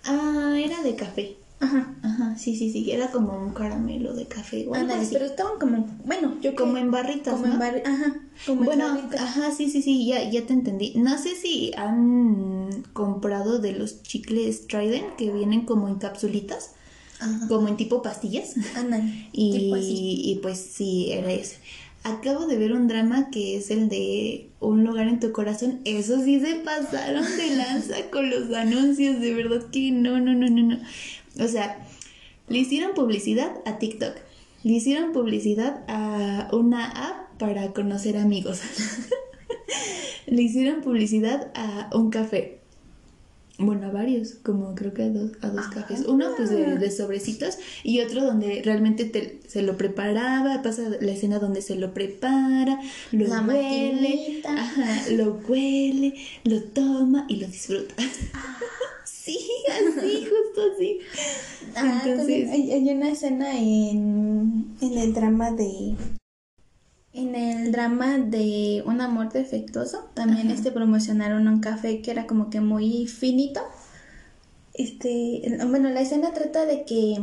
Ah, 0.05 0.57
era 0.63 0.83
de 0.83 0.95
café. 0.95 1.37
Ajá. 1.59 1.95
Ajá, 2.03 2.37
sí, 2.38 2.55
sí, 2.57 2.71
sí. 2.71 2.90
Era 2.90 3.11
como 3.11 3.37
un 3.38 3.53
caramelo 3.55 4.12
de 4.14 4.27
café. 4.27 4.66
así. 4.75 5.11
pero 5.14 5.25
estaban 5.25 5.59
como, 5.59 5.87
bueno, 6.05 6.35
yo 6.42 6.55
como 6.55 6.77
en 6.77 6.90
barritas, 6.90 7.35
como 7.35 7.47
¿no? 7.47 7.53
en 7.55 7.59
bar, 7.59 7.83
ajá, 7.85 8.14
como 8.47 8.61
en 8.61 8.66
bueno, 8.66 8.88
barritas. 8.88 9.21
ajá, 9.21 9.51
sí, 9.53 9.71
sí, 9.71 9.81
sí, 9.83 10.07
ya, 10.07 10.29
ya 10.31 10.47
te 10.47 10.53
entendí. 10.53 10.92
No 10.97 11.16
sé 11.19 11.35
si 11.35 11.73
han 11.77 12.83
comprado 12.92 13.59
de 13.59 13.73
los 13.73 14.03
chicles 14.03 14.66
Trident 14.66 15.16
que 15.16 15.33
vienen 15.33 15.62
como 15.64 15.88
en 15.88 15.95
capsulitas, 15.97 16.73
Ajá. 17.21 17.49
como 17.49 17.69
en 17.69 17.77
tipo 17.77 18.03
pastillas. 18.03 18.55
Ándale, 18.77 19.29
Y, 19.33 19.59
tipo 19.59 19.75
así. 19.77 20.21
y 20.25 20.35
pues 20.42 20.59
sí, 20.59 21.11
era 21.12 21.33
ese. 21.33 21.57
acabo 22.05 22.47
de 22.47 22.59
ver 22.59 22.73
un 22.75 22.87
drama 22.87 23.31
que 23.31 23.57
es 23.57 23.71
el 23.71 23.88
de 23.88 24.51
Un 24.61 24.85
lugar 24.85 25.09
en 25.09 25.21
tu 25.21 25.33
corazón. 25.33 25.81
Eso 25.87 26.23
sí 26.23 26.38
se 26.40 26.57
pasaron 26.57 27.25
de 27.37 27.57
lanza 27.57 27.97
con 28.12 28.29
los 28.29 28.53
anuncios, 28.55 29.21
de 29.21 29.33
verdad 29.33 29.64
que 29.73 29.90
no, 29.90 30.21
no, 30.21 30.35
no, 30.35 30.49
no, 30.49 30.62
no. 30.62 30.79
O 31.40 31.49
sea, 31.49 31.79
le 32.49 32.59
hicieron 32.59 32.92
publicidad 32.94 33.53
a 33.64 33.79
TikTok. 33.79 34.14
Le 34.62 34.72
hicieron 34.72 35.12
publicidad 35.12 35.85
a 35.88 36.49
una 36.53 36.87
app 36.88 37.38
para 37.38 37.72
conocer 37.72 38.16
amigos. 38.16 38.61
le 40.27 40.42
hicieron 40.42 40.81
publicidad 40.81 41.51
a 41.55 41.90
un 41.96 42.11
café. 42.11 42.59
Bueno, 43.59 43.87
a 43.87 43.90
varios, 43.90 44.35
como 44.42 44.75
creo 44.75 44.92
que 44.92 45.03
a 45.05 45.09
dos, 45.09 45.31
a 45.40 45.49
dos 45.49 45.68
cafés. 45.68 46.05
Uno 46.07 46.27
pues 46.37 46.51
de, 46.51 46.77
de 46.77 46.90
sobrecitos 46.90 47.57
y 47.83 48.01
otro 48.01 48.22
donde 48.22 48.61
realmente 48.62 49.07
te- 49.07 49.40
se 49.49 49.62
lo 49.62 49.79
preparaba, 49.79 50.61
pasa 50.62 50.83
la 51.01 51.12
escena 51.12 51.38
donde 51.38 51.62
se 51.62 51.77
lo 51.77 51.94
prepara, 51.94 52.79
lo 53.12 53.27
La 53.29 53.40
huele, 53.40 54.42
ajá, 54.46 55.11
lo 55.12 55.40
huele, 55.49 56.14
lo 56.44 56.62
toma 56.64 57.25
y 57.31 57.37
lo 57.37 57.46
disfruta. 57.46 57.94
sí, 59.27 59.39
así, 59.69 60.25
justo 60.25 60.61
así. 60.75 60.99
Ah, 61.77 62.03
también 62.05 62.49
hay, 62.51 62.73
hay 62.73 62.91
una 62.91 63.11
escena 63.11 63.59
en, 63.59 64.77
en 64.81 64.99
el 64.99 65.12
drama 65.12 65.51
de. 65.51 65.95
En 67.12 67.35
el 67.35 67.73
drama 67.73 68.19
de 68.19 68.83
Un 68.87 69.01
amor 69.01 69.33
defectuoso, 69.33 70.09
también 70.15 70.51
este 70.51 70.71
promocionaron 70.71 71.49
un 71.49 71.61
café 71.61 72.03
que 72.03 72.11
era 72.11 72.27
como 72.27 72.51
que 72.51 72.61
muy 72.61 73.07
finito. 73.07 73.61
Este, 74.75 75.59
bueno, 75.69 75.89
la 75.89 76.03
escena 76.03 76.33
trata 76.35 76.67
de 76.67 76.85
que 76.85 77.17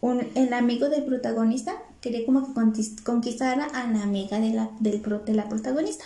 un, 0.00 0.26
el 0.34 0.52
amigo 0.52 0.88
del 0.88 1.04
protagonista 1.04 1.74
quería 2.00 2.26
como 2.26 2.44
que 2.46 2.52
conquis- 2.60 3.00
conquistar 3.04 3.60
a 3.60 3.86
la 3.92 4.02
amiga 4.02 4.40
de 4.40 4.50
la, 4.50 4.70
del, 4.80 5.00
pro- 5.00 5.20
de 5.20 5.34
la 5.34 5.48
protagonista. 5.48 6.04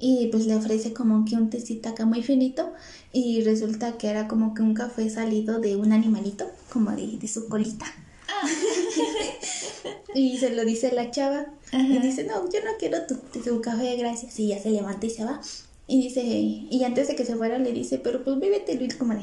Y 0.00 0.28
pues 0.28 0.46
le 0.46 0.56
ofrece 0.56 0.92
como 0.92 1.24
que 1.24 1.36
un 1.36 1.50
tecito 1.50 1.90
acá 1.90 2.06
muy 2.06 2.22
finito 2.22 2.72
y 3.12 3.42
resulta 3.42 3.98
que 3.98 4.08
era 4.08 4.28
como 4.28 4.54
que 4.54 4.62
un 4.62 4.74
café 4.74 5.08
salido 5.10 5.60
de 5.60 5.76
un 5.76 5.92
animalito, 5.92 6.50
como 6.72 6.90
de, 6.92 7.18
de 7.18 7.28
su 7.28 7.48
colita. 7.48 7.86
y 10.14 10.38
se 10.38 10.54
lo 10.54 10.64
dice 10.64 10.92
la 10.92 11.10
chava 11.10 11.46
y 11.72 11.98
dice, 11.98 12.24
no, 12.24 12.50
yo 12.50 12.60
no 12.64 12.72
quiero 12.78 12.98
tu, 13.06 13.16
tu 13.16 13.60
café, 13.60 13.96
gracias. 13.96 14.38
Y 14.40 14.48
ya 14.48 14.58
se 14.58 14.70
levanta 14.70 15.06
y 15.06 15.10
se 15.10 15.24
va. 15.24 15.40
Y 15.86 16.02
dice, 16.02 16.22
y 16.22 16.82
antes 16.84 17.08
de 17.08 17.16
que 17.16 17.24
se 17.24 17.36
fuera 17.36 17.58
le 17.58 17.72
dice, 17.72 17.98
pero 17.98 18.24
pues 18.24 18.38
bébetelo. 18.38 18.82
Y 18.82 18.86
es 18.86 18.96
como 18.96 19.14
de, 19.14 19.20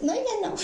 no, 0.00 0.14
ya 0.14 0.48
no. 0.48 0.54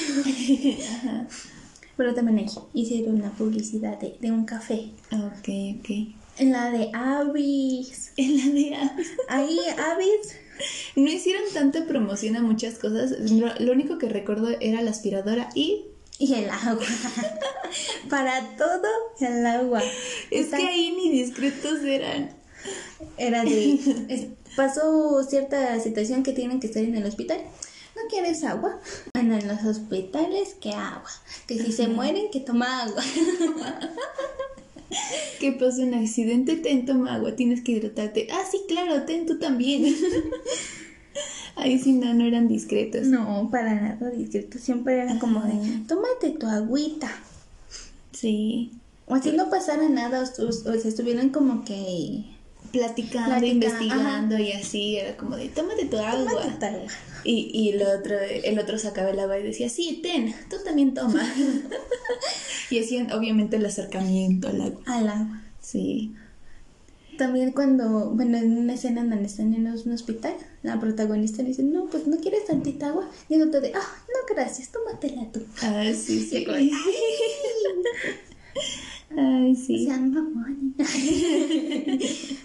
Pero 1.96 2.14
también 2.14 2.38
ahí 2.38 2.46
hicieron 2.75 3.20
la 3.22 3.31
publicidad 3.31 3.99
de, 3.99 4.16
de 4.20 4.31
un 4.31 4.44
café. 4.44 4.90
Ok, 5.12 5.49
ok. 5.79 5.90
En 6.38 6.53
la 6.53 6.70
de 6.70 6.90
Avis. 6.92 8.12
En 8.16 8.37
la 8.38 8.53
de 8.53 8.75
Avis. 8.77 9.09
Ahí 9.29 9.59
Avis. 9.79 10.37
No 10.96 11.11
hicieron 11.11 11.42
tanta 11.53 11.85
promoción 11.85 12.37
a 12.37 12.42
muchas 12.42 12.79
cosas. 12.79 13.11
Lo, 13.31 13.53
lo 13.59 13.72
único 13.72 13.99
que 13.99 14.09
recuerdo 14.09 14.49
era 14.61 14.81
la 14.83 14.90
aspiradora 14.90 15.49
y 15.55 15.85
Y 16.18 16.33
el 16.35 16.49
agua. 16.49 16.85
Para 18.11 18.57
todo 18.57 18.83
el 19.20 19.44
agua. 19.46 19.83
es 20.31 20.46
Está- 20.46 20.57
que 20.59 20.66
ahí 20.66 20.92
ni 20.96 21.11
discretos 21.11 21.81
eran. 21.83 22.31
Era 23.18 23.44
de. 23.44 23.79
es- 24.09 24.27
pasó 24.57 25.22
cierta 25.25 25.79
situación 25.81 26.22
que 26.22 26.33
tienen 26.33 26.61
que 26.61 26.68
estar 26.68 26.83
en 26.83 26.96
el 26.96 27.05
hospital. 27.05 27.40
¿No 27.94 28.03
quieres 28.09 28.42
agua? 28.44 28.79
Anda 29.14 29.38
en 29.38 29.49
los 29.49 29.62
hospitales, 29.64 30.55
que 30.61 30.70
agua. 30.72 31.11
Que 31.46 31.59
si 31.62 31.72
se 31.72 31.88
mueren, 31.88 32.31
que 32.31 32.40
toma 32.40 32.83
agua. 32.85 33.03
¿Qué 35.40 35.53
pasó? 35.53 35.83
Un 35.83 35.94
accidente, 35.94 36.57
ten, 36.57 36.87
toma 36.87 37.14
agua, 37.14 37.37
tienes 37.37 37.62
que 37.62 37.72
hidratarte. 37.72 38.29
Ah, 38.33 38.42
sí, 38.51 38.61
claro, 38.68 39.03
ten 39.05 39.27
tú 39.27 39.38
también. 39.38 39.94
Ahí 41.57 41.79
sí, 41.79 41.92
no, 41.92 42.12
no 42.12 42.25
eran 42.25 42.49
discretos. 42.49 43.07
No, 43.07 43.49
para 43.51 43.75
nada 43.75 44.11
discreto. 44.11 44.59
Siempre 44.59 44.99
era 45.03 45.18
como 45.18 45.40
de, 45.42 45.81
tómate 45.88 46.31
tu 46.38 46.46
agüita. 46.46 47.11
Sí. 48.12 48.72
O 49.07 49.14
así 49.14 49.33
no 49.33 49.49
pasara 49.49 49.88
nada, 49.88 50.22
o, 50.38 50.42
o- 50.42 50.49
o 50.49 50.79
se 50.79 50.88
estuvieran 50.88 51.31
como 51.31 51.64
que. 51.64 52.25
Platicando, 52.79 53.31
Platica, 53.31 53.53
investigando 53.53 54.39
y 54.39 54.53
así, 54.53 54.97
era 54.97 55.17
como 55.17 55.37
de, 55.37 55.49
tómate 55.49 55.87
tu 55.87 55.99
agua. 55.99 56.31
Tómate 56.31 56.59
tu 56.59 56.67
agua. 56.67 56.93
Y, 57.25 57.51
y 57.53 57.71
el, 57.71 57.83
otro, 57.83 58.17
el 58.21 58.59
otro 58.59 58.79
sacaba 58.79 59.11
el 59.11 59.19
agua 59.19 59.39
y 59.39 59.43
decía, 59.43 59.69
sí, 59.69 60.01
ten, 60.03 60.35
tú 60.49 60.57
también 60.65 60.95
toma. 60.95 61.23
y 62.71 62.79
hacían 62.79 63.11
obviamente 63.12 63.57
el 63.57 63.67
acercamiento 63.67 64.49
al 64.49 64.61
agua. 64.61 64.81
Al 64.87 65.09
agua. 65.09 65.43
Sí. 65.61 66.15
También 67.19 67.53
cuando, 67.53 68.11
bueno, 68.11 68.37
en 68.37 68.59
una 68.59 68.75
escena 68.75 69.01
en 69.01 69.11
donde 69.11 69.27
están 69.27 69.55
en 69.55 69.67
un 69.67 69.93
hospital, 69.93 70.35
la 70.62 70.79
protagonista 70.79 71.43
le 71.43 71.49
dice, 71.49 71.62
no, 71.62 71.87
pues 71.87 72.07
no 72.07 72.19
quieres 72.19 72.45
tantita 72.45 72.89
agua. 72.89 73.09
Y 73.29 73.35
el 73.35 73.49
otro 73.49 73.61
de, 73.61 73.73
ah, 73.75 74.05
no, 74.09 74.35
gracias, 74.35 74.71
tómatela 74.71 75.31
tú. 75.33 75.41
Ah, 75.62 75.85
sí, 75.95 76.21
sí. 76.21 76.47
Y 76.47 76.71
"Ay". 79.16 79.55
Sí. 79.55 79.85
Sean 79.87 80.11
mamones. 80.12 80.75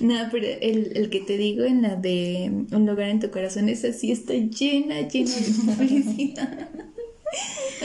No, 0.00 0.14
pero 0.30 0.46
el, 0.60 0.96
el 0.96 1.10
que 1.10 1.20
te 1.20 1.36
digo 1.36 1.62
en 1.64 1.82
la 1.82 1.96
de 1.96 2.50
Un 2.72 2.86
lugar 2.86 3.08
en 3.10 3.20
tu 3.20 3.30
corazón, 3.30 3.68
esa 3.68 3.92
sí 3.92 4.10
está 4.10 4.32
llena, 4.34 5.06
llena 5.08 5.30
de 5.30 5.52
publicidad. 5.76 6.68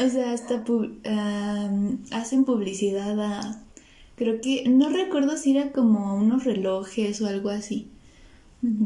o 0.06 0.10
sea, 0.10 0.32
hasta 0.32 0.64
pu- 0.64 0.96
am, 1.06 2.00
hacen 2.12 2.46
publicidad 2.46 3.20
a... 3.20 3.64
Creo 4.16 4.42
que... 4.42 4.68
No 4.68 4.90
recuerdo 4.90 5.38
si 5.38 5.52
era 5.56 5.72
como 5.72 6.16
unos 6.16 6.46
relojes 6.46 7.22
o 7.22 7.28
algo 7.28 7.50
así. 7.50 7.88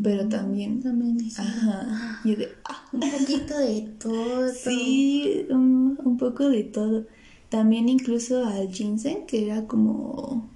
Pero 0.03 0.27
también... 0.27 0.81
También 0.81 1.17
dice, 1.17 1.41
Ajá. 1.41 2.19
Y 2.25 2.35
de... 2.35 2.49
ah, 2.65 2.83
un 2.91 2.99
poquito 2.99 3.57
de 3.57 3.81
todo. 3.99 4.49
Sí, 4.49 5.45
un, 5.49 5.97
un 6.03 6.17
poco 6.17 6.49
de 6.49 6.63
todo. 6.63 7.05
También 7.51 7.89
incluso 7.89 8.45
al 8.45 8.71
ginseng, 8.73 9.25
que 9.27 9.45
era 9.45 9.67
como... 9.67 10.49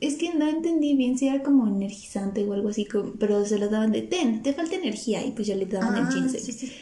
Es 0.00 0.14
que 0.16 0.32
no 0.34 0.48
entendí 0.48 0.94
bien 0.96 1.18
si 1.18 1.28
era 1.28 1.42
como 1.42 1.66
energizante 1.66 2.44
o 2.44 2.52
algo 2.54 2.68
así, 2.70 2.86
como- 2.86 3.12
pero 3.20 3.44
se 3.44 3.58
lo 3.58 3.68
daban 3.68 3.92
de 3.92 4.02
ten, 4.02 4.42
te 4.42 4.52
falta 4.54 4.76
energía 4.76 5.26
y 5.26 5.32
pues 5.32 5.48
ya 5.48 5.56
le 5.56 5.66
daban 5.66 5.96
el 5.96 6.04
Ah, 6.06 6.10
ginseng. 6.10 6.40
sí, 6.40 6.52
sí. 6.52 6.72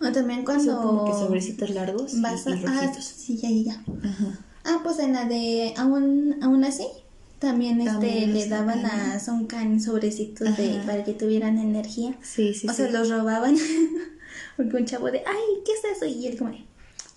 O 0.00 0.10
también 0.12 0.44
Son 0.44 0.44
cuando 0.46 0.80
como 0.80 1.04
que 1.04 1.12
sobrecitos 1.12 1.70
largos 1.70 2.20
vas 2.22 2.46
y. 2.46 2.52
Ah, 2.66 2.92
sí, 3.00 3.36
ya, 3.36 3.50
ya. 3.50 3.84
Ajá. 4.08 4.46
Ah, 4.64 4.80
pues 4.84 4.98
en 5.00 5.12
la 5.12 5.24
de 5.24 5.74
aún, 5.76 6.36
aún 6.42 6.64
así, 6.64 6.86
también, 7.40 7.80
este 7.80 7.92
También 7.92 8.32
le 8.32 8.48
daban 8.48 8.86
a 8.86 9.18
Soncan 9.20 9.80
sobrecitos 9.80 10.56
de, 10.56 10.80
para 10.86 11.04
que 11.04 11.12
tuvieran 11.14 11.58
energía. 11.58 12.16
Sí, 12.22 12.54
sí, 12.54 12.68
o 12.68 12.70
sí. 12.70 12.76
sea, 12.76 12.90
los 12.90 13.10
robaban. 13.10 13.56
Porque 14.56 14.76
un 14.76 14.84
chavo 14.84 15.10
de, 15.10 15.18
ay, 15.18 15.42
¿qué 15.66 15.72
es 15.72 15.96
eso? 15.96 16.06
Y 16.06 16.26
él 16.26 16.38
como 16.38 16.50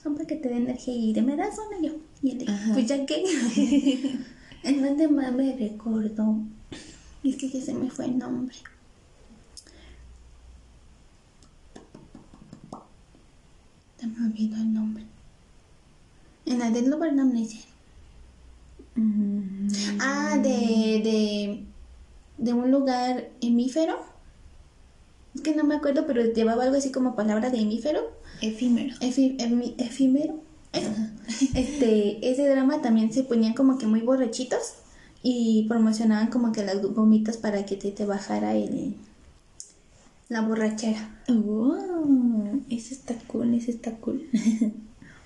son 0.02 0.14
para 0.16 0.28
que 0.28 0.36
te 0.36 0.50
dé 0.50 0.58
energía 0.58 0.94
y 0.96 1.14
de 1.14 1.22
me 1.22 1.36
das 1.36 1.58
una 1.68 1.80
yo. 1.86 1.96
Y 2.22 2.32
él 2.32 2.38
de, 2.40 2.52
Ajá. 2.52 2.74
pues 2.74 2.88
ya 2.88 3.06
que. 3.06 3.24
en 4.64 4.82
donde 4.82 5.08
más 5.08 5.32
me 5.34 5.56
recordó. 5.56 6.38
Es 7.24 7.36
que 7.36 7.50
ya 7.50 7.62
se 7.62 7.74
me 7.74 7.90
fue 7.90 8.06
el 8.06 8.18
nombre. 8.18 8.56
Se 14.00 14.08
me 14.08 14.26
olvidó 14.26 14.56
el 14.58 14.74
nombre. 14.74 15.04
En 16.46 16.60
la 16.60 16.70
lugar 16.70 17.10
amnesia. 17.24 17.62
Mm, 18.96 19.68
Ah, 20.00 20.38
de, 20.42 20.50
de, 20.50 21.64
de 22.38 22.54
un 22.54 22.72
lugar 22.72 23.30
hemífero. 23.42 23.98
Es 25.36 25.42
que 25.42 25.56
no 25.56 25.64
me 25.64 25.76
acuerdo, 25.76 26.06
pero 26.08 26.24
llevaba 26.24 26.64
algo 26.64 26.78
así 26.78 26.92
como 26.92 27.16
palabra 27.16 27.50
de 27.50 27.60
hemífero. 27.60 28.12
Efímero. 28.42 28.96
Emi- 29.00 29.76
efímero. 29.78 30.42
Este, 31.56 32.30
ese 32.32 32.48
drama 32.48 32.82
también 32.82 33.12
se 33.12 33.24
ponían 33.24 33.54
como 33.54 33.78
que 33.78 33.86
muy 33.86 34.00
borrachitos 34.02 34.76
y 35.24 35.66
promocionaban 35.68 36.30
como 36.30 36.52
que 36.54 36.64
las 36.64 36.82
gomitas 36.82 37.36
para 37.38 37.66
que 37.66 37.76
te, 37.76 37.92
te 37.92 38.06
bajara 38.06 38.56
el, 38.56 38.96
la 40.30 40.42
borrachera. 40.42 41.22
Oh, 41.30 41.76
ese 42.70 42.94
está 42.94 43.16
cool, 43.28 43.54
ese 43.56 43.72
está 43.72 43.92
cool. 43.98 44.24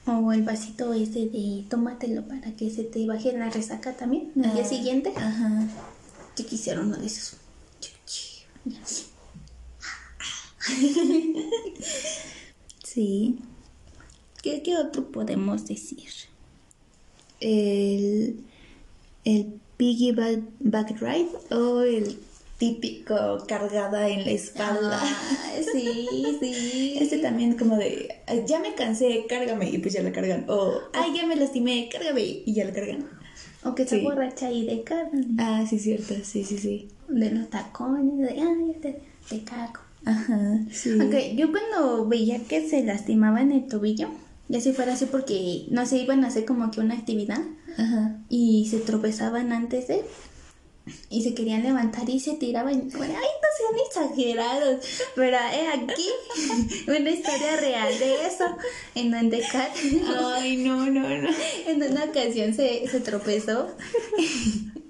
O 0.07 0.31
el 0.33 0.41
vasito 0.41 0.93
ese 0.93 1.27
de 1.27 1.63
tómatelo 1.69 2.27
para 2.27 2.53
que 2.55 2.71
se 2.71 2.83
te 2.83 3.05
baje 3.05 3.37
la 3.37 3.51
resaca 3.51 3.93
también. 3.93 4.31
Al 4.43 4.53
día 4.53 4.63
Ah, 4.63 4.67
siguiente. 4.67 5.13
Ajá. 5.15 5.67
Yo 6.35 6.45
quisiera 6.47 6.81
uno 6.81 6.97
de 6.97 7.05
esos. 7.05 7.37
Sí. 12.93 13.39
¿Qué, 14.43 14.61
qué 14.63 14.75
otro 14.77 15.11
podemos 15.11 15.67
decir? 15.67 16.09
el, 17.39 18.39
el 19.25 19.53
piggyback 19.77 20.39
back 20.59 20.99
ride 21.01 21.29
o 21.49 21.81
el 21.81 22.19
típico 22.59 23.43
cargada 23.47 24.07
en 24.09 24.25
la 24.25 24.31
espalda. 24.31 24.99
Ah, 25.01 25.53
sí, 25.71 26.37
sí. 26.39 26.97
Este 27.01 27.17
también 27.17 27.57
como 27.57 27.77
de, 27.77 28.21
"Ay, 28.27 28.43
ya 28.47 28.59
me 28.59 28.75
cansé, 28.75 29.25
cárgame 29.27 29.69
y 29.71 29.79
pues 29.79 29.93
ya 29.95 30.03
la 30.03 30.11
cargan. 30.11 30.45
O, 30.49 30.73
ay, 30.93 31.13
ya 31.15 31.25
me 31.25 31.35
lastimé, 31.35 31.89
cárgame 31.91 32.21
y 32.45 32.53
ya 32.53 32.65
la 32.65 32.73
cargan. 32.73 33.07
O 33.63 33.73
que 33.73 33.83
está 33.83 33.95
Sí. 33.95 34.01
borracha 34.03 34.51
y 34.51 34.65
de 34.67 34.83
carne. 34.83 35.25
Ah, 35.39 35.65
sí, 35.67 35.79
cierto, 35.79 36.13
sí, 36.23 36.43
sí, 36.43 36.57
sí. 36.59 36.87
De 37.07 37.31
los 37.31 37.49
tacones, 37.49 38.17
de 38.19 38.39
ay, 38.41 38.75
te, 38.81 39.01
te 39.29 39.43
cago. 39.43 39.79
Ajá, 40.05 40.59
sí. 40.71 40.99
Ok, 40.99 41.35
yo 41.35 41.51
cuando 41.51 42.07
veía 42.07 42.39
que 42.43 42.67
se 42.67 42.83
lastimaba 42.83 43.41
en 43.41 43.51
el 43.51 43.67
tobillo, 43.67 44.09
ya 44.47 44.59
si 44.59 44.73
fuera 44.73 44.93
así 44.93 45.05
porque, 45.05 45.65
no 45.69 45.85
sé, 45.85 45.97
iban 45.99 46.23
a 46.23 46.27
hacer 46.27 46.45
como 46.45 46.71
que 46.71 46.81
una 46.81 46.95
actividad 46.95 47.41
Ajá. 47.77 48.17
y 48.29 48.67
se 48.69 48.79
tropezaban 48.79 49.53
antes 49.53 49.87
de 49.87 50.03
y 51.09 51.23
se 51.23 51.33
querían 51.33 51.63
levantar 51.63 52.09
y 52.09 52.19
se 52.19 52.33
tiraban 52.33 52.87
y 52.87 52.91
como, 52.91 53.03
ay, 53.03 53.11
no 53.11 53.49
sean 53.55 54.07
exagerados, 54.09 54.85
pero 55.15 55.37
eh, 55.37 55.67
aquí 55.73 56.07
una 56.87 57.09
historia 57.09 57.55
real 57.57 57.99
de 57.99 58.25
eso, 58.25 58.45
en 58.95 59.11
donde 59.11 59.41
Kat 59.51 59.71
Ay, 60.35 60.57
no, 60.57 60.85
no, 60.87 61.07
no. 61.07 61.29
en 61.67 61.83
una 61.83 62.05
ocasión 62.05 62.53
se, 62.53 62.87
se 62.87 62.99
tropezó. 62.99 63.75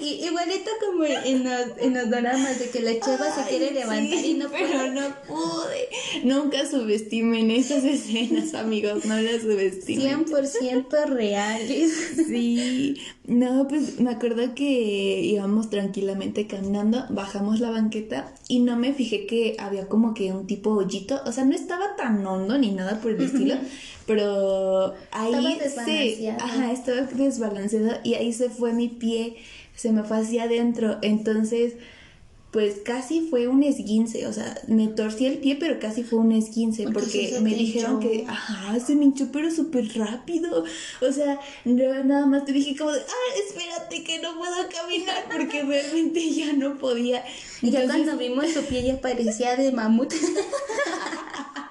Y 0.00 0.26
igualito 0.26 0.70
como 0.84 1.04
en 1.04 1.44
los, 1.44 1.78
en 1.78 1.94
los 1.94 2.10
dramas 2.10 2.58
de 2.58 2.70
que 2.70 2.80
la 2.80 2.98
chava 2.98 3.30
se 3.30 3.48
quiere 3.48 3.70
levantar 3.72 4.18
sí, 4.18 4.30
y 4.30 4.34
no 4.34 4.48
pero 4.50 4.66
puede. 4.66 4.90
no 4.90 5.14
pude. 5.26 5.88
Nunca 6.24 6.66
subestimen 6.68 7.50
esas 7.50 7.84
escenas, 7.84 8.54
amigos, 8.54 9.04
no 9.04 9.20
las 9.20 9.42
subestimen. 9.42 10.24
100% 10.26 11.06
reales. 11.06 11.92
Sí, 12.26 12.96
no, 13.26 13.68
pues 13.68 14.00
me 14.00 14.10
acuerdo 14.10 14.54
que 14.54 15.20
íbamos 15.22 15.70
tranquilamente 15.70 16.46
caminando, 16.46 17.04
bajamos 17.10 17.60
la 17.60 17.70
banqueta 17.70 18.34
y 18.48 18.60
no 18.60 18.76
me 18.76 18.92
fijé 18.94 19.26
que 19.26 19.56
había 19.58 19.86
como 19.88 20.14
que 20.14 20.32
un 20.32 20.46
tipo 20.46 20.70
hoyito, 20.70 21.20
o 21.24 21.32
sea, 21.32 21.44
no 21.44 21.54
estaba 21.54 21.94
tan 21.96 22.26
hondo 22.26 22.58
ni 22.58 22.72
nada 22.72 23.00
por 23.00 23.12
el 23.12 23.22
estilo, 23.22 23.54
pero 24.06 24.94
ahí 25.10 25.32
Estaba 25.32 25.84
desbalanceado. 25.84 26.44
ajá, 26.44 26.72
estaba 26.72 27.00
desbalanceado 27.02 27.92
y 28.04 28.14
ahí 28.14 28.32
se 28.32 28.50
fue 28.50 28.72
mi 28.72 28.88
pie, 28.88 29.36
se 29.74 29.92
me 29.92 30.02
fue 30.04 30.18
hacia 30.18 30.44
adentro, 30.44 30.98
entonces 31.02 31.74
pues 32.50 32.80
casi 32.84 33.22
fue 33.30 33.48
un 33.48 33.62
esguince, 33.62 34.26
o 34.26 34.32
sea, 34.34 34.60
me 34.68 34.86
torcí 34.88 35.24
el 35.24 35.38
pie, 35.38 35.56
pero 35.58 35.78
casi 35.80 36.04
fue 36.04 36.18
un 36.18 36.32
esguince, 36.32 36.84
Porque 36.92 37.32
sí 37.34 37.40
me 37.40 37.54
dijeron 37.54 37.94
hinchó. 37.94 38.10
que, 38.10 38.26
ajá, 38.28 38.78
se 38.78 38.94
me 38.94 39.06
hinchó, 39.06 39.28
pero 39.32 39.50
súper 39.50 39.88
rápido, 39.96 40.62
o 41.00 41.12
sea, 41.12 41.40
yo 41.64 42.04
nada 42.04 42.26
más 42.26 42.44
te 42.44 42.52
dije 42.52 42.76
como 42.76 42.92
de, 42.92 43.00
ah, 43.00 43.38
espérate 43.48 44.04
que 44.04 44.18
no 44.18 44.36
puedo 44.36 44.54
caminar, 44.68 45.24
porque 45.32 45.62
realmente 45.62 46.30
ya 46.30 46.52
no 46.52 46.76
podía. 46.76 47.24
Y 47.62 47.70
ya 47.70 47.84
Entonces, 47.84 48.06
cuando 48.06 48.22
vimos 48.22 48.46
su 48.52 48.62
pie 48.66 48.84
ya 48.84 49.00
parecía 49.00 49.56
de 49.56 49.72
mamut. 49.72 50.12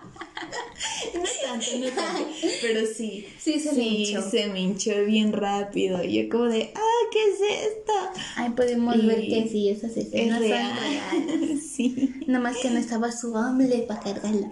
no 1.14 1.22
tanto, 1.44 1.68
no 1.80 1.86
tanto, 1.90 2.28
pero 2.62 2.86
sí, 2.86 3.26
Sí, 3.40 3.60
se 3.60 3.74
le 3.74 3.84
hinchó. 3.84 4.22
se 4.30 4.48
me 4.48 4.62
hinchó 4.62 5.04
bien 5.06 5.34
rápido, 5.34 6.04
y 6.04 6.24
yo 6.24 6.30
como 6.30 6.46
de, 6.46 6.72
ah, 6.76 7.08
¿qué 7.12 7.20
es 7.24 7.40
esto? 7.68 7.94
Ahí 8.38 8.50
podemos 8.52 8.96
Y 8.96 9.06
ver 9.06 9.22
que 9.22 9.48
sí, 9.50 9.70
esas 9.70 9.92
Es 9.92 10.08
escenas 10.08 10.40
son 10.40 10.48
real, 10.48 10.74
reales. 10.80 11.68
sí. 11.76 12.14
Nada 12.28 12.40
más 12.44 12.58
que 12.58 12.70
no 12.70 12.80
estaba 12.80 13.12
su 13.12 13.34
hombre 13.34 13.86
para 13.88 14.00
cargarla. 14.02 14.52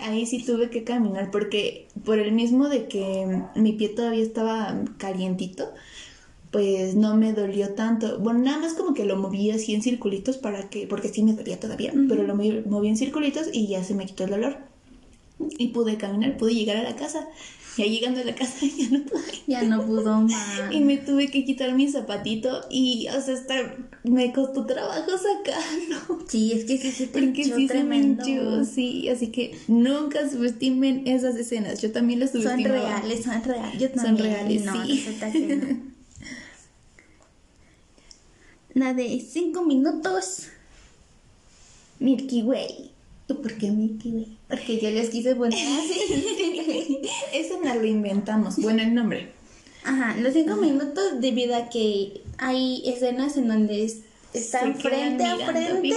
Ahí 0.00 0.26
sí 0.26 0.42
tuve 0.44 0.70
que 0.70 0.84
caminar 0.84 1.30
porque 1.30 1.88
por 2.04 2.18
el 2.18 2.32
mismo 2.32 2.68
de 2.68 2.86
que 2.88 3.42
mi 3.54 3.72
pie 3.72 3.88
todavía 3.90 4.22
estaba 4.22 4.82
calientito, 4.98 5.72
pues 6.50 6.94
no 6.96 7.16
me 7.16 7.32
dolió 7.32 7.70
tanto. 7.74 8.18
Bueno, 8.18 8.40
nada 8.40 8.58
más 8.58 8.74
como 8.74 8.94
que 8.94 9.04
lo 9.04 9.16
moví 9.16 9.50
así 9.50 9.74
en 9.74 9.82
circulitos 9.82 10.36
para 10.36 10.68
que, 10.68 10.86
porque 10.86 11.08
sí 11.08 11.22
me 11.22 11.32
dolía 11.34 11.60
todavía, 11.60 11.92
pero 12.08 12.24
lo 12.24 12.34
moví, 12.34 12.62
moví 12.66 12.88
en 12.88 12.96
circulitos 12.96 13.48
y 13.52 13.68
ya 13.68 13.84
se 13.84 13.94
me 13.94 14.06
quitó 14.06 14.24
el 14.24 14.30
dolor. 14.30 14.58
Y 15.58 15.68
pude 15.68 15.96
caminar, 15.96 16.36
pude 16.36 16.54
llegar 16.54 16.76
a 16.76 16.82
la 16.82 16.96
casa. 16.96 17.26
Ya 17.78 17.86
llegando 17.86 18.20
a 18.20 18.24
la 18.24 18.34
casa 18.34 18.66
ya 18.76 18.88
no 18.90 19.04
pude. 19.04 19.22
Ya 19.46 19.62
no 19.62 19.86
pudo 19.86 20.20
más. 20.22 20.60
Y 20.72 20.80
me 20.80 20.96
tuve 20.98 21.28
que 21.28 21.44
quitar 21.44 21.72
mi 21.72 21.88
zapatito 21.88 22.62
y, 22.68 23.06
o 23.16 23.20
sea, 23.22 23.34
hasta 23.34 23.54
me 24.02 24.32
costó 24.32 24.66
trabajo 24.66 25.12
sacarlo. 25.12 26.18
Sí, 26.28 26.52
es 26.52 26.64
que 26.64 26.76
sí 26.78 26.90
se 26.90 27.06
te 27.06 27.22
Porque 27.22 27.44
sí 27.44 27.50
se 27.50 27.58
me 27.58 27.66
tremendo. 27.68 28.28
hinchó, 28.28 28.64
sí, 28.64 29.08
así 29.08 29.28
que 29.28 29.56
nunca 29.68 30.28
subestimen 30.28 31.06
esas 31.06 31.36
escenas. 31.36 31.80
Yo 31.80 31.92
también 31.92 32.18
las 32.20 32.32
Son 32.32 32.42
subestimaba. 32.42 32.74
reales, 33.00 33.22
son 33.22 33.42
reales. 33.44 33.80
Yo 33.80 33.88
Son 34.02 34.18
reales, 34.18 34.64
no, 34.64 34.84
sí. 34.84 35.04
no. 35.08 35.89
La 38.80 38.94
de 38.94 39.20
cinco 39.20 39.62
minutos. 39.62 40.44
Milky 41.98 42.40
Way. 42.42 42.90
¿Y 43.28 43.34
por 43.34 43.52
qué 43.58 43.70
Milky 43.70 44.08
Way? 44.10 44.38
Porque 44.48 44.80
yo 44.80 44.90
les 44.90 45.10
quise 45.10 45.36
poner 45.36 45.52
así. 45.78 46.98
Ese 47.34 47.58
nos 47.62 47.76
lo 47.76 47.84
inventamos. 47.84 48.56
Bueno, 48.56 48.80
el 48.80 48.94
nombre. 48.94 49.32
Ajá, 49.84 50.16
los 50.16 50.32
cinco 50.32 50.56
minutos 50.56 51.20
debido 51.20 51.54
a 51.56 51.68
que 51.68 52.22
hay 52.38 52.82
escenas 52.86 53.36
en 53.36 53.48
donde 53.48 53.84
es- 53.84 53.98
están 54.32 54.74
frente 54.74 55.24
a 55.26 55.36
frente 55.36 55.94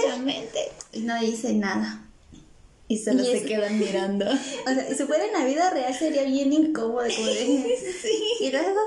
y 0.92 1.00
no 1.00 1.18
dice 1.22 1.54
nada. 1.54 2.03
Y 2.86 2.98
solo 2.98 3.22
Y 3.22 3.26
se 3.26 3.36
es- 3.38 3.42
quedan 3.44 3.78
mirando. 3.78 4.26
O 4.66 4.70
sea, 4.74 4.94
si 4.94 5.02
fuera 5.04 5.24
en 5.26 5.32
la 5.32 5.44
vida 5.46 5.70
real 5.70 5.94
sería 5.94 6.24
bien 6.24 6.52
incómodo. 6.52 7.04
Como 7.16 7.26
de... 7.26 7.78
sí. 8.02 8.08
Y 8.44 8.50
luego... 8.50 8.80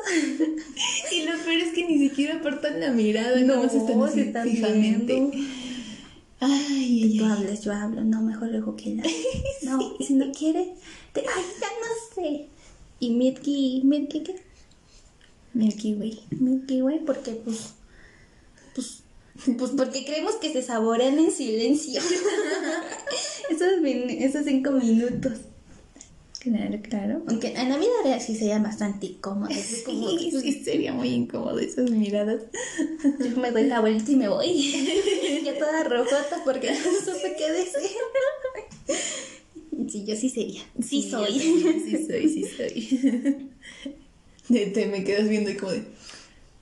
Y 1.12 1.24
lo 1.24 1.32
peor 1.44 1.58
es 1.62 1.74
que 1.74 1.86
ni 1.88 1.98
siquiera 2.08 2.36
apartan 2.36 2.80
la 2.80 2.92
mirada, 2.92 3.40
no, 3.42 3.64
más 3.64 3.74
están 3.74 3.98
se 4.00 4.06
así 4.06 4.20
están 4.22 4.48
fijamente. 4.50 5.14
viendo. 5.14 5.38
Ay, 6.40 7.02
ay, 7.04 7.18
Tú 7.18 7.26
ay. 7.26 7.32
hablas, 7.32 7.64
yo 7.64 7.74
hablo. 7.74 8.04
No, 8.04 8.22
mejor 8.22 8.50
luego 8.50 8.76
que 8.76 8.96
la... 8.96 9.04
No, 9.64 9.96
y 10.00 10.04
si 10.04 10.14
no 10.14 10.32
quiere... 10.32 10.76
te- 11.14 11.22
Ay, 11.22 11.44
ya 11.60 11.68
no 11.68 12.22
sé. 12.24 12.46
Y 13.00 13.10
Milky... 13.12 13.82
¿Milky 13.84 14.20
qué? 14.22 14.36
Milky 15.54 15.96
Way. 15.96 16.20
Milky 16.40 16.82
Way 16.84 17.00
porque 17.00 17.32
pues... 17.32 17.74
Pues... 19.58 19.71
Porque 19.71 20.06
creemos 20.06 20.36
que 20.36 20.52
se 20.52 20.62
saborean 20.62 21.17
en 21.19 21.32
silencio. 21.32 22.02
esos, 23.50 24.45
cinco 24.45 24.71
minutos. 24.71 25.34
Claro, 26.39 26.80
claro. 26.82 27.23
Aunque 27.28 27.47
en 27.47 27.69
la 27.69 28.19
sí 28.19 28.36
sería 28.36 28.60
bastante 28.60 29.08
incómodo. 29.08 29.50
Como 29.86 30.10
Sí, 30.10 30.32
sí, 30.32 30.63
sería 30.63 30.93
muy 30.93 31.10
incómodo 31.10 31.60
esas 31.60 31.91
miradas. 31.91 32.43
Yo 33.19 33.38
me 33.38 33.52
doy 33.52 33.63
la 33.63 33.82
vuelta 33.82 34.12
y 34.12 34.15
me 34.15 34.30
voy. 34.30 35.41
ya 35.43 35.58
toda 35.58 35.84
rojota 35.84 36.41
porque 36.45 36.71
no 36.71 36.78
supe 36.78 37.36
qué 37.38 37.52
decir. 37.52 37.97
Sí, 39.89 40.06
yo 40.06 40.15
sí 40.15 40.30
sería. 40.30 40.62
Sí, 40.82 41.10
soy. 41.10 41.39
Sí 41.39 42.06
soy, 42.08 42.30
sí 42.30 42.45
soy. 42.45 43.52
Te 44.73 44.86
me 44.86 45.04
quedas 45.04 45.28
viendo 45.28 45.50
y 45.50 45.58
como 45.58 45.73
de 45.73 45.84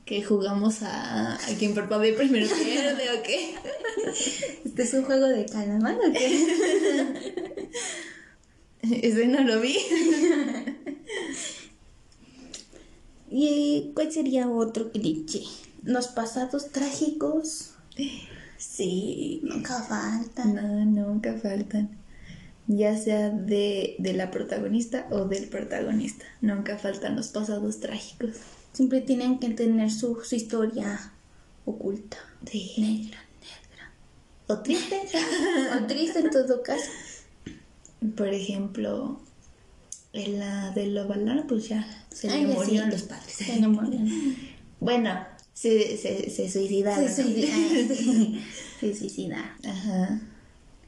que 0.06 0.24
jugamos 0.24 0.84
a, 0.84 1.34
a 1.36 1.56
quien 1.58 1.74
parpadee 1.74 2.14
primero 2.14 2.48
pierde 2.56 3.10
o 3.20 3.24
qué. 3.24 3.56
¿Este 4.66 4.84
es 4.84 4.94
un 4.94 5.04
juego 5.04 5.28
de 5.28 5.46
calamar 5.46 5.96
o 5.96 6.14
qué? 6.14 7.70
Ese 9.02 9.28
no 9.28 9.42
lo 9.44 9.60
vi. 9.62 9.76
¿Y 13.32 13.92
cuál 13.96 14.12
sería 14.12 14.48
otro 14.50 14.92
cliché? 14.92 15.42
Los 15.84 16.08
pasados 16.08 16.72
trágicos 16.72 17.72
Sí. 18.58 19.42
nunca 19.44 19.82
faltan. 19.84 20.56
No, 20.56 20.86
nunca 20.86 21.34
faltan. 21.34 21.90
Ya 22.68 22.98
sea 22.98 23.30
de, 23.30 23.96
de 24.00 24.14
la 24.14 24.32
protagonista 24.32 25.08
o 25.12 25.26
del 25.26 25.48
protagonista. 25.50 26.26
Nunca 26.42 26.78
faltan 26.78 27.16
los 27.16 27.30
pasados 27.30 27.80
trágicos. 27.80 28.32
Siempre 28.76 29.00
tienen 29.00 29.40
que 29.40 29.52
tener 29.52 29.90
su, 29.90 30.22
su 30.22 30.36
historia 30.36 31.14
oculta. 31.64 32.18
Sí. 32.46 32.74
Negra, 32.78 33.20
negra. 33.40 33.92
O 34.48 34.60
triste. 34.60 35.02
o 35.82 35.88
triste 35.88 36.20
en 36.20 36.30
todo 36.30 36.62
caso. 36.62 36.92
Por 38.18 38.28
ejemplo, 38.28 39.22
en 40.12 40.40
la 40.40 40.72
de 40.72 40.88
Lobalar, 40.88 41.48
pues 41.48 41.70
ya 41.70 41.88
se 42.12 42.30
Ay, 42.30 42.46
le 42.46 42.54
murieron 42.54 42.92
sí. 42.92 42.98
los 42.98 43.04
padres. 43.04 43.34
Se 43.34 43.54
enamoran. 43.54 44.36
Bueno, 44.82 45.26
se, 45.54 45.96
se, 45.96 46.30
se 46.30 46.52
suicidaron. 46.52 47.08
Se 47.08 47.24
suicidaron. 47.24 48.42
Se 48.82 48.94
suicidaron. 48.94 49.50
Ajá. 49.66 50.22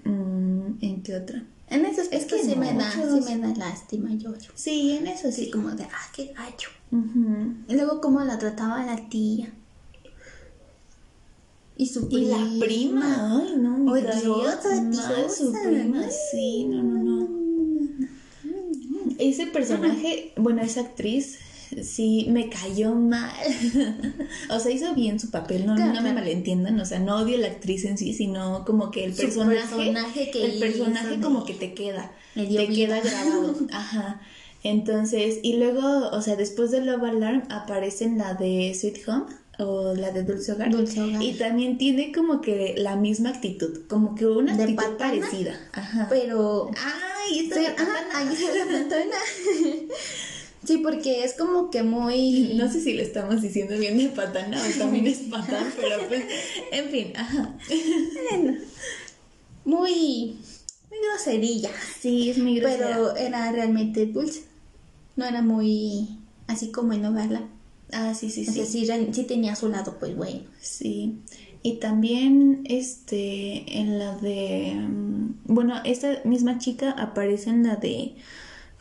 Mm, 0.03 0.77
¿En 0.81 1.01
qué 1.03 1.15
otra? 1.15 1.41
En 1.69 1.85
ese 1.85 2.01
aspecto 2.01 2.35
que 2.35 2.43
sí, 2.43 2.55
me 2.55 2.73
da, 2.73 2.89
sí 2.91 3.21
me 3.25 3.37
da 3.39 3.53
lástima, 3.55 4.13
yo. 4.13 4.31
Sí, 4.55 4.91
en 4.91 5.07
eso 5.07 5.31
sí. 5.31 5.51
como 5.51 5.71
de, 5.71 5.83
ah, 5.83 6.11
qué 6.15 6.33
gacho. 6.33 6.69
Y 6.91 7.73
luego 7.75 7.99
cómo 7.99 8.21
la 8.21 8.39
trataba 8.39 8.85
la 8.85 9.09
tía. 9.09 9.53
Y 11.75 11.87
su 11.87 12.07
Y 12.09 12.25
la 12.25 12.65
prima, 12.65 13.39
ay, 13.39 13.55
no, 13.57 13.77
me 13.77 13.91
Odiosa, 13.91 15.29
su 15.29 15.51
prima, 15.51 16.09
sí, 16.09 16.65
no, 16.65 16.81
no, 16.81 17.03
no. 17.03 17.27
Ese 19.19 19.47
personaje, 19.47 20.33
bueno, 20.37 20.61
esa 20.61 20.81
actriz, 20.81 21.39
sí, 21.83 22.27
me 22.29 22.49
cayó 22.49 22.93
mal. 22.95 23.31
o 24.49 24.59
sea, 24.59 24.71
hizo 24.71 24.93
bien 24.95 25.19
su 25.19 25.29
papel, 25.31 25.65
no, 25.65 25.75
Claro, 25.75 25.89
no 25.93 26.01
me 26.01 26.09
claro. 26.11 26.19
malentiendan, 26.19 26.79
o 26.79 26.85
sea, 26.85 26.99
no 26.99 27.17
odio 27.17 27.37
a 27.37 27.41
la 27.41 27.47
actriz 27.47 27.85
en 27.85 27.97
sí, 27.97 28.13
sino 28.13 28.63
como 28.65 28.91
que 28.91 29.03
el 29.05 29.13
personaje, 29.13 29.59
personaje 29.59 30.31
que 30.31 30.45
el 30.45 30.59
personaje 30.59 31.19
como 31.19 31.45
que 31.45 31.53
te 31.53 31.73
queda, 31.73 32.11
te 32.33 32.45
vida. 32.45 32.67
queda 32.67 32.99
grabado, 33.01 33.55
ajá. 33.71 34.21
Entonces, 34.63 35.39
y 35.43 35.57
luego, 35.57 36.09
o 36.11 36.21
sea, 36.21 36.35
después 36.35 36.71
de 36.71 36.81
Love 36.81 37.03
Alarm 37.03 37.43
aparece 37.49 38.05
en 38.05 38.17
la 38.17 38.33
de 38.33 38.75
Sweet 38.79 39.07
Home 39.07 39.25
o 39.59 39.93
la 39.95 40.11
de 40.11 40.23
Dulce 40.23 40.51
Hogar. 40.51 40.69
Dulce 40.71 41.01
Hogar. 41.01 41.21
Y 41.21 41.33
también 41.33 41.77
tiene 41.77 42.11
como 42.11 42.41
que 42.41 42.73
la 42.77 42.95
misma 42.95 43.29
actitud, 43.29 43.85
como 43.87 44.15
que 44.15 44.25
una 44.25 44.55
De 44.57 44.63
actitud 44.63 44.83
patana. 44.83 44.97
parecida. 45.21 45.59
Ajá. 45.73 46.07
Pero 46.09 46.69
Ay, 46.75 47.39
esta 47.39 47.55
Sí, 47.55 47.61
la 47.63 47.69
ajá, 47.69 47.85
patana. 47.85 48.17
ahí 48.19 48.33
está 48.35 48.65
la 48.65 48.83
patana. 48.83 49.15
Sí, 50.67 50.79
porque 50.79 51.23
es 51.23 51.33
como 51.35 51.71
que 51.71 51.81
muy... 51.81 52.51
No 52.55 52.69
sé 52.69 52.81
si 52.81 52.91
le 52.91 53.03
estamos 53.03 53.41
diciendo 53.41 53.77
bien 53.77 53.97
de 53.97 54.09
patana 54.09 54.61
o 54.61 54.77
también 54.77 55.07
es 55.07 55.19
patán, 55.19 55.71
pero 55.79 56.05
pues, 56.09 56.25
en 56.73 56.89
fin, 56.89 57.13
ajá. 57.15 57.57
Bueno, 58.29 58.57
muy... 59.63 60.35
Muy 60.89 60.99
groserilla. 61.09 61.69
Sí, 62.01 62.29
es 62.31 62.37
muy 62.37 62.59
grosera. 62.59 62.87
Pero 62.87 63.15
era 63.15 63.49
realmente 63.53 64.07
dulce. 64.07 64.41
No 65.15 65.23
era 65.23 65.41
muy... 65.41 66.09
Así 66.47 66.69
como 66.71 66.91
en 66.91 67.05
Hogarla. 67.05 67.47
Ah, 67.93 68.13
sí, 68.13 68.29
sí, 68.29 68.41
O 68.41 68.51
sea, 68.51 68.65
sí. 68.65 68.85
sí, 68.85 69.07
sí 69.13 69.23
tenía 69.23 69.55
su 69.55 69.69
lado, 69.69 69.95
pues 69.99 70.17
bueno. 70.17 70.41
Sí. 70.59 71.15
Y 71.63 71.75
también, 71.75 72.63
este, 72.65 73.79
en 73.79 73.99
la 73.99 74.17
de... 74.17 74.73
mm, 74.75 75.35
Bueno, 75.45 75.75
esta 75.85 76.19
misma 76.25 76.57
chica 76.59 76.91
aparece 76.91 77.51
en 77.51 77.63
la 77.63 77.77
de 77.77 78.15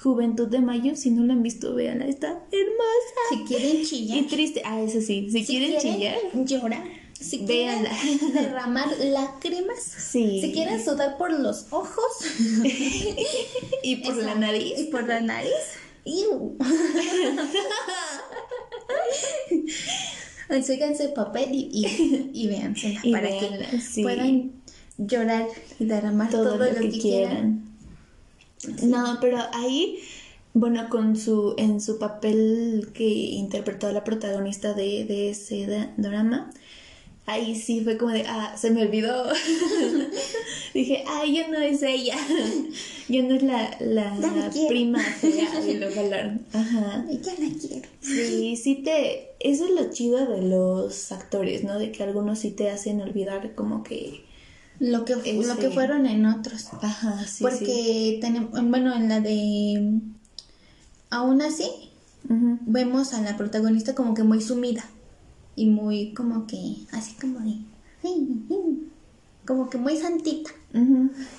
Juventud 0.06 0.46
de 0.46 0.60
Mayo. 0.60 0.94
Si 0.94 1.10
no 1.10 1.24
la 1.24 1.32
han 1.32 1.42
visto, 1.42 1.74
véanla. 1.74 2.06
Está 2.06 2.28
hermosa. 2.52 3.20
Si 3.30 3.38
quieren 3.44 3.84
chillar. 3.84 4.18
Y 4.18 4.22
triste. 4.28 4.62
Ah, 4.64 4.80
eso 4.80 5.00
sí. 5.00 5.28
Si, 5.32 5.44
quieren, 5.44 5.80
chillar. 5.80 6.14
llorar. 6.44 6.84
Si 7.12 7.44
Véanla. 7.44 7.90
quieren 7.90 8.32
derramar 8.34 8.86
lágrimas. 9.00 9.80
Sí. 9.80 10.40
Si 10.40 10.52
quieren 10.52 10.84
sudar 10.84 11.18
por 11.18 11.32
los 11.32 11.66
ojos. 11.72 12.04
Y 13.82 13.96
por 13.96 14.14
Esa. 14.16 14.26
la 14.26 14.34
nariz. 14.36 14.74
Y 14.78 14.84
por 14.92 15.08
la 15.08 15.20
nariz. 15.20 15.50
¡Iu! 16.04 16.56
Ensíganse 20.48 21.08
papel 21.08 21.48
y, 21.52 21.68
y, 21.72 22.30
y 22.32 22.46
véansela 22.46 23.00
Y 23.02 23.10
para 23.10 23.28
véanla, 23.28 23.70
que 23.70 23.80
sí. 23.80 24.04
puedan 24.04 24.52
llorar 24.98 25.48
y 25.80 25.84
derramar 25.84 26.30
todo, 26.30 26.56
lo, 26.56 26.64
que, 26.80 26.90
quieran. 26.90 27.75
No, 28.82 29.18
pero 29.20 29.38
ahí, 29.52 29.98
bueno, 30.54 30.88
con 30.88 31.16
su, 31.16 31.54
en 31.58 31.80
su 31.80 31.98
papel 31.98 32.90
que 32.94 33.04
interpretó 33.04 33.86
a 33.86 33.92
la 33.92 34.04
protagonista 34.04 34.74
de, 34.74 35.04
de 35.04 35.30
ese 35.30 35.88
drama, 35.96 36.50
ahí 37.26 37.56
sí 37.56 37.82
fue 37.82 37.98
como 37.98 38.12
de, 38.12 38.24
ah, 38.26 38.56
se 38.56 38.70
me 38.70 38.82
olvidó. 38.82 39.26
Dije, 40.74 41.04
ay, 41.06 41.34
ya 41.34 41.48
no 41.48 41.58
es 41.58 41.82
ella. 41.82 42.16
ya 43.08 43.22
no 43.22 43.34
es 43.34 43.42
la, 43.42 43.76
la 43.80 44.50
prima 44.68 45.00
fea 45.00 45.60
de 45.60 45.74
los 45.74 45.96
Alarm. 45.98 46.40
Ajá. 46.52 47.04
Ya 47.10 47.32
la 47.32 47.54
quiero. 47.58 47.88
Sí, 48.00 48.56
sí 48.56 48.76
te... 48.76 49.30
Eso 49.40 49.66
es 49.66 49.70
lo 49.70 49.90
chido 49.90 50.26
de 50.26 50.42
los 50.42 51.12
actores, 51.12 51.64
¿no? 51.64 51.78
De 51.78 51.92
que 51.92 52.02
algunos 52.02 52.38
sí 52.38 52.50
te 52.50 52.70
hacen 52.70 53.00
olvidar 53.00 53.54
como 53.54 53.82
que... 53.82 54.24
Lo 54.80 55.04
que, 55.04 55.14
Ese. 55.14 55.46
lo 55.46 55.56
que 55.56 55.70
fueron 55.70 56.06
en 56.06 56.26
otros. 56.26 56.68
Ajá, 56.82 57.24
sí, 57.26 57.42
Porque 57.42 57.64
sí. 57.64 58.18
tenemos, 58.20 58.50
bueno, 58.68 58.94
en 58.94 59.08
la 59.08 59.20
de... 59.20 60.00
Aún 61.10 61.40
así, 61.42 61.70
vemos 62.28 63.14
a 63.14 63.22
la 63.22 63.36
protagonista 63.36 63.94
como 63.94 64.14
que 64.14 64.22
muy 64.22 64.40
sumida. 64.42 64.84
Y 65.54 65.66
muy 65.66 66.12
como 66.12 66.46
que, 66.46 66.76
así 66.92 67.14
como 67.20 67.38
de... 67.40 67.56
Como 69.46 69.70
que 69.70 69.78
muy 69.78 69.96
santita. 69.96 70.50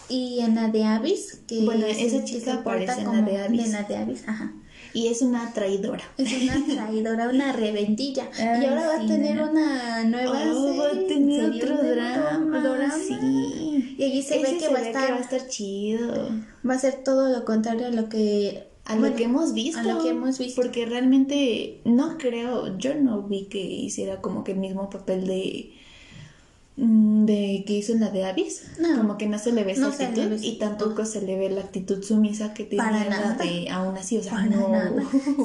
Y 0.09 0.39
en 0.39 0.55
la 0.55 0.69
de 0.69 0.85
Avis, 0.85 1.41
que 1.45 1.63
Bueno, 1.65 1.85
es- 1.85 1.99
esa 1.99 2.19
que 2.19 2.25
chica 2.25 2.39
se 2.55 2.57
porta 2.63 2.93
aparece 2.93 3.01
en 3.01 3.05
la 3.07 3.11
como- 3.13 3.27
de 3.29 3.37
Avis. 3.43 3.69
La 3.71 3.83
de 3.83 3.97
Avis, 3.97 4.23
ajá. 4.27 4.53
Y 4.93 5.07
es 5.07 5.21
una 5.21 5.53
traidora. 5.53 6.03
Es 6.17 6.41
una 6.43 6.65
traidora, 6.75 7.29
una 7.29 7.51
reventilla. 7.53 8.29
Ay, 8.37 8.63
y 8.63 8.65
ahora 8.65 8.87
va 8.87 8.95
a 9.03 9.05
tener 9.07 9.41
una 9.41 10.03
nueva 10.05 10.31
Oh, 10.53 10.77
va 10.77 10.87
a 10.87 10.89
serie, 10.91 11.07
tener 11.07 11.45
serie 11.45 11.63
otro 11.63 11.83
drama. 11.83 12.59
drama. 12.61 12.93
Sí. 13.07 13.95
Y 13.97 14.03
allí 14.03 14.21
se 14.21 14.39
ve 14.39 14.57
que 14.57 14.67
va 14.69 14.79
a 14.79 14.81
ve 14.81 14.87
estar, 14.87 15.19
estar 15.19 15.47
chido. 15.47 16.29
va 16.67 16.73
a 16.75 16.79
ser 16.79 17.03
todo 17.03 17.29
lo 17.29 17.45
contrario 17.45 17.87
a 17.87 17.91
lo 17.91 18.09
que 18.09 18.67
A 18.85 18.95
lo 18.95 19.15
que 19.15 19.23
hemos 19.23 19.53
visto. 19.53 19.79
a 19.79 19.83
lo 19.83 20.01
que 20.03 20.09
hemos 20.09 20.37
visto. 20.37 20.61
Porque 20.61 20.85
realmente 20.85 21.81
no 21.85 22.17
creo, 22.17 22.77
yo 22.77 22.93
no 22.95 23.23
vi 23.23 23.45
que 23.45 23.59
hiciera 23.59 24.21
como 24.21 24.43
que 24.43 24.53
el 24.53 24.59
mismo 24.59 24.89
papel 24.89 25.25
de 25.27 25.73
de 26.77 27.63
que 27.65 27.73
hizo 27.73 27.91
en 27.93 28.01
la 28.01 28.11
de 28.11 28.23
Avis. 28.25 28.61
No. 28.79 28.97
Como 28.97 29.17
que 29.17 29.25
no 29.27 29.39
se 29.39 29.51
le 29.51 29.63
ve 29.63 29.71
esa 29.71 29.81
No 29.81 29.89
le 29.89 30.05
actitud 30.05 30.29
ve 30.29 30.35
esa 30.35 30.45
y 30.45 30.57
tampoco 30.59 31.05
se 31.05 31.21
le 31.21 31.35
ve 31.37 31.49
la 31.49 31.61
actitud 31.61 32.03
sumisa 32.03 32.53
que 32.53 32.65
tenía 32.65 32.85
Para 32.85 33.03
la 33.05 33.09
nada. 33.09 33.33
de 33.43 33.67
aún 33.69 33.97
así, 33.97 34.17
o 34.17 34.23
sea, 34.23 34.33
Para 34.33 34.45
no. 34.45 34.69
nada. 34.69 34.93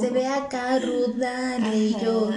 Se 0.00 0.10
ve 0.10 0.26
acá 0.26 0.78
ruda, 0.78 1.58
de 1.58 1.90
yo. 2.02 2.30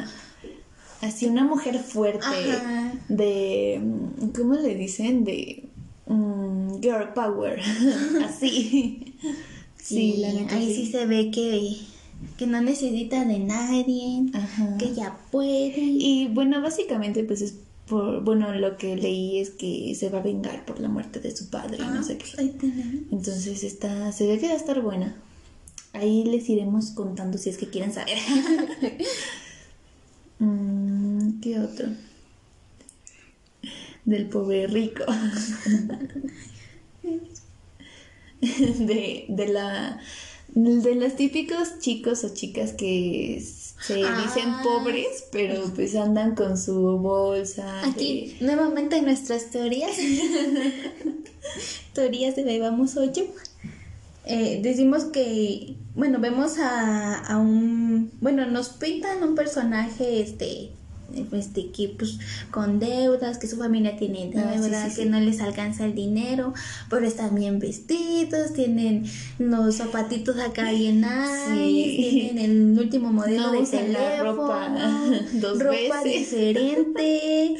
Así 1.01 1.25
una 1.27 1.43
mujer 1.43 1.77
fuerte 1.79 2.25
Ajá. 2.25 2.93
de 3.09 3.81
mm, 3.83 4.27
¿cómo 4.29 4.53
le 4.53 4.75
dicen? 4.75 5.25
de 5.25 5.65
mm, 6.07 6.79
girl 6.81 7.09
power. 7.13 7.59
Así. 8.25 9.13
Sí, 9.77 10.15
la 10.17 10.31
neta 10.33 10.55
ahí 10.55 10.73
sí. 10.73 10.85
sí 10.85 10.91
se 10.93 11.05
ve 11.05 11.29
que, 11.31 11.77
que 12.37 12.47
no 12.47 12.61
necesita 12.61 13.23
de 13.25 13.39
nadie, 13.39 14.23
Ajá. 14.33 14.77
que 14.79 14.85
ella 14.85 15.17
puede. 15.31 15.73
Y 15.77 16.27
bueno, 16.33 16.61
básicamente 16.61 17.23
pues 17.25 17.41
es 17.41 17.55
por 17.88 18.23
bueno, 18.23 18.53
lo 18.53 18.77
que 18.77 18.95
leí 18.95 19.39
es 19.39 19.51
que 19.51 19.93
se 19.95 20.09
va 20.09 20.19
a 20.19 20.23
vengar 20.23 20.65
por 20.65 20.79
la 20.79 20.89
muerte 20.89 21.19
de 21.19 21.36
su 21.36 21.49
padre, 21.49 21.77
no 21.77 22.03
sé 22.03 22.17
qué. 22.17 22.25
Ah, 22.38 22.41
ahí 22.41 22.49
tenemos. 22.49 23.11
Entonces 23.11 23.63
está 23.63 24.11
se 24.11 24.27
ve 24.27 24.39
que 24.39 24.47
va 24.47 24.53
a 24.53 24.57
estar 24.57 24.81
buena. 24.81 25.15
Ahí 25.93 26.25
les 26.25 26.49
iremos 26.49 26.91
contando 26.91 27.38
si 27.38 27.49
es 27.49 27.57
que 27.57 27.69
quieren 27.69 27.93
saber. 27.93 28.17
Mm, 30.38 31.39
¿Qué 31.39 31.57
otro? 31.61 31.88
Del 34.03 34.27
pobre 34.27 34.67
rico. 34.67 35.05
De, 38.41 39.25
de 39.29 39.47
la 39.47 40.01
de 40.55 40.95
los 40.95 41.15
típicos 41.15 41.79
chicos 41.79 42.23
o 42.23 42.33
chicas 42.33 42.73
que 42.73 43.43
se 43.82 44.03
Ah. 44.03 44.21
dicen 44.23 44.51
pobres, 44.63 45.26
pero 45.32 45.63
pues 45.76 45.95
andan 45.95 46.36
con 46.36 46.57
su 46.57 46.97
bolsa. 46.97 47.82
de- 47.82 47.89
Aquí 47.89 48.38
nuevamente 48.41 49.01
nuestras 49.01 49.49
teorías. 49.51 49.91
teorías 51.93 52.36
de 52.36 52.43
Bebamos 52.43 52.97
8. 52.97 53.23
Eh, 54.28 54.59
decimos 54.63 55.03
que, 55.05 55.76
bueno, 55.93 56.19
vemos 56.19 56.57
a, 56.57 57.19
a 57.19 57.38
un, 57.38 58.11
bueno, 58.21 58.47
nos 58.47 58.69
pintan 58.69 59.21
un 59.23 59.36
personaje, 59.36 60.19
este, 60.21 60.71
este, 61.34 61.72
que 61.72 61.89
pues 61.97 62.18
con 62.51 62.80
deudas, 62.80 63.38
que 63.38 63.47
su 63.47 63.57
familia 63.57 63.97
tiene 63.97 64.32
Ah, 64.36 64.51
sí, 64.55 64.59
deudas, 64.61 64.89
sí, 64.91 64.95
que 64.97 65.03
sí. 65.03 65.09
no 65.09 65.20
les 65.20 65.39
alcanza 65.41 65.86
el 65.86 65.95
dinero, 65.95 66.53
pero 66.89 67.05
están 67.05 67.36
bien 67.36 67.59
vestidos, 67.59 68.53
tienen 68.53 69.05
los 69.39 69.76
zapatitos 69.76 70.38
acá 70.39 70.72
bien 70.72 71.01
nice, 71.01 71.97
tienen 71.99 72.38
el 72.39 72.80
último 72.80 73.11
modelo 73.11 73.47
No 73.47 73.51
de 73.53 73.59
la 73.61 73.66
teléfono, 73.70 74.34
ropa 74.34 74.76
dos 75.34 75.59
ropa 75.59 76.03
veces. 76.03 76.32
diferente. 76.32 77.55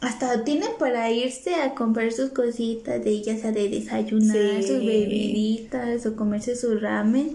Hasta 0.00 0.42
tienen 0.42 0.70
para 0.80 1.12
irse 1.12 1.54
a 1.54 1.74
comprar 1.76 2.10
sus 2.12 2.30
cositas 2.30 3.04
de 3.04 3.22
ya 3.22 3.38
sea 3.38 3.52
de 3.52 3.68
desayunar, 3.68 4.36
Sí. 4.60 4.66
sus 4.66 4.78
bebiditas 4.78 6.04
o 6.06 6.16
comerse 6.16 6.56
su 6.56 6.76
ramen. 6.76 7.34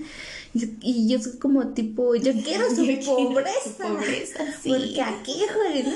Y, 0.82 1.08
yo 1.08 1.20
soy 1.20 1.38
como 1.38 1.68
tipo, 1.70 2.16
yo 2.16 2.34
quiero 2.44 2.70
su 2.70 2.84
Yo 2.84 2.86
quiero 2.86 3.04
su 3.04 3.16
pobreza. 3.16 3.88
pobreza, 3.88 4.46
sí. 4.64 4.70
Porque 4.70 5.02
aquí, 5.02 5.42
no. 5.84 5.92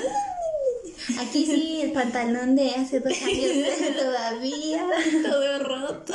Aquí 1.20 1.46
sí, 1.46 1.80
el 1.82 1.92
pantalón 1.92 2.54
de 2.54 2.70
hace 2.70 3.00
dos 3.00 3.12
años 3.22 3.50
todavía. 3.98 4.86
Todo 5.22 5.58
roto. 5.58 6.14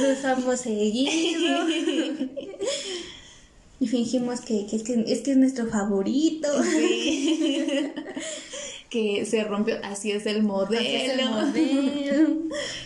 Lo 0.00 0.12
usamos 0.12 0.60
seguido. 0.60 1.68
Y 3.78 3.88
fingimos 3.88 4.40
que, 4.40 4.66
que 4.66 4.76
es 4.76 4.82
que 4.82 5.04
es 5.06 5.20
que 5.20 5.32
es 5.32 5.36
nuestro 5.36 5.66
favorito. 5.66 6.48
Sí. 6.62 7.92
que 8.88 9.26
se 9.26 9.44
rompió, 9.44 9.76
así 9.82 10.12
es 10.12 10.24
el 10.24 10.42
modelo. 10.42 10.80
Así 10.80 10.94
es 10.94 11.18
el 11.18 11.28
modelo. 11.28 12.28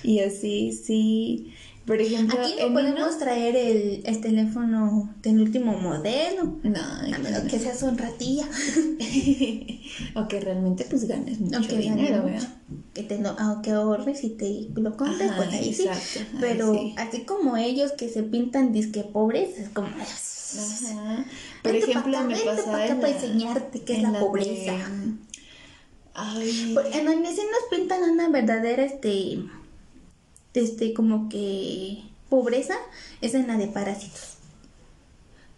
Y 0.03 0.19
así, 0.21 0.73
sí. 0.73 1.55
Por 1.87 2.01
ejemplo, 2.01 2.39
Aquí 2.41 2.55
no 2.61 2.73
podemos 2.73 3.19
traer 3.19 3.57
el, 3.57 4.03
el 4.05 4.21
teléfono 4.21 5.13
del 5.23 5.41
último 5.41 5.73
modelo. 5.73 6.59
No, 6.63 6.79
A 6.79 7.19
menos 7.19 7.41
que 7.51 7.59
seas 7.59 7.83
un 7.83 7.97
ratilla. 7.99 8.47
o 10.15 10.29
que 10.29 10.41
realmente 10.41 10.87
pues 10.89 11.07
ganes 11.09 11.41
mucho 11.41 11.57
Aunque 11.57 11.77
dinero, 11.79 12.23
ganes 12.25 12.43
mucho. 12.45 12.53
Que 12.95 13.03
te 13.03 13.19
lo, 13.19 13.31
aunque 13.39 13.71
ahorres 13.73 14.23
y 14.25 14.31
te 14.31 14.69
lo 14.75 14.97
compres, 14.97 15.31
Ajá, 15.31 15.37
pues 15.39 15.49
ahí 15.55 15.75
sí. 15.75 15.89
ahí 15.89 15.99
Pero 16.41 16.75
sí. 16.75 16.95
así 16.99 17.21
como 17.23 17.57
ellos 17.57 17.93
que 17.93 18.09
se 18.09 18.23
pintan 18.23 18.73
disque 18.73 19.03
pobres, 19.03 19.59
es 19.59 19.69
como. 19.71 19.89
Ajá. 19.89 21.25
Por 21.63 21.73
Vente 21.73 21.91
ejemplo, 21.91 22.19
acá, 22.19 22.27
me 22.27 22.37
pasaba 22.37 22.77
acá 22.77 22.87
en 22.89 23.01
para 23.01 23.13
la- 23.13 23.17
enseñarte 23.21 23.81
qué 23.83 23.93
es 23.97 24.03
la 24.03 24.13
de- 24.13 24.19
pobreza. 24.21 24.75
Ay, 26.15 26.73
Por- 26.75 26.87
En 26.87 27.05
donde 27.07 27.31
sí 27.31 27.41
nos 27.51 27.79
pintan 27.79 28.03
una 28.11 28.29
verdadera, 28.29 28.83
este, 28.85 29.39
este, 30.55 30.93
como 30.95 31.29
que 31.29 32.03
pobreza, 32.29 32.75
es 33.21 33.35
en 33.35 33.47
la 33.47 33.57
de 33.57 33.67
parásitos. 33.69 34.37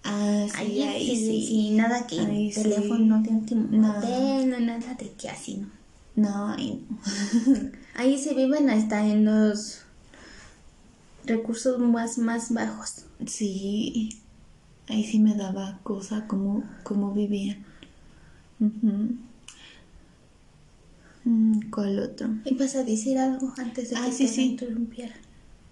Ah, 0.05 0.47
sí, 0.51 0.57
Ahí, 0.59 0.83
ahí 0.83 1.07
sí, 1.07 1.17
sí. 1.17 1.47
sí, 1.47 1.71
nada 1.71 2.07
que 2.07 2.19
Ahí 2.21 2.53
sí. 2.53 2.63
teléfono 2.63 3.23
de 3.23 3.29
último 3.31 3.69
No. 3.71 3.79
nada 4.01 4.95
de 4.95 5.13
que 5.13 5.29
así, 5.29 5.59
¿no? 5.59 5.69
No, 6.15 6.49
ahí 6.49 6.85
no. 6.91 6.99
Ahí 7.95 8.19
se 8.19 8.35
viven 8.35 8.69
hasta 8.71 9.07
en 9.07 9.25
los 9.25 9.83
recursos 11.25 11.79
más, 11.79 12.19
más 12.19 12.53
bajos. 12.53 13.05
Sí, 13.27 14.19
ahí 14.89 15.05
sí 15.05 15.19
me 15.19 15.35
daba 15.35 15.79
cosa 15.83 16.27
cómo, 16.27 16.65
cómo 16.83 17.13
vivían. 17.13 17.65
¿Cuál 21.71 21.99
otro? 22.01 22.29
¿Y 22.45 22.55
vas 22.55 22.75
a 22.75 22.85
decir 22.85 23.19
algo 23.19 23.53
antes 23.57 23.91
de 23.91 23.97
Ah, 23.97 24.07
que 24.07 24.13
sí, 24.13 24.27
te 24.27 24.33
sí. 24.33 24.43
interrumpiera? 24.43 25.15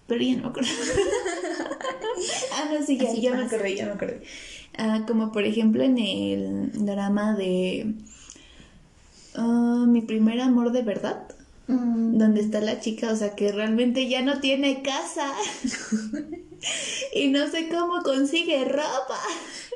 Pero 0.07 0.23
ya 0.23 0.37
no 0.37 0.43
me 0.43 0.49
acuerdo. 0.49 0.69
ah, 2.55 2.71
no, 2.73 2.87
sí, 2.87 2.97
ya, 2.97 3.13
ya 3.15 3.35
me 3.35 3.45
acordé, 3.45 3.77
ya 3.77 3.87
me 3.87 3.93
acordé. 3.93 4.23
Ah, 4.79 5.05
como 5.07 5.33
por 5.33 5.45
ejemplo 5.45 5.83
en 5.83 5.99
el 5.99 6.71
drama 6.85 7.35
de 7.35 7.95
ah, 9.35 9.85
Mi 9.89 10.03
primer 10.03 10.41
amor 10.41 10.73
de 10.73 10.83
verdad, 10.83 11.27
Mm, 11.71 12.19
donde 12.19 12.41
está 12.41 12.61
la 12.61 12.81
chica, 12.81 13.13
o 13.13 13.17
sea, 13.17 13.37
que 13.37 13.53
realmente 13.53 14.09
ya 14.09 14.23
no 14.23 14.41
tiene 14.41 14.83
casa 14.83 15.33
y 17.15 17.29
no 17.29 17.47
sé 17.49 17.69
cómo 17.69 18.03
consigue 18.03 18.65
ropa 18.65 19.21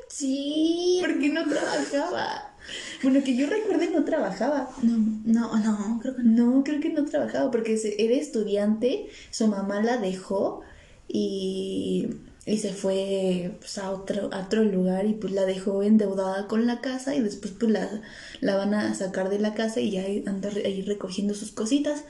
sí. 0.08 0.98
porque 1.00 1.28
no 1.28 1.44
trabajaba. 1.44 2.53
Bueno, 3.02 3.22
que 3.22 3.36
yo 3.36 3.48
recuerde 3.48 3.90
no 3.90 4.04
trabajaba. 4.04 4.70
No, 4.82 4.96
no, 5.24 5.56
no, 5.58 5.98
creo 6.00 6.16
que 6.16 6.22
no. 6.22 6.44
No, 6.54 6.64
creo 6.64 6.80
que 6.80 6.90
no 6.90 7.04
trabajaba 7.04 7.50
porque 7.50 7.78
era 7.98 8.14
estudiante, 8.14 9.06
su 9.30 9.46
mamá 9.48 9.82
la 9.82 9.98
dejó 9.98 10.62
y, 11.08 12.08
y 12.46 12.58
se 12.58 12.72
fue 12.72 13.56
pues, 13.60 13.78
a, 13.78 13.90
otro, 13.90 14.30
a 14.32 14.40
otro 14.40 14.64
lugar 14.64 15.06
y 15.06 15.14
pues 15.14 15.32
la 15.32 15.44
dejó 15.44 15.82
endeudada 15.82 16.46
con 16.48 16.66
la 16.66 16.80
casa 16.80 17.14
y 17.14 17.20
después 17.20 17.54
pues 17.58 17.72
la, 17.72 18.02
la 18.40 18.56
van 18.56 18.74
a 18.74 18.94
sacar 18.94 19.30
de 19.30 19.38
la 19.38 19.54
casa 19.54 19.80
y 19.80 19.90
ya 19.90 20.04
anda 20.30 20.50
ahí 20.64 20.82
recogiendo 20.82 21.34
sus 21.34 21.52
cositas. 21.52 22.04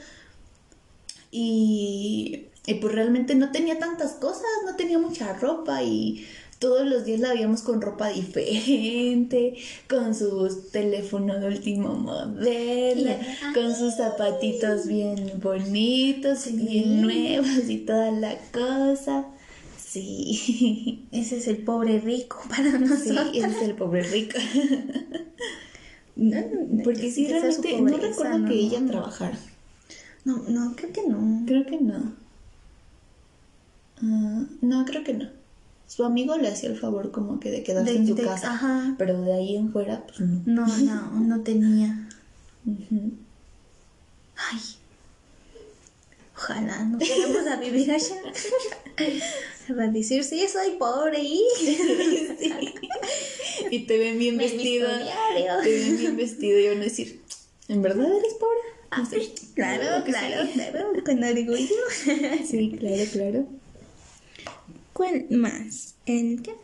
Y, 1.31 2.47
y 2.67 2.75
pues 2.75 2.95
realmente 2.95 3.35
no 3.35 3.51
tenía 3.51 3.79
tantas 3.79 4.13
cosas, 4.13 4.45
no 4.65 4.77
tenía 4.77 4.99
mucha 4.99 5.33
ropa 5.35 5.83
y 5.83 6.27
todos 6.59 6.87
los 6.87 7.05
días 7.05 7.21
la 7.21 7.33
veíamos 7.35 7.63
con 7.63 7.81
ropa 7.81 8.09
diferente, 8.09 9.55
con 9.89 10.15
sus 10.15 10.71
teléfonos 10.71 11.41
de 11.41 11.49
último 11.49 11.95
modelo, 11.95 13.11
Y- 13.11 13.55
con 13.55 13.75
sus 13.75 13.95
zapatitos 13.97 14.87
bien 14.87 15.33
bonitos 15.43 16.47
y 16.47 16.57
bien 16.57 16.85
Sí. 16.85 17.01
nuevos 17.01 17.69
y 17.69 17.79
toda 17.79 18.11
la 18.11 18.37
cosa. 18.53 19.27
Sí, 19.79 21.07
Ese 21.13 21.37
es 21.39 21.47
el 21.49 21.59
pobre 21.59 22.01
rico 22.01 22.39
para 22.49 22.73
sí, 22.73 22.79
nosotros. 22.79 23.31
ese 23.35 23.47
es 23.47 23.63
el 23.63 23.75
pobre 23.75 24.03
rico. 24.03 24.39
No, 26.17 26.37
no, 26.71 26.83
Porque 26.83 27.11
sí, 27.11 27.27
realmente 27.29 27.81
no 27.81 27.97
recuerdo 27.99 28.39
no, 28.39 28.49
que 28.49 28.55
ella 28.55 28.81
trabajara. 28.87 29.39
No, 30.25 30.39
no, 30.49 30.75
creo 30.75 30.93
que 30.93 31.03
no. 31.09 31.43
Creo 31.47 31.67
que 31.67 31.79
no. 31.81 32.13
Ah, 34.03 34.45
no, 34.61 34.85
creo 34.85 35.05
que 35.05 35.15
no. 35.15 35.29
Su 35.95 36.05
amigo 36.05 36.37
le 36.37 36.49
hacía 36.49 36.71
el 36.71 36.77
favor 36.79 37.13
como 37.13 37.39
que 37.39 37.51
de 37.51 37.63
quedarse 37.63 37.93
De- 37.93 37.99
en 37.99 38.07
su 38.09 38.15
de- 38.17 38.25
casa. 38.25 38.53
ajá. 38.55 38.95
Pero 38.99 39.21
de 39.23 39.33
ahí 39.33 39.57
en 39.57 39.71
fuera, 39.71 40.05
pues 40.07 40.21
no. 40.21 40.67
No, 40.67 40.67
no, 40.79 41.11
no 41.21 41.41
tenía. 41.43 42.09
Ujú. 42.67 43.13
Ay. 44.37 44.59
Ojalá 46.37 46.85
no 46.85 46.99
fuéramos 46.99 47.47
a 47.47 47.57
vivir 47.61 47.91
allá. 47.93 48.17
Va 49.79 49.85
a 49.85 49.89
decir, 49.89 50.25
sí, 50.25 50.45
soy 50.53 50.73
pobre 50.79 51.21
y... 51.23 51.41
Sí. 52.39 52.53
Y 53.71 53.79
te 53.87 53.97
ven 53.99 54.19
bien 54.19 54.37
Me 54.37 54.45
vestido. 54.45 54.89
Te 55.63 55.71
ven 55.71 55.97
bien 55.97 56.17
vestido 56.17 56.59
y 56.59 56.69
van 56.69 56.79
a 56.79 56.85
decir, 56.85 57.23
¿en 57.69 57.83
verdad 57.83 58.07
eres 58.07 58.35
pobre? 58.35 58.59
Ah, 58.91 59.05
Sí. 59.09 59.33
claro, 59.55 60.05
claro, 60.05 60.45
sí. 60.47 60.53
claro. 60.55 60.89
Cuando 61.05 61.33
digo 61.35 61.55
yo. 61.57 61.67
Sí, 62.45 62.77
claro, 62.79 63.03
claro. 63.13 63.47
¿Cuál 64.95 65.27
más? 65.31 65.97
¿El 66.07 66.41
qué? 66.41 66.55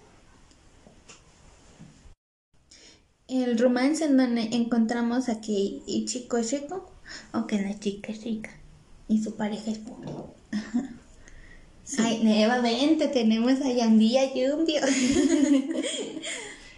El 3.28 3.59
romance 3.59 4.05
en 4.05 4.16
donde 4.16 4.43
encontramos 4.57 5.28
a 5.28 5.41
que 5.41 5.83
el 5.87 6.05
chico 6.07 6.37
es 6.39 6.53
rico 6.53 6.91
o 7.33 7.47
que 7.47 7.61
la 7.61 7.78
chica 7.78 8.12
es 8.12 8.24
rica 8.24 8.51
y 9.09 9.22
su 9.22 9.37
pareja 9.37 9.70
es 9.70 9.78
pobre. 9.78 10.11
Ay, 11.99 12.22
nuevamente 12.22 13.09
tenemos 13.09 13.61
a 13.62 13.72
Yandía 13.72 14.33
Yumbio 14.33 14.81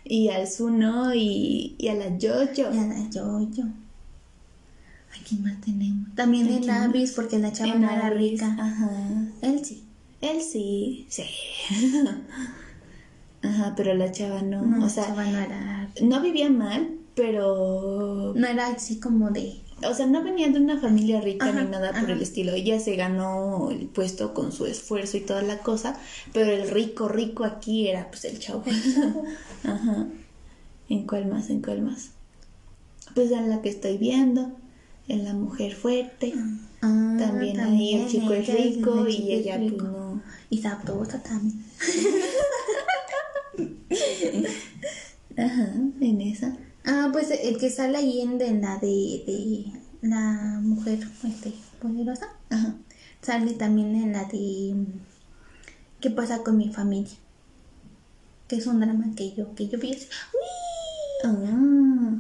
Y 0.05 0.29
al 0.31 0.49
Zuno 0.49 1.15
y, 1.15 1.75
y 1.79 1.89
a 1.89 1.95
la 1.95 2.17
Yoyo. 2.19 2.73
y 2.73 2.79
a 2.79 2.87
la 2.87 3.09
Yoyo. 3.11 3.65
¿A 3.65 5.25
quién 5.29 5.43
más 5.45 5.61
tenemos? 5.61 6.15
También 6.15 6.49
¿A 6.49 6.57
en? 6.57 6.71
Avis 6.71 7.13
porque 7.13 7.39
la 7.39 7.53
chava 7.53 7.75
En 7.75 7.83
no 7.83 7.91
era 7.91 8.11
rica. 8.11 8.57
Ajá. 8.59 8.91
Él 9.43 9.65
sí. 9.65 9.85
Él 10.23 10.41
sí, 10.41 11.07
sí. 11.11 11.25
Ajá, 13.43 13.75
pero 13.77 13.93
la 13.95 14.13
chava 14.13 14.41
no. 14.41 14.63
No, 14.63 14.77
o 14.79 14.81
la 14.81 14.89
sea, 14.89 15.07
chava 15.07 15.25
no 15.25 15.39
era... 15.39 15.91
no 16.01 16.21
vivía 16.23 16.49
mal, 16.49 16.97
pero... 17.15 18.33
No 18.35 18.47
era 18.47 18.69
así 18.69 19.01
como 19.01 19.31
de... 19.31 19.57
O 19.85 19.95
sea, 19.95 20.07
no 20.07 20.23
venía 20.23 20.49
de 20.49 20.61
una 20.61 20.79
familia 20.79 21.21
rica 21.21 21.49
Ajá, 21.49 21.65
ni 21.65 21.71
nada 21.71 21.91
por 21.91 22.05
ajá. 22.05 22.13
el 22.13 22.23
estilo. 22.23 22.53
Ella 22.53 22.79
se 22.79 22.95
ganó 22.95 23.71
el 23.73 23.87
puesto 23.87 24.33
con 24.33 24.53
su 24.53 24.65
esfuerzo 24.67 25.17
y 25.17 25.23
toda 25.23 25.43
la 25.43 25.59
cosa, 25.59 25.99
pero 26.33 26.53
el 26.53 26.71
rico, 26.71 27.09
rico 27.09 27.45
aquí 27.45 27.89
era 27.89 28.09
pues 28.09 28.25
el 28.25 28.39
chavo. 28.39 28.63
Ajá. 29.65 30.07
¿En 30.89 31.07
cuál 31.09 31.27
más? 31.27 31.51
¿En 31.51 31.63
cuál 31.63 31.83
más? 31.83 32.11
Pues 33.17 33.33
en 33.33 33.51
la 33.51 33.61
que 33.61 33.71
estoy 33.71 33.99
viendo, 33.99 34.53
en 35.09 35.25
la 35.25 35.33
mujer 35.35 35.75
fuerte. 35.75 36.33
Ah, 36.81 37.17
también, 37.19 37.59
ahí 37.59 37.95
el 37.95 38.09
chico 38.09 38.33
es 38.33 38.47
rico 38.55 39.09
y 39.09 39.33
ella 39.33 39.59
pues 39.59 39.73
no. 39.83 40.12
Y 40.53 40.59
sabrosa 40.59 41.23
también. 41.23 41.65
Ajá, 45.39 45.73
en 45.99 46.21
esa. 46.21 46.55
Ah, 46.85 47.09
pues 47.11 47.31
el 47.31 47.57
que 47.57 47.71
sale 47.71 47.97
ahí 47.97 48.21
en 48.21 48.37
de 48.37 48.53
la 48.61 48.77
de, 48.77 49.25
de 49.27 49.65
la 50.03 50.61
mujer 50.63 51.09
este, 51.25 51.55
poderosa. 51.81 52.29
Ajá. 52.51 52.75
Sale 53.23 53.55
también 53.55 53.97
en 53.97 54.13
la 54.13 54.25
de 54.25 54.75
¿Qué 56.03 56.11
pasa 56.11 56.43
con 56.43 56.59
mi 56.59 56.71
familia? 56.71 57.17
Que 58.47 58.57
es 58.57 58.67
un 58.67 58.81
drama 58.81 59.07
que 59.17 59.33
yo, 59.33 59.55
que 59.55 59.69
yo 59.69 59.79
vi 59.79 59.95
así, 59.95 60.07
¡uy! 60.35 61.25
Ah, 61.25 61.33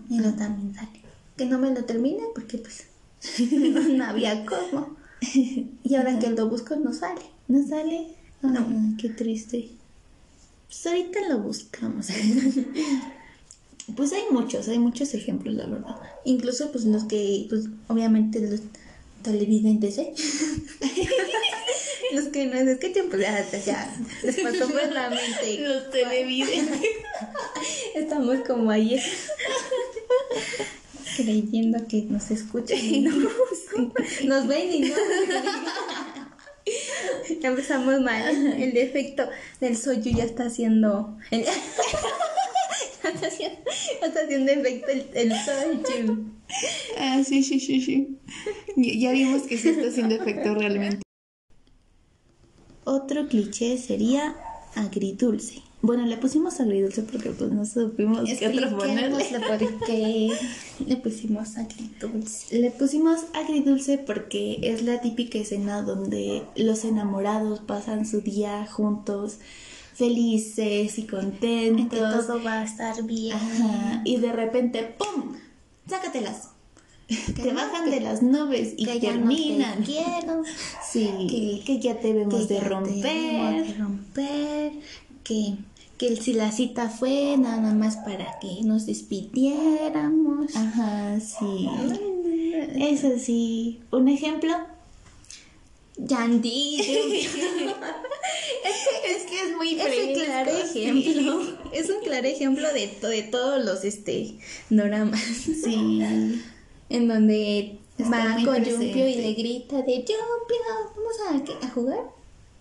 Y 0.08 0.20
lo 0.20 0.32
también 0.32 0.74
sale. 0.74 1.02
Que 1.36 1.44
no 1.44 1.58
me 1.58 1.70
lo 1.70 1.84
termine 1.84 2.22
porque 2.34 2.56
pues 2.56 2.86
no 3.90 4.06
había 4.06 4.46
cómo. 4.46 4.96
Y 5.84 5.96
ahora 5.96 6.18
que 6.18 6.30
lo 6.30 6.48
busco 6.48 6.76
no 6.76 6.94
sale. 6.94 7.32
¿no 7.48 7.66
sale? 7.66 8.21
No. 8.42 8.96
Qué 8.98 9.08
triste. 9.08 9.70
Pues 10.66 10.86
ahorita 10.86 11.28
lo 11.28 11.38
buscamos. 11.38 12.08
pues 13.96 14.12
hay 14.12 14.24
muchos, 14.30 14.68
hay 14.68 14.78
muchos 14.78 15.14
ejemplos, 15.14 15.54
la 15.54 15.66
verdad. 15.66 15.96
Incluso 16.24 16.72
pues 16.72 16.84
los 16.84 17.04
que, 17.04 17.46
pues 17.48 17.66
obviamente 17.88 18.40
los 18.40 18.60
televidentes, 19.22 19.98
¿eh? 19.98 20.12
los 22.14 22.24
que 22.26 22.46
no 22.46 22.54
escuchan, 22.54 23.06
pues 23.08 23.22
ya, 23.22 23.50
ya 23.64 23.96
les 24.22 24.40
pasó 24.40 24.68
por 24.68 24.92
la 24.92 25.10
mente. 25.10 25.58
Los 25.66 25.90
televidentes. 25.90 26.80
Estamos 27.94 28.38
como 28.46 28.70
ayer. 28.70 29.02
Creyendo 31.16 31.86
que 31.86 32.02
nos 32.02 32.30
escuchan 32.30 32.78
y 32.78 33.00
no. 33.00 33.14
Nos 34.24 34.46
ven 34.46 34.72
y 34.72 34.80
no. 34.80 34.94
Ya 37.40 37.48
empezamos 37.48 38.00
mal. 38.00 38.22
El 38.62 38.72
defecto 38.72 39.28
del 39.60 39.76
soyu 39.76 40.16
ya 40.16 40.24
está 40.24 40.44
haciendo. 40.46 41.16
el- 41.30 41.44
ya 43.02 43.10
está 43.10 43.26
haciendo, 43.26 43.60
ya 44.00 44.06
está 44.06 44.20
haciendo 44.20 44.52
efecto 44.52 44.90
el, 44.90 45.06
el 45.14 45.32
soyu. 45.44 46.24
Ah, 46.98 47.22
sí, 47.26 47.42
sí, 47.42 47.58
sí, 47.60 47.80
sí. 47.80 48.18
Ya, 48.76 48.92
ya 48.94 49.12
vimos 49.12 49.42
que 49.42 49.58
sí 49.58 49.70
está 49.70 49.88
haciendo 49.88 50.14
efecto 50.14 50.54
realmente. 50.54 51.02
Otro 52.84 53.28
cliché 53.28 53.78
sería 53.78 54.36
agridulce. 54.74 55.62
Bueno, 55.82 56.06
le 56.06 56.16
pusimos 56.16 56.60
agridulce 56.60 57.02
porque 57.02 57.30
pues 57.30 57.50
no 57.50 57.64
supimos 57.66 58.22
qué 58.38 58.46
otro 58.48 58.78
ponerle. 58.78 59.24
Por 59.40 59.58
qué 59.84 60.30
le 60.86 60.96
pusimos 60.96 61.56
agridulce. 61.56 62.56
Le 62.60 62.70
pusimos 62.70 63.20
agridulce 63.34 63.98
porque 63.98 64.60
es 64.62 64.82
la 64.82 65.00
típica 65.00 65.38
escena 65.38 65.82
donde 65.82 66.44
los 66.54 66.84
enamorados 66.84 67.58
pasan 67.60 68.06
su 68.06 68.20
día 68.20 68.64
juntos, 68.70 69.38
felices 69.94 70.98
y 70.98 71.00
En 71.02 71.06
que 71.06 71.16
contentos. 71.16 72.26
todo 72.26 72.42
va 72.44 72.60
a 72.60 72.64
estar 72.64 73.02
bien. 73.04 73.36
Ajá, 73.36 74.02
y 74.04 74.16
de 74.18 74.32
repente, 74.32 74.94
¡pum! 74.96 75.34
¡Sácatelas! 75.88 76.48
Te 77.42 77.52
bajan 77.52 77.84
que- 77.86 77.90
de 77.90 78.00
las 78.00 78.22
nubes 78.22 78.74
y 78.76 78.84
que 78.86 79.00
ya 79.00 79.12
no 79.16 79.28
terminan. 79.28 79.78
te 79.78 79.84
quiero. 79.84 80.42
Sí, 80.92 81.62
que, 81.66 81.78
ya 81.80 81.94
debemos 81.94 82.46
que 82.46 82.54
de 82.54 82.60
ya 82.60 82.68
romper. 82.68 83.02
debemos 83.02 83.66
de 83.68 83.74
romper, 83.74 84.72
que, 85.24 85.54
que 86.02 86.16
si 86.16 86.32
la 86.32 86.50
cita 86.50 86.88
fue 86.88 87.36
nada 87.38 87.72
más 87.74 87.96
para 87.98 88.40
que 88.40 88.60
nos 88.64 88.86
despidiéramos. 88.86 90.56
Ajá, 90.56 91.20
sí. 91.20 91.68
Eso 92.76 93.10
sí. 93.18 93.78
¿Un 93.92 94.08
ejemplo? 94.08 94.50
Yandy. 95.96 96.80
es, 96.80 96.86
que, 99.28 99.40
es 99.42 99.56
muy 99.56 99.78
Es 99.80 100.08
un 100.08 100.14
claro 100.24 100.50
ejemplo. 100.50 101.40
Es 101.72 101.88
un 101.88 102.00
claro 102.02 102.26
ejemplo 102.26 102.66
de, 102.74 102.88
to- 102.88 103.06
de 103.08 103.22
todos 103.22 103.64
los 103.64 103.84
este 103.84 104.34
doramas. 104.70 105.20
Sí. 105.20 106.02
En 106.88 107.06
donde 107.08 107.78
Está 107.96 108.10
va 108.10 108.34
con. 108.44 108.62
Yumpio 108.64 109.06
y 109.08 109.14
le 109.14 109.32
grita 109.34 109.80
de 109.80 109.98
Yumpio, 109.98 110.16
¿vamos 110.96 111.16
a, 111.62 111.66
a 111.66 111.70
jugar? 111.70 112.00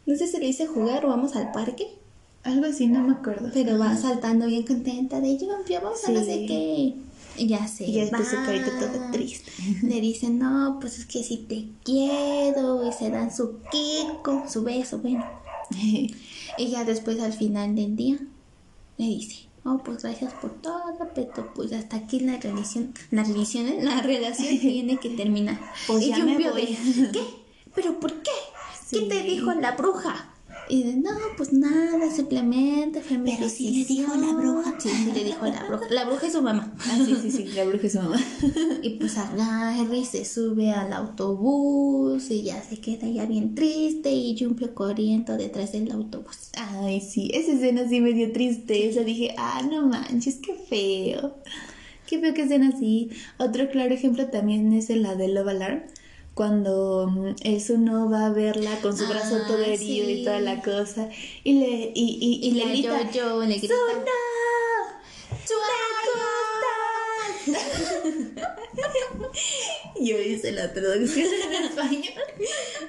No 0.06 0.16
sé 0.16 0.28
si 0.28 0.38
le 0.38 0.46
dice 0.46 0.68
jugar 0.68 1.04
o 1.06 1.10
vamos 1.10 1.36
al 1.36 1.52
parque. 1.52 1.88
Algo 2.44 2.66
así, 2.66 2.88
no 2.88 3.02
me 3.02 3.14
acuerdo. 3.14 3.50
Pero 3.54 3.78
va 3.78 3.96
saltando 3.96 4.48
bien 4.48 4.64
contenta 4.64 5.20
de 5.22 5.38
Yumpio, 5.38 5.80
vamos 5.82 6.04
a 6.06 6.12
no 6.12 6.20
sé 6.24 6.46
qué. 6.48 6.96
Y 7.38 7.48
ya 7.48 7.68
se 7.68 7.86
Y 7.86 7.94
ya 7.94 8.02
después 8.02 8.28
su 8.28 8.36
va. 8.36 8.46
carita 8.46 8.80
toda 8.80 9.12
triste. 9.12 9.52
Le 9.84 10.02
dicen, 10.02 10.40
no, 10.40 10.78
pues 10.82 11.00
es 11.00 11.06
que 11.06 11.24
si 11.24 11.38
te 11.38 11.68
quiero. 11.84 12.88
Y 12.88 12.92
se 12.94 13.10
dan 13.10 13.34
su 13.34 13.60
kiko, 13.72 14.44
su 14.50 14.64
beso, 14.64 15.00
bueno. 15.00 15.26
Y 16.58 16.68
ya 16.68 16.84
después 16.84 17.20
al 17.22 17.32
final 17.32 17.76
del 17.76 17.96
día 17.96 18.18
le 18.98 19.06
dice, 19.06 19.48
oh, 19.64 19.78
pues 19.84 20.04
gracias 20.04 20.34
por 20.34 20.52
todo, 20.62 20.84
pero 21.16 21.54
pues 21.56 21.72
hasta 21.72 21.96
aquí 21.96 22.20
la 22.20 22.38
relación, 22.38 22.94
la 23.10 23.24
relación, 23.24 23.68
¿eh? 23.68 23.80
la 23.82 24.02
relación 24.02 24.60
tiene 24.60 24.98
que 24.98 25.10
terminar. 25.12 25.58
Pues 25.88 26.04
y 26.04 26.10
ya 26.10 26.18
me 26.20 26.32
Yumpio 26.34 26.52
voy. 26.52 26.66
de, 26.66 27.12
¿qué? 27.12 27.22
¿Pero 27.74 28.00
por 28.02 28.12
qué? 28.22 28.32
¿Qué 28.92 29.02
te 29.04 29.24
dijo 29.24 29.54
la 29.54 29.72
bruja? 29.72 30.31
Y 30.70 30.84
de, 30.84 30.96
no, 30.96 31.10
pues 31.36 31.52
nada, 31.52 32.10
simplemente 32.10 33.02
fue 33.02 33.20
Pero 33.20 33.50
sí 33.50 33.72
le 33.72 33.86
dijo 33.86 34.16
la 34.16 34.34
bruja. 34.34 34.76
Sí, 34.80 34.90
sí 34.90 35.12
le 35.14 35.24
dijo 35.24 35.46
la 35.46 35.66
bruja. 35.68 35.86
La 35.90 36.06
bruja 36.06 36.28
es 36.28 36.34
su 36.34 36.42
mamá. 36.42 36.74
Ah, 36.80 36.98
sí, 37.06 37.16
sí, 37.22 37.32
sí, 37.32 37.46
la 37.56 37.66
bruja 37.66 37.88
es 37.88 37.94
su 37.94 38.00
mamá. 38.00 38.18
Y 38.82 38.92
pues 38.92 39.18
agarra 39.18 39.96
y 39.96 40.06
se 40.06 40.24
sube 40.26 40.72
al 40.72 40.94
autobús 40.94 42.32
y 42.32 42.44
ya 42.44 42.62
se 42.62 42.80
queda 42.80 43.08
ya 43.08 43.26
bien 43.26 43.54
triste 43.54 44.12
y 44.12 44.36
Yumpio 44.36 44.74
corriendo 44.74 45.38
detrás 45.38 45.72
del 45.72 45.92
autobús. 45.92 46.50
Ay, 46.56 47.02
sí, 47.02 47.32
esa 47.34 47.52
escena 47.52 47.88
sí 47.88 48.02
me 48.02 48.14
dio 48.14 48.32
tristeza. 48.32 49.02
Dije, 49.02 49.36
ah, 49.38 49.62
no 49.70 49.88
manches, 49.88 50.38
qué 50.38 50.54
feo. 50.54 51.36
Qué 52.08 52.20
feo 52.20 52.34
que 52.34 52.44
estén 52.44 52.64
así. 52.64 53.10
Otro 53.38 53.70
claro 53.70 53.94
ejemplo 53.94 54.28
también 54.28 54.74
es 54.74 54.90
la 54.90 55.16
de 55.16 55.28
Love 55.28 55.50
Alarm. 55.50 55.84
Cuando 56.34 57.08
mm, 57.12 57.36
el 57.44 57.62
Suno 57.62 58.10
va 58.10 58.28
a 58.28 58.30
verla 58.30 58.80
con 58.82 58.98
su 58.98 59.06
brazo 59.08 59.40
Ah, 59.42 59.48
todo 59.48 59.60
herido 59.60 60.06
sí. 60.08 60.12
y 60.12 60.24
toda 60.24 60.40
la 60.40 60.62
cosa. 60.62 61.10
Y 61.44 61.54
le, 61.60 61.92
y, 61.94 62.18
y, 62.22 62.48
Y 62.48 62.52
le 62.52 62.66
la 62.66 62.72
grita, 62.72 63.12
yo 63.12 63.42
le 63.44 63.58
grita. 63.58 63.74
¡Suno! 63.76 64.12
Yo 70.00 70.20
hice 70.20 70.52
la 70.52 70.74
traducción 70.74 71.28
en 71.54 71.64
español. 71.70 72.24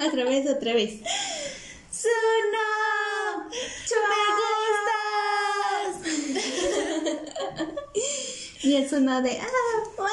Otra 0.07 0.24
vez, 0.24 0.49
otra 0.49 0.72
vez. 0.74 1.01
¡Suno! 1.90 2.68
¡Me 4.09 4.24
gustas! 5.93 6.32
Y 8.63 8.75
el 8.75 8.89
suena 8.89 9.21
de, 9.21 9.39
ah, 9.39 9.47
guau, 9.97 10.09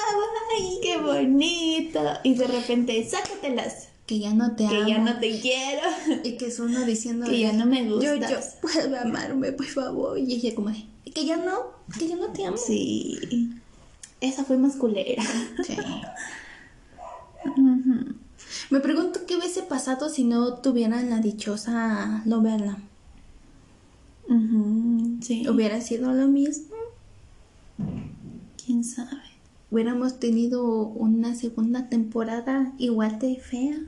¡Ay, 0.58 0.80
qué 0.82 0.98
bonito! 0.98 2.02
Y 2.24 2.34
de 2.34 2.48
repente, 2.48 3.08
sácatelas. 3.08 3.90
que 4.08 4.20
ya 4.20 4.34
no 4.34 4.56
te 4.56 4.66
amo. 4.66 4.86
Que 4.86 4.92
ya 4.92 4.98
no 4.98 5.20
te 5.20 5.40
quiero. 5.40 5.82
Y 6.24 6.38
que 6.38 6.48
es 6.48 6.60
uno 6.60 6.84
diciendo 6.86 7.28
Que 7.28 7.40
ya 7.40 7.54
no 7.54 7.66
me 7.68 7.86
Yo, 7.88 8.00
yo, 8.00 8.40
vuelve 8.62 8.98
a 8.98 9.02
amarme, 9.04 9.52
por 9.52 9.68
favor. 9.68 10.18
Y 10.18 10.34
ella 10.34 10.56
como 10.56 10.70
de, 10.72 10.84
que 11.14 11.26
ya 11.26 11.38
no, 11.38 11.60
que 11.98 12.08
ya 12.08 12.16
no 12.16 12.28
te 12.28 12.46
amo. 12.46 12.58
Sí. 12.58 13.52
Esa 14.22 14.44
fue 14.44 14.58
más 14.58 14.76
culera. 14.76 15.24
Sí. 15.66 15.76
Me 18.70 18.80
pregunto 18.80 19.22
qué 19.26 19.36
hubiese 19.38 19.64
pasado 19.64 20.10
si 20.10 20.24
no 20.24 20.56
tuvieran 20.56 21.10
la 21.10 21.20
dichosa 21.20 22.22
no 22.26 22.42
verla. 22.42 22.78
Ujú, 24.28 25.18
Sí. 25.22 25.48
Hubiera 25.48 25.82
sido 25.82 26.14
lo 26.14 26.28
mismo. 26.28 26.76
¿Quién 28.70 28.84
sabe? 28.84 29.10
Hubiéramos 29.72 30.20
tenido 30.20 30.64
una 30.90 31.34
segunda 31.34 31.90
temporada 31.90 32.72
igual 32.78 33.18
de 33.18 33.36
fea. 33.38 33.80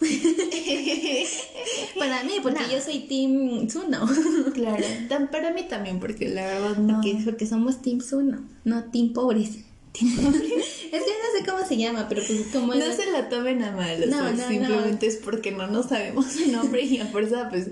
Para 1.96 2.24
mí, 2.24 2.32
porque 2.42 2.58
No. 2.60 2.72
yo 2.72 2.80
soy 2.80 3.06
Team 3.06 3.68
Suno. 3.70 4.08
Claro. 4.52 4.84
Para 5.30 5.52
mí 5.52 5.62
también, 5.68 6.00
porque 6.00 6.28
la 6.28 6.44
verdad 6.44 6.76
no. 6.78 6.94
Porque, 6.94 7.20
porque 7.24 7.46
somos 7.46 7.82
Team 7.82 8.00
Suno, 8.00 8.42
no 8.64 8.82
Team 8.90 9.12
Pobres. 9.12 9.50
es 9.94 10.00
que 10.00 10.06
no 10.06 11.38
sé 11.38 11.44
cómo 11.48 11.64
se 11.68 11.76
llama, 11.76 12.08
pero 12.08 12.22
pues 12.26 12.46
como 12.52 12.74
No 12.74 12.84
es- 12.84 12.96
se 12.96 13.12
la 13.12 13.28
tomen 13.28 13.62
a 13.62 13.70
mal, 13.70 14.02
o 14.02 14.06
No, 14.06 14.18
sea, 14.18 14.32
no, 14.32 14.48
simplemente 14.48 15.06
es 15.06 15.18
porque 15.18 15.52
no 15.52 15.68
nos 15.68 15.86
sabemos 15.86 16.26
su 16.32 16.50
nombre 16.50 16.82
y 16.82 16.98
a 16.98 17.06
fuerza, 17.06 17.48
pues. 17.48 17.68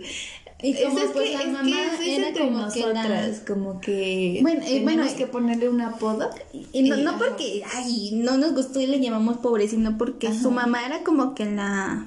Y 0.60 0.74
como, 0.82 0.98
es 0.98 1.10
pues, 1.12 1.28
que, 1.28 1.34
la 1.36 1.42
es 1.42 1.52
mamá 1.52 1.70
que 1.98 2.12
es 2.12 2.18
era 2.18 2.28
entre 2.28 2.48
como 2.48 2.68
que 2.72 2.80
la- 2.80 2.92
nosotras, 2.94 3.42
como 3.46 3.80
que 3.80 4.38
Bueno, 4.42 4.62
eh, 4.66 5.14
que 5.16 5.26
ponerle 5.28 5.68
un 5.68 5.80
apodo. 5.80 6.30
Y 6.72 6.82
no, 6.88 6.96
no 6.96 7.16
porque 7.16 7.62
ay, 7.74 8.10
no 8.14 8.36
nos 8.38 8.54
gustó 8.54 8.80
y 8.80 8.86
le 8.86 8.98
llamamos 9.00 9.36
pobre, 9.38 9.68
sino 9.68 9.96
porque 9.96 10.28
Ajá. 10.28 10.40
su 10.40 10.50
mamá 10.50 10.84
era 10.84 11.04
como 11.04 11.34
que 11.34 11.44
la. 11.46 12.06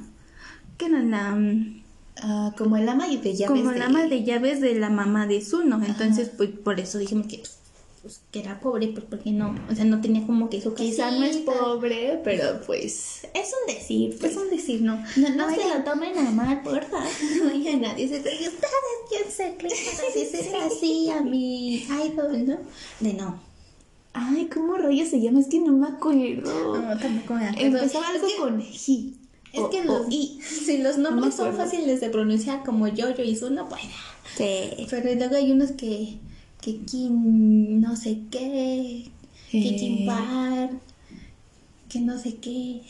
que 0.77 0.85
era 0.87 0.99
la. 1.01 1.31
mm, 1.31 1.81
Ah, 2.23 2.53
como 2.57 2.75
el 2.77 2.87
ama 2.87 3.07
de 3.07 3.15
llaves. 3.35 3.47
como 3.47 3.71
de- 3.71 3.79
la 3.79 3.85
ama 3.85 4.03
de 4.03 4.23
llaves 4.23 4.59
de 4.61 4.75
la 4.75 4.89
mamá 4.89 5.25
de 5.27 5.41
Zuno. 5.41 5.81
Entonces, 5.83 6.29
pues 6.35 6.49
por 6.49 6.79
eso 6.79 6.97
dijimos 6.99 7.25
que, 7.27 7.37
pues, 7.37 7.57
que 8.31 8.39
era 8.39 8.59
pobre, 8.59 8.87
pues 8.87 9.05
porque 9.09 9.31
no. 9.31 9.55
O 9.69 9.75
sea, 9.75 9.85
no 9.85 10.01
tenía 10.01 10.25
como 10.25 10.49
que 10.49 10.59
su 10.61 10.73
Quizá 10.73 11.11
no 11.11 11.23
es 11.23 11.37
casita. 11.37 11.51
pobre, 11.59 12.19
pero 12.23 12.61
pues 12.65 13.21
es 13.33 13.51
un 13.61 13.73
decir. 13.75 14.17
Pues. 14.19 14.31
Es 14.31 14.37
un 14.37 14.49
decir, 14.49 14.81
¿no? 14.81 14.95
No, 15.17 15.29
no 15.29 15.49
se 15.53 15.57
lo 15.69 15.83
tomen 15.83 16.17
a 16.17 16.31
mal, 16.31 16.61
porfa. 16.63 16.99
No 17.37 17.51
oiga 17.53 17.75
nadie 17.77 18.07
se 18.07 18.15
¿y 18.15 18.19
ustedes 18.19 18.51
quién 19.09 19.29
se 19.29 20.19
decir 20.19 20.55
así 20.55 21.09
a 21.11 21.21
mi 21.21 21.75
idol, 21.83 22.47
no? 22.47 22.57
De 22.99 23.13
no. 23.13 23.39
Ay, 24.13 24.49
¿cómo 24.53 24.75
rayos 24.77 25.07
se 25.09 25.21
llama? 25.21 25.39
Es 25.39 25.47
que 25.47 25.59
no 25.59 25.71
me 25.71 25.87
acuerdo. 25.87 26.77
No, 26.81 26.97
tampoco 26.97 27.35
me 27.35 27.47
acuerdo. 27.47 27.77
Empezaba 27.77 28.07
algo 28.09 28.27
Es 28.27 28.33
que- 28.33 28.39
con 28.39 28.61
Ji. 28.61 29.17
Es 29.53 29.59
o- 29.59 29.69
que 29.69 29.83
los, 29.83 30.07
I. 30.09 30.39
si 30.41 30.77
los 30.79 30.97
nombres 30.97 31.35
son 31.35 31.53
fáciles 31.55 31.99
de 32.01 32.09
pronunciar 32.09 32.63
como 32.63 32.87
yo-yo 32.87 33.23
y 33.23 33.35
Zuno, 33.35 33.67
pues. 33.69 33.81
Sí. 34.37 34.87
Pero 34.89 35.13
luego 35.15 35.35
hay 35.35 35.51
unos 35.51 35.71
que. 35.73 36.17
Que 36.61 36.77
Kim. 36.85 37.79
no 37.81 37.95
sé 37.95 38.19
qué. 38.31 39.09
Que 39.51 39.57
Eh. 39.69 40.05
Bar. 40.07 40.69
Que 41.89 41.99
no 41.99 42.17
sé 42.17 42.35
qué. 42.35 42.81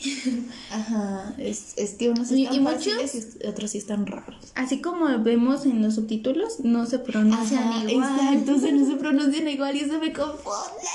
Ajá, 0.70 1.34
es, 1.38 1.72
es 1.76 1.94
que 1.94 2.10
unos 2.10 2.30
Y- 2.30 2.44
están 2.44 2.56
y 2.56 2.60
muchos- 2.60 3.14
y 3.42 3.46
otros 3.48 3.72
sí 3.72 3.78
están 3.78 4.06
raros. 4.06 4.52
Así 4.54 4.80
como 4.80 5.06
vemos 5.24 5.66
en 5.66 5.82
los 5.82 5.96
subtítulos, 5.96 6.60
no 6.60 6.86
se 6.86 7.00
pronuncian 7.00 7.64
Ajá, 7.64 7.90
igual. 7.90 8.12
exacto, 8.20 8.60
se 8.60 8.70
no 8.70 8.86
se 8.86 8.94
pronuncian 8.96 9.48
igual 9.48 9.74
y 9.74 9.80
eso 9.80 9.98
me 9.98 10.12
confunde. 10.12 10.86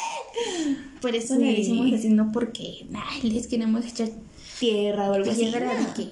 Por 1.02 1.16
eso 1.16 1.36
Sí. 1.36 1.42
le 1.42 1.54
decimos 1.58 1.92
así, 1.94 2.08
no 2.10 2.32
porque 2.32 2.86
ay, 2.94 3.30
les 3.30 3.48
queremos 3.48 3.86
echar 3.86 4.10
Tierra 4.60 5.10
o 5.12 5.14
algo 5.14 5.30
así. 5.30 5.42
tierra 5.42 5.74
no. 5.74 5.88
de 5.88 5.94
que. 5.94 6.10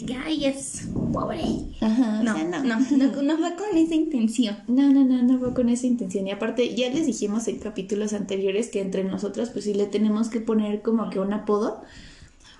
De 0.00 0.06
que 0.06 0.14
ay, 0.14 0.44
es 0.46 0.88
pobre. 1.12 1.40
Ajá, 1.80 2.22
No, 2.22 2.32
o 2.32 2.36
sea, 2.36 2.44
no, 2.44 2.64
no, 2.64 2.80
no, 2.80 3.22
no 3.22 3.40
va 3.40 3.56
con 3.56 3.76
esa 3.76 3.94
intención. 3.94 4.56
No, 4.68 4.92
no, 4.92 5.04
no, 5.04 5.22
no 5.22 5.38
fue 5.38 5.54
con 5.54 5.68
esa 5.68 5.86
intención. 5.86 6.26
Y 6.26 6.30
aparte, 6.30 6.74
ya 6.74 6.90
les 6.90 7.06
dijimos 7.06 7.48
en 7.48 7.58
capítulos 7.58 8.12
anteriores 8.12 8.68
que 8.68 8.80
entre 8.80 9.04
nosotras, 9.04 9.50
pues 9.50 9.64
sí 9.64 9.74
le 9.74 9.86
tenemos 9.86 10.28
que 10.28 10.40
poner 10.40 10.82
como 10.82 11.10
que 11.10 11.18
un 11.20 11.32
apodo. 11.32 11.82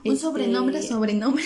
Un 0.04 0.12
Este, 0.12 0.26
sobrenombre, 0.26 0.82
sobrenombre. 0.82 1.44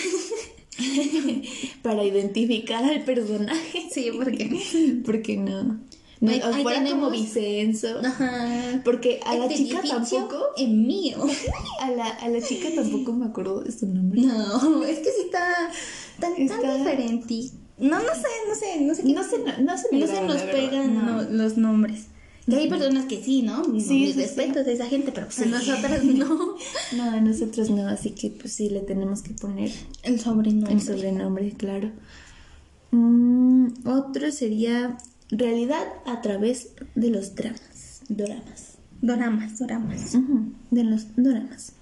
para 1.81 2.03
identificar 2.03 2.83
al 2.83 3.03
personaje. 3.03 3.87
Sí, 3.91 4.11
porque. 4.15 5.01
Porque 5.05 5.37
no. 5.37 5.79
No 6.21 6.31
Ahí- 6.31 6.61
fuera 6.63 6.83
como 6.89 7.09
Vicenzo. 7.09 7.99
Ajá. 8.05 8.81
Porque 8.85 9.19
a 9.25 9.35
la 9.35 9.45
Este 9.45 9.57
chica 9.57 9.81
tampoco. 9.81 10.37
Es 10.55 10.69
mío. 10.69 11.17
A 11.81 11.89
la, 11.91 12.07
a 12.09 12.29
la 12.29 12.39
chica 12.41 12.69
tampoco 12.75 13.11
me 13.11 13.25
acuerdo 13.25 13.61
de 13.61 13.71
su 13.71 13.87
nombre. 13.87 14.21
No, 14.21 14.83
es 14.85 14.99
que 14.99 15.05
sí 15.11 15.21
está 15.25 15.43
tan, 16.19 16.33
Está- 16.39 16.59
tan 16.61 16.77
diferente. 16.77 17.35
No, 17.79 17.97
no 17.97 18.13
sé, 18.13 18.27
no 18.47 18.53
sé, 18.55 18.81
no 18.81 18.93
sé 18.93 19.01
qué. 19.03 19.13
No 19.13 19.23
se, 19.23 19.39
no 19.39 19.77
se, 19.77 19.97
no 19.97 20.07
se 20.07 20.21
nos 20.21 20.41
pegan 20.43 20.93
no. 21.05 21.21
los 21.23 21.57
nombres. 21.57 22.05
Y 22.47 22.53
hay 22.55 22.67
personas 22.69 23.05
que 23.05 23.23
sí, 23.23 23.41
¿no? 23.43 23.63
Sí, 23.63 23.71
Mis 23.71 23.87
sí, 23.87 24.13
sí. 24.13 24.19
respetos 24.19 24.67
a 24.67 24.71
esa 24.71 24.85
gente, 24.87 25.11
pero 25.11 25.25
pues 25.27 25.39
a 25.41 25.45
nosotras 25.45 26.03
no. 26.03 26.55
No, 26.97 27.03
a 27.03 27.19
nosotros 27.21 27.69
no, 27.71 27.87
así 27.87 28.11
que 28.11 28.29
pues 28.29 28.53
sí 28.53 28.69
le 28.69 28.81
tenemos 28.81 29.21
que 29.23 29.33
poner 29.33 29.71
El 30.03 30.19
sobrenombre. 30.19 30.73
el 30.73 30.81
sobrenombre, 30.81 31.53
claro. 31.57 31.91
Mm, 32.91 33.87
otro 33.87 34.31
sería 34.31 34.97
realidad 35.31 35.87
a 36.05 36.21
través 36.21 36.73
de 36.95 37.09
los 37.09 37.35
dramas, 37.35 38.01
doramas. 38.09 38.77
Doramas, 39.01 39.57
doramas. 39.57 40.13
De 40.69 40.83
los 40.83 41.07
doramas. 41.15 41.73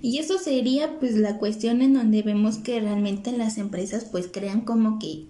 Y 0.00 0.18
eso 0.18 0.38
sería 0.38 0.98
pues 1.00 1.16
la 1.16 1.38
cuestión 1.38 1.82
en 1.82 1.94
donde 1.94 2.22
vemos 2.22 2.58
que 2.58 2.80
realmente 2.80 3.32
las 3.32 3.58
empresas 3.58 4.04
pues 4.04 4.28
crean 4.32 4.60
como 4.60 5.00
que 5.00 5.26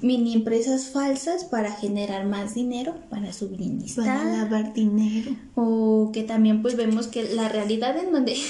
mini 0.00 0.34
empresas 0.34 0.86
falsas 0.86 1.44
para 1.44 1.72
generar 1.72 2.26
más 2.26 2.54
dinero 2.54 2.96
para 3.08 3.32
su 3.32 3.48
bienestar. 3.50 4.04
Para 4.04 4.24
lavar 4.24 4.72
dinero. 4.74 5.36
O 5.54 6.10
que 6.12 6.24
también 6.24 6.62
pues 6.62 6.76
vemos 6.76 7.06
que 7.06 7.22
la 7.34 7.48
realidad 7.48 7.96
en 7.96 8.12
donde 8.12 8.36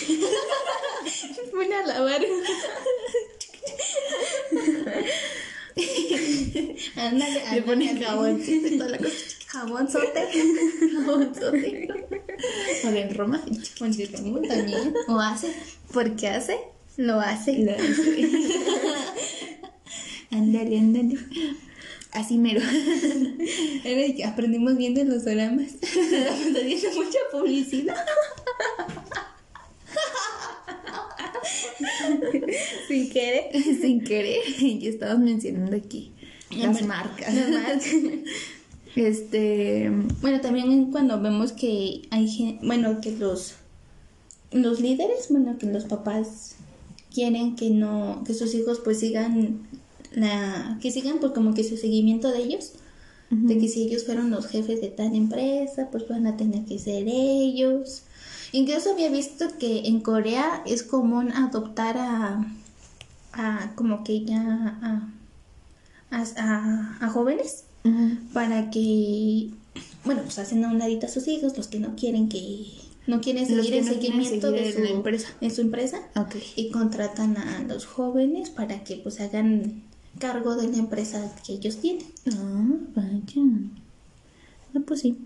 Van 1.54 1.72
a 1.72 1.86
lavar. 1.86 2.20
ándale, 6.96 7.42
Le 7.54 7.62
ponen 7.62 7.98
toda 8.00 8.90
la 8.90 8.98
cosa. 8.98 9.10
jabón 9.48 9.90
sote. 9.90 11.88
O 12.84 12.88
en 12.88 13.14
Roma. 13.14 13.42
También 13.78 14.94
o 15.08 15.20
hace 15.20 15.52
porque 15.92 16.28
hace 16.28 16.58
lo 16.96 17.20
hace 17.20 17.58
Lo 17.58 17.72
hace. 17.72 18.28
Ándale, 20.30 20.78
ándale. 20.78 21.18
Así 22.12 22.36
mero. 22.36 22.60
Era 23.82 24.14
que 24.14 24.24
aprendimos 24.24 24.76
bien 24.76 24.94
de 24.94 25.06
los 25.06 25.24
dramas 25.24 25.72
estamos 25.80 26.54
haciendo 26.54 27.02
mucha 27.02 27.18
publicidad 27.32 27.96
sin 32.88 33.10
querer 33.10 33.44
Sin 33.80 34.02
querer. 34.02 34.40
Ya 34.80 34.88
estabas 34.88 35.18
mencionando 35.18 35.76
aquí 35.76 36.12
las 36.50 36.82
marcas. 36.84 37.34
Las 37.34 37.50
marcas. 37.50 37.84
Este. 38.96 39.92
Bueno, 40.22 40.40
también 40.40 40.90
cuando 40.90 41.20
vemos 41.20 41.52
que 41.52 42.02
hay 42.10 42.58
bueno, 42.62 43.00
que 43.00 43.12
los 43.12 43.54
los 44.50 44.80
líderes, 44.80 45.26
bueno, 45.30 45.56
que 45.58 45.66
los 45.66 45.84
papás 45.84 46.56
quieren 47.12 47.54
que 47.54 47.70
no 47.70 48.24
que 48.26 48.34
sus 48.34 48.54
hijos 48.54 48.80
pues 48.82 48.98
sigan 48.98 49.68
la 50.12 50.78
que 50.80 50.90
sigan 50.90 51.18
pues 51.18 51.32
como 51.32 51.54
que 51.54 51.64
su 51.64 51.76
seguimiento 51.76 52.32
de 52.32 52.38
ellos, 52.38 52.72
de 53.30 53.58
que 53.58 53.68
si 53.68 53.82
ellos 53.82 54.04
fueron 54.04 54.30
los 54.30 54.46
jefes 54.46 54.80
de 54.80 54.88
tal 54.88 55.14
empresa, 55.14 55.90
pues 55.92 56.08
van 56.08 56.26
a 56.26 56.36
tener 56.36 56.64
que 56.64 56.78
ser 56.78 57.04
ellos. 57.06 58.02
Incluso 58.52 58.92
había 58.92 59.10
visto 59.10 59.46
que 59.58 59.86
en 59.88 60.00
Corea 60.00 60.62
es 60.66 60.82
común 60.82 61.32
adoptar 61.32 61.96
a 61.98 62.46
a 63.32 63.72
como 63.74 64.02
que 64.04 64.24
ya 64.24 64.40
a 64.82 65.08
a, 66.10 66.96
a- 67.00 67.08
jóvenes 67.10 67.64
para 68.32 68.70
que, 68.70 69.50
bueno, 70.04 70.22
pues 70.22 70.38
hacen 70.38 70.64
a 70.64 70.68
un 70.70 70.78
ladito 70.78 71.06
a 71.06 71.08
sus 71.08 71.26
hijos, 71.28 71.56
los 71.56 71.68
que 71.68 71.78
no 71.78 71.94
quieren 71.96 72.28
que, 72.28 72.66
no 73.06 73.20
quieren 73.20 73.46
seguir 73.46 73.74
el 73.74 73.84
no 73.86 73.92
seguimiento 73.92 74.50
de 74.50 74.72
su 74.72 74.80
la 74.82 74.90
empresa. 74.90 75.28
de 75.40 75.50
su 75.50 75.60
empresa 75.62 75.98
y 76.56 76.70
contratan 76.70 77.36
a 77.36 77.60
los 77.62 77.86
jóvenes 77.86 78.50
para 78.50 78.82
que 78.84 78.96
pues 78.96 79.20
hagan 79.20 79.82
cargo 80.18 80.56
de 80.56 80.68
la 80.68 80.76
empresa 80.78 81.32
que 81.46 81.54
ellos 81.54 81.76
tienen. 81.78 82.06
Ah, 82.32 82.66
vaya. 82.94 83.42
No, 84.72 84.82
pues 84.82 85.00
sí. 85.00 85.16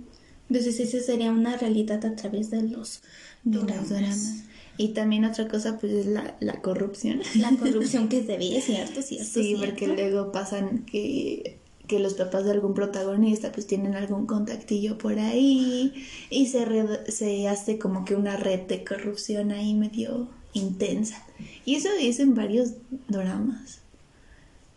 Entonces 0.53 0.81
esa 0.81 1.01
sería 1.01 1.33
una 1.33 1.57
realidad 1.57 2.05
a 2.05 2.15
través 2.15 2.51
de 2.51 2.61
los 2.63 3.01
dramas. 3.43 3.89
dramas. 3.89 4.35
Y 4.77 4.89
también 4.89 5.25
otra 5.25 5.49
cosa, 5.49 5.79
pues 5.79 5.93
es 5.93 6.07
la, 6.07 6.37
la 6.41 6.61
corrupción. 6.61 7.23
La 7.37 7.49
corrupción 7.59 8.09
que 8.11 8.23
se 8.23 8.37
ve, 8.37 8.61
¿cierto? 8.61 9.01
¿Cierto? 9.01 9.25
Sí, 9.25 9.57
¿cierto? 9.57 9.65
porque 9.65 9.87
luego 9.87 10.31
pasan 10.31 10.85
que, 10.85 11.59
que 11.87 12.01
los 12.01 12.13
papás 12.13 12.45
de 12.45 12.51
algún 12.51 12.75
protagonista 12.75 13.51
pues 13.51 13.67
tienen 13.67 13.95
algún 13.95 14.27
contactillo 14.27 14.99
por 14.99 15.19
ahí 15.19 15.95
y 16.29 16.47
se, 16.49 16.67
se 17.11 17.49
hace 17.49 17.79
como 17.79 18.05
que 18.05 18.15
una 18.15 18.37
red 18.37 18.61
de 18.67 18.85
corrupción 18.85 19.53
ahí 19.53 19.73
medio 19.73 20.29
intensa. 20.53 21.25
Y 21.65 21.77
eso 21.77 21.89
es 21.99 22.21
en 22.21 22.35
varios 22.35 22.73
dramas. 23.09 23.79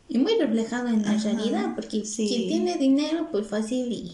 Y 0.07 0.19
muy 0.19 0.35
reflejado 0.35 0.87
en 0.87 1.01
la 1.01 1.11
Ajá, 1.11 1.33
realidad, 1.33 1.75
porque 1.75 2.05
sí. 2.05 2.27
quien 2.29 2.47
tiene 2.47 2.77
dinero, 2.77 3.27
pues 3.29 3.47
fácil 3.47 3.91
y 3.91 4.13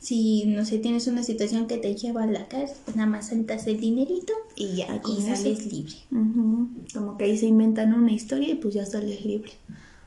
si, 0.00 0.46
no 0.46 0.64
sé, 0.64 0.78
tienes 0.78 1.06
una 1.08 1.22
situación 1.22 1.66
que 1.66 1.76
te 1.76 1.94
lleva 1.94 2.22
a 2.22 2.26
la 2.26 2.48
cárcel, 2.48 2.76
pues 2.86 2.96
nada 2.96 3.08
más 3.08 3.28
sueltas 3.28 3.66
el 3.66 3.78
dinerito 3.78 4.32
Y 4.56 4.76
ya 4.76 5.00
y 5.06 5.18
eso. 5.18 5.36
sales 5.36 5.70
libre. 5.70 5.94
Como 6.94 7.18
que 7.18 7.24
ahí 7.24 7.36
se 7.36 7.46
inventan 7.46 7.92
una 7.92 8.10
historia 8.10 8.50
y 8.50 8.54
pues 8.54 8.72
ya 8.74 8.86
sales 8.86 9.24
libre. 9.26 9.52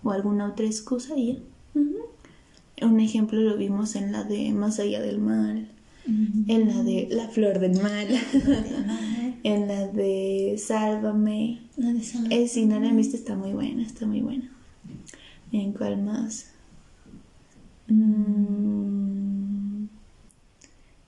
O 0.02 0.12
alguna 0.12 0.50
otra 0.50 0.66
excusa 0.66 1.16
y 1.16 1.34
ya. 1.34 1.40
Un 2.86 3.00
ejemplo 3.00 3.40
lo 3.40 3.56
vimos 3.56 3.96
en 3.96 4.12
la 4.12 4.24
de 4.24 4.52
Más 4.52 4.80
allá 4.80 5.00
del 5.00 5.20
mal, 5.20 5.70
en 6.06 6.68
la 6.68 6.84
de 6.84 7.08
La 7.12 7.30
flor 7.30 7.60
del 7.60 7.80
mal, 7.80 8.08
en 9.44 9.68
la 9.68 9.88
de 9.88 10.56
Sálvame. 10.58 11.62
No 11.78 11.94
de 11.94 12.02
Eh, 12.32 12.48
si 12.48 12.66
no 12.66 12.80
la 12.80 12.92
viste 12.92 13.16
está 13.16 13.36
muy 13.36 13.54
buena, 13.54 13.84
está 13.84 14.08
muy 14.08 14.22
buena. 14.22 14.50
¿En 15.52 15.72
cuál 15.72 16.02
más? 16.04 16.48
Mm, 17.88 19.23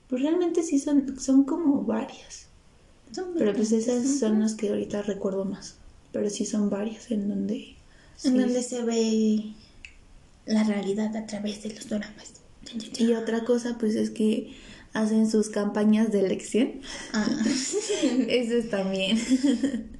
Pues 0.08 0.22
realmente 0.22 0.62
sí 0.62 0.78
son, 0.78 1.18
son 1.18 1.44
como 1.44 1.82
varias. 1.82 2.46
Son 3.12 3.26
Pero 3.36 3.52
pues 3.54 3.72
esas 3.72 4.18
son 4.18 4.40
las 4.40 4.54
que 4.54 4.68
ahorita 4.68 5.02
recuerdo 5.02 5.44
más. 5.44 5.76
Pero 6.12 6.30
sí 6.30 6.44
son 6.44 6.70
varias 6.70 7.10
en 7.10 7.28
donde... 7.28 7.76
En 8.24 8.32
sí. 8.32 8.38
donde 8.38 8.62
se 8.62 8.82
ve 8.82 9.52
la 10.46 10.64
realidad 10.64 11.14
a 11.16 11.26
través 11.26 11.62
de 11.62 11.74
los 11.74 11.88
dramas. 11.88 12.34
Y 12.98 13.12
otra 13.12 13.44
cosa 13.44 13.76
pues 13.78 13.94
es 13.94 14.10
que 14.10 14.54
hacen 14.92 15.30
sus 15.30 15.50
campañas 15.50 16.10
de 16.10 16.20
elección. 16.20 16.80
Ah, 17.12 17.28
Eso 18.28 18.54
es 18.54 18.70
también. 18.70 19.18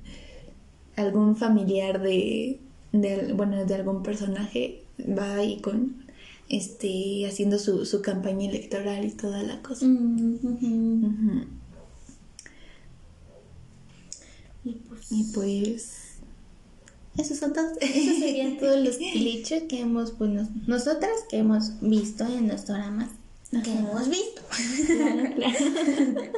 algún 0.96 1.36
familiar 1.36 2.00
de, 2.00 2.59
de, 2.92 3.32
bueno, 3.34 3.64
de 3.64 3.74
algún 3.74 4.02
personaje 4.02 4.82
va 4.98 5.36
ahí 5.36 5.61
con, 5.61 6.05
este, 6.49 7.26
haciendo 7.26 7.59
su, 7.59 7.84
su 7.86 8.03
campaña 8.03 8.49
electoral 8.49 9.05
y 9.05 9.11
toda 9.11 9.42
la 9.42 9.61
cosa. 9.62 9.86
mm. 9.86 11.44
Y 14.64 14.72
pues, 14.72 15.12
Y 15.12 15.24
pues, 15.32 15.92
esos 17.18 17.38
son 17.38 17.53
todos. 17.53 17.72
esos 17.80 18.18
serían 18.18 18.57
todos 18.61 18.80
los 18.84 18.97
clichés 18.97 19.64
que 19.64 19.80
hemos, 19.80 20.12
pues, 20.12 20.30
nos- 20.30 20.51
nosotras 20.66 21.12
que 21.30 21.38
hemos 21.38 21.80
visto 21.80 22.24
en 22.26 22.49
los 22.49 22.66
dramas 22.66 23.11
que 23.51 23.72
hemos 23.72 24.09
visto. 24.09 24.42
Claro, 24.86 25.34
claro. 25.34 25.57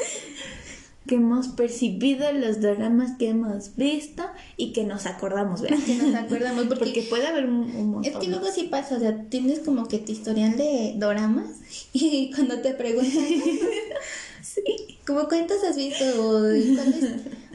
que 1.09 1.17
hemos 1.17 1.49
percibido 1.49 2.31
los 2.33 2.61
dramas 2.61 3.17
que 3.19 3.31
hemos 3.31 3.75
visto 3.75 4.23
y 4.57 4.73
que 4.73 4.85
nos 4.85 5.07
acordamos, 5.07 5.61
¿verdad? 5.63 5.79
Que 5.85 5.97
nos 5.97 6.15
acordamos, 6.25 6.67
porque, 6.67 6.85
Porque 6.85 7.03
puede 7.11 7.27
haber 7.27 7.47
un, 7.47 7.63
un 7.75 7.91
montón. 7.91 8.05
es 8.13 8.17
que 8.19 8.29
luego 8.29 8.47
sí 8.55 8.65
pasa, 8.71 8.97
o 8.97 9.01
sea, 9.01 9.25
tienes 9.29 9.59
como 9.61 9.89
que 9.89 9.99
tu 9.99 10.13
historial 10.13 10.57
de 10.57 10.95
doramas 10.99 11.47
y 11.93 12.31
cuando 12.33 12.61
te 12.61 12.75
preguntan, 12.75 13.11
Sí. 14.43 14.63
¿cómo 15.07 15.27
cuántos 15.29 15.63
has 15.65 15.77
visto? 15.77 16.05
O 16.21 16.43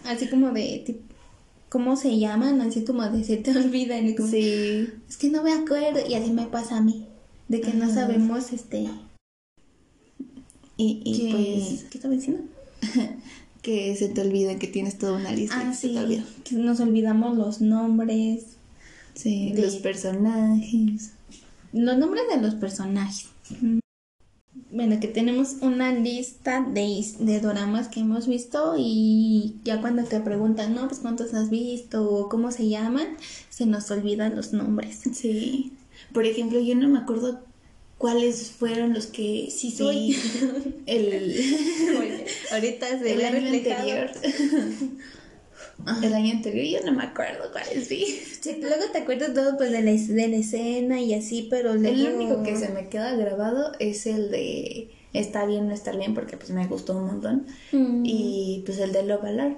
así 0.05 0.27
como 0.27 0.51
de, 0.51 0.83
tip- 0.85 1.01
¿cómo 1.69 1.95
se 1.95 2.19
llaman? 2.19 2.59
Así 2.61 2.83
como 2.83 3.03
de 3.03 3.23
se 3.23 3.37
te 3.37 3.51
olvidan. 3.51 4.13
como, 4.15 4.27
Sí. 4.29 4.89
Es 5.09 5.17
que 5.17 5.29
no 5.29 5.41
me 5.43 5.53
acuerdo 5.53 5.99
y 6.07 6.13
así 6.15 6.31
me 6.31 6.45
pasa 6.47 6.77
a 6.77 6.81
mí, 6.81 7.07
de 7.47 7.61
que 7.61 7.73
no 7.73 7.91
sabemos, 7.91 8.51
este, 8.51 8.87
Y, 10.77 11.01
y 11.05 11.31
pues 11.31 11.85
¿qué 11.89 11.97
estaba 11.97 12.13
diciendo? 12.13 12.43
Que 13.63 13.95
se 13.95 14.09
te 14.09 14.21
olvida 14.21 14.59
que 14.59 14.67
tienes 14.67 14.97
toda 14.99 15.13
una 15.13 15.31
lista. 15.31 15.55
Ah, 15.59 15.73
sí, 15.73 15.95
que 16.43 16.55
nos 16.55 16.79
olvidamos 16.79 17.35
los 17.37 17.61
nombres, 17.61 18.45
Sí, 19.15 19.51
de- 19.53 19.61
los 19.63 19.75
personajes. 19.77 21.11
los 21.71 21.97
nombres 21.97 22.23
de 22.33 22.39
los 22.41 22.53
personajes. 22.55 23.27
Bueno, 24.71 24.99
que 24.99 25.07
tenemos 25.07 25.55
una 25.61 25.91
lista 25.93 26.61
de, 26.63 27.03
de 27.19 27.39
doramas 27.39 27.87
que 27.87 27.99
hemos 28.01 28.27
visto 28.27 28.75
y 28.77 29.55
ya 29.63 29.81
cuando 29.81 30.03
te 30.03 30.19
preguntan, 30.19 30.75
no, 30.75 30.87
pues 30.87 30.99
cuántos 30.99 31.33
has 31.33 31.49
visto 31.49 32.07
o 32.09 32.27
cómo 32.29 32.51
se 32.51 32.69
llaman, 32.69 33.07
se 33.49 33.65
nos 33.65 33.89
olvidan 33.91 34.35
los 34.35 34.51
nombres. 34.53 35.01
Sí. 35.13 35.73
Por 36.11 36.25
ejemplo, 36.25 36.59
yo 36.59 36.75
no 36.75 36.87
me 36.89 36.99
acuerdo 36.99 37.39
cuáles 38.03 38.51
fueron 38.51 38.93
los 38.93 39.07
que 39.07 39.47
Sí 39.49 39.71
soy. 39.71 40.17
el, 40.87 41.33
Ahorita 42.51 42.99
se 42.99 43.13
el 43.13 43.23
año 43.23 43.39
reflejado. 43.39 43.79
anterior. 43.81 44.11
el 46.03 46.13
año 46.13 46.31
anterior 46.33 46.81
yo 46.81 46.85
no 46.91 46.97
me 46.97 47.03
acuerdo 47.05 47.49
cuáles 47.53 47.87
vi. 47.87 48.05
Sí, 48.41 48.57
luego 48.59 48.83
te 48.91 48.97
acuerdas 48.97 49.33
todo 49.33 49.55
pues 49.55 49.71
de 49.71 49.81
la, 49.81 49.91
de 49.91 50.27
la 50.27 50.35
escena 50.35 50.99
y 50.99 51.13
así, 51.13 51.47
pero 51.49 51.75
luego... 51.75 51.95
El 51.95 52.13
único 52.15 52.43
que 52.43 52.57
se 52.57 52.67
me 52.69 52.89
queda 52.89 53.15
grabado 53.15 53.71
es 53.79 54.05
el 54.05 54.29
de 54.31 54.89
está 55.13 55.45
bien 55.45 55.69
no 55.69 55.73
estar 55.73 55.97
bien 55.97 56.13
porque 56.13 56.35
pues 56.35 56.49
me 56.49 56.67
gustó 56.67 56.97
un 56.97 57.05
montón 57.05 57.45
Mm. 57.71 58.03
y 58.05 58.63
pues 58.65 58.79
el 58.79 58.91
de 58.91 59.03
Love 59.03 59.23
Alarm. 59.23 59.57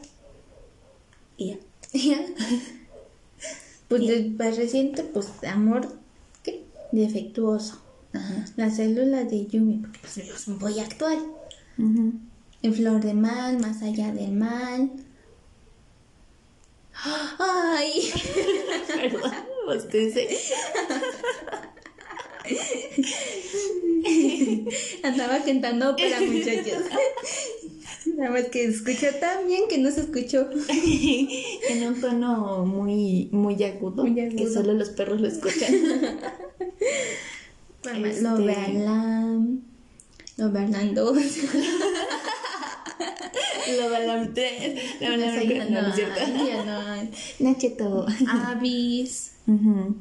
Y 1.38 1.48
ya. 1.48 1.58
Ya. 1.93 2.26
Pues 3.88 4.02
Ya. 4.04 4.12
del 4.14 4.32
más 4.34 4.56
reciente, 4.56 5.02
pues 5.04 5.30
amor 5.48 5.88
¿qué? 6.43 6.62
defectuoso. 6.91 7.82
Ajá. 8.16 8.45
La 8.55 8.70
célula 8.70 9.24
de 9.26 9.45
Yumi, 9.47 9.78
porque 9.78 9.99
pues 9.99 10.18
es 10.18 10.47
muy 10.47 10.80
actual. 10.80 11.20
Ujú. 11.78 12.13
En 12.61 12.74
Flor 12.74 13.01
de 13.01 13.13
Mal, 13.13 13.59
Más 13.59 13.82
allá 13.84 14.11
del 14.11 14.32
mal. 14.32 14.91
¡Ay! 17.38 18.11
Perdón. 18.88 19.32
Andaba 25.03 25.39
cantando 25.43 25.91
ópera, 25.91 26.20
muchachos. 26.22 26.84
Nada 28.16 28.32
más 28.32 28.45
que 28.45 28.66
escuchó 28.66 29.07
tan 29.20 29.47
bien 29.47 29.63
que 29.68 29.78
no 29.78 29.91
se 29.91 30.01
escuchó. 30.01 30.47
en 31.70 31.88
un 31.88 31.99
tono 32.01 32.66
muy, 32.66 33.30
muy 33.32 33.61
agudo, 33.63 34.05
Muy 34.05 34.20
agudo. 34.20 34.38
que 34.38 34.51
solo 34.51 34.74
los 34.74 34.89
perros 34.89 35.22
lo 35.22 35.28
escuchan. 35.28 35.74
Este- 37.94 38.22
Lo 38.22 38.38
verán. 38.38 39.62
Lo 40.38 40.52
verán 40.52 40.94
dos. 40.94 41.18
Lo 43.78 43.90
balam 43.90 44.34
tres. 44.34 45.02
Lo 45.02 45.10
balam 45.10 45.36
tres. 45.36 45.70
No, 45.70 45.82
no 45.82 45.90
es 47.50 47.58
cierto. 47.58 48.06
no. 48.06 48.32
Avis. 48.50 49.32
Ujú. 49.48 49.96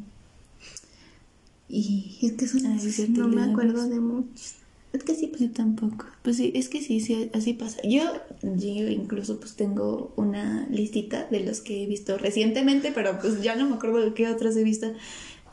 Y 1.68 2.18
es 2.22 2.32
que 2.32 2.46
son 2.46 2.78
sí, 2.78 2.88
es 2.88 2.96
cierto, 2.96 3.22
no 3.22 3.28
me 3.28 3.42
acuerdo 3.42 3.88
de 3.88 3.98
muchos. 4.00 4.54
Es 4.92 5.02
que 5.02 5.14
sí, 5.14 5.26
pues. 5.26 5.40
Yo 5.40 5.50
tampoco. 5.50 6.06
Pues 6.22 6.36
sí, 6.36 6.52
es 6.54 6.68
que 6.68 6.80
sí, 6.80 7.00
sí, 7.00 7.30
así 7.34 7.52
pasa. 7.54 7.80
Yo, 7.82 8.04
yo 8.42 8.88
incluso 8.88 9.40
pues 9.40 9.54
tengo 9.56 10.12
una 10.16 10.68
listita 10.70 11.26
de 11.30 11.40
los 11.40 11.60
que 11.60 11.82
he 11.82 11.86
visto 11.86 12.16
recientemente, 12.16 12.92
pero 12.94 13.18
pues 13.20 13.42
ya 13.42 13.56
no 13.56 13.68
me 13.68 13.74
acuerdo 13.74 13.98
de 14.00 14.14
qué 14.14 14.28
otros 14.28 14.56
he 14.56 14.62
visto. 14.62 14.92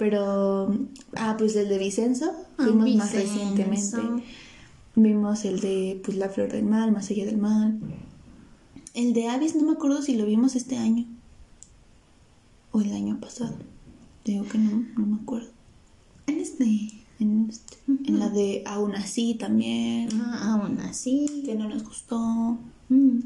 Pero, 0.01 0.75
ah, 1.15 1.35
pues 1.37 1.55
el 1.55 1.69
de 1.69 1.77
Vicenzo, 1.77 2.31
Ah, 2.57 2.65
vimos 2.65 2.95
más 2.95 3.11
Vicenzo. 3.13 3.33
recientemente. 3.35 4.23
Vimos 4.95 5.45
el 5.45 5.59
de 5.59 6.01
pues 6.03 6.17
La 6.17 6.27
Flor 6.27 6.51
del 6.51 6.63
Mal, 6.65 6.91
Más 6.91 7.11
allá 7.11 7.23
del 7.23 7.37
mal. 7.37 7.79
El 8.95 9.13
de 9.13 9.27
Avis 9.29 9.53
no 9.55 9.61
me 9.61 9.73
acuerdo 9.73 10.01
si 10.01 10.15
lo 10.17 10.25
vimos 10.25 10.55
este 10.55 10.75
año 10.79 11.05
o 12.71 12.81
el 12.81 12.91
año 12.93 13.19
pasado. 13.19 13.53
Digo 14.25 14.43
que 14.45 14.57
no, 14.57 14.83
no 14.97 15.05
me 15.05 15.17
acuerdo. 15.21 15.49
En 16.25 16.39
este. 16.39 16.65
En, 17.19 17.47
este- 17.51 17.77
en 17.87 18.17
la 18.17 18.29
de 18.29 18.63
Aún 18.65 18.95
así 18.95 19.35
también. 19.35 20.09
Ah, 20.19 20.59
aún 20.63 20.79
así. 20.79 21.43
que 21.45 21.53
no 21.53 21.69
nos 21.69 21.83
gustó. 21.83 22.57
Mm. 22.89 23.19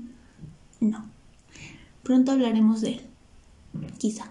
No. 0.82 1.06
Pronto 2.04 2.34
hablaremos 2.34 2.82
de 2.82 2.96
él. 2.96 3.02
Quizá. 3.98 4.30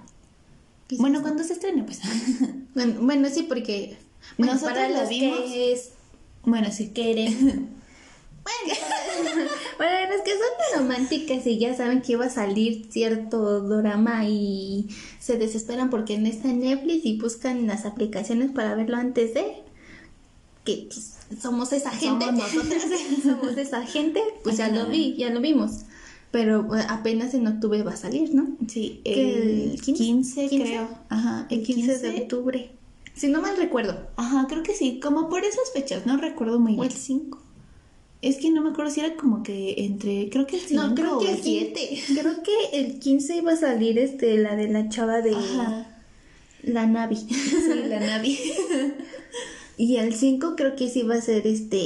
Quizás. 0.87 1.01
Bueno, 1.01 1.23
cuando 1.23 1.43
se 1.45 1.53
estrene, 1.55 1.83
pues. 1.85 2.01
Bueno, 2.75 2.95
bueno, 3.03 3.29
sí, 3.33 3.45
porque. 3.45 3.97
Bueno, 4.37 4.55
Nosotros 4.55 4.79
para 4.79 4.89
los 5.01 5.09
vimos. 5.09 5.39
que 5.41 5.73
es- 5.73 5.91
bueno, 6.45 6.71
sí. 6.73 6.91
quieren. 6.95 7.69
Bueno, 8.45 8.79
para 9.79 10.11
los 10.13 10.21
que 10.21 10.33
son 10.33 10.81
románticas 10.83 11.47
y 11.47 11.59
ya 11.59 11.75
saben 11.75 12.03
que 12.03 12.13
iba 12.13 12.27
a 12.27 12.31
salir 12.31 12.89
cierto 12.91 13.63
drama 13.63 14.27
y 14.29 14.87
se 15.19 15.39
desesperan 15.39 15.89
porque 15.89 16.19
no 16.19 16.29
está 16.29 16.51
en 16.51 16.61
Netflix 16.61 17.07
y 17.07 17.19
buscan 17.19 17.67
las 17.67 17.87
aplicaciones 17.87 18.51
para 18.51 18.75
verlo 18.75 18.99
antes 18.99 19.33
de 19.33 19.63
que 20.67 20.89
pues, 20.91 21.15
somos 21.41 21.73
esa 21.73 21.91
gente, 21.91 22.27
Somos 22.27 22.53
nosotras. 22.53 22.83
somos 23.23 23.57
esa 23.57 23.87
gente, 23.87 24.21
pues 24.43 24.59
ya 24.59 24.69
lo 24.69 24.89
vi, 24.89 25.15
ya 25.17 25.31
lo 25.31 25.41
vimos. 25.41 25.87
Pero 26.35 26.69
apenas 26.89 27.33
en 27.35 27.47
octubre 27.47 27.85
va 27.85 27.93
a 27.93 27.97
salir, 27.97 28.35
¿no? 28.35 28.57
Sí, 28.67 29.01
el 29.05 29.71
el 29.71 29.81
15, 29.81 30.49
15, 30.49 30.49
creo. 30.65 30.89
Ajá, 31.09 31.47
El 31.49 31.63
15 31.63 31.99
de 32.01 32.23
octubre. 32.23 32.71
Si 33.15 33.29
no 33.29 33.41
mal 33.41 33.57
recuerdo. 33.57 34.09
Ajá, 34.17 34.47
creo 34.49 34.65
que 34.65 34.75
sí. 34.75 34.99
Como 35.01 35.29
por 35.29 35.45
esas 35.45 35.71
fechas, 35.73 36.07
no 36.07 36.17
recuerdo 36.17 36.59
muy 36.59 36.73
O 36.73 36.81
bien. 36.81 36.91
el 36.91 36.93
5. 36.93 37.41
Es 38.21 38.39
que 38.39 38.51
no 38.51 38.63
me 38.63 38.71
acuerdo 38.71 38.91
si 38.91 38.99
era 38.99 39.15
como 39.15 39.45
que 39.45 39.77
entre. 39.85 40.29
Creo 40.29 40.45
que 40.49 40.57
el 40.57 40.63
5 40.63 40.83
No, 40.83 40.95
creo 40.97 41.19
o 41.19 41.21
que 41.21 41.31
el 41.31 41.37
el 41.37 41.43
7. 41.45 42.03
Creo 42.21 42.43
que 42.43 42.81
el 42.81 42.99
15 42.99 43.37
iba 43.37 43.53
a 43.53 43.57
salir 43.57 43.97
este 44.01 44.37
la 44.39 44.57
de 44.57 44.67
la 44.69 44.89
chava 44.89 45.21
de 45.21 45.37
Ajá. 45.37 46.01
la 46.65 46.87
Navi. 46.89 47.15
Sí, 47.29 47.89
la 47.89 48.01
Navi. 48.01 48.37
y 49.79 49.97
el 49.99 50.13
5 50.13 50.55
creo 50.57 50.75
que 50.75 50.89
sí 50.91 51.01
iba 51.01 51.15
a 51.15 51.21
ser 51.21 51.47
este 51.47 51.79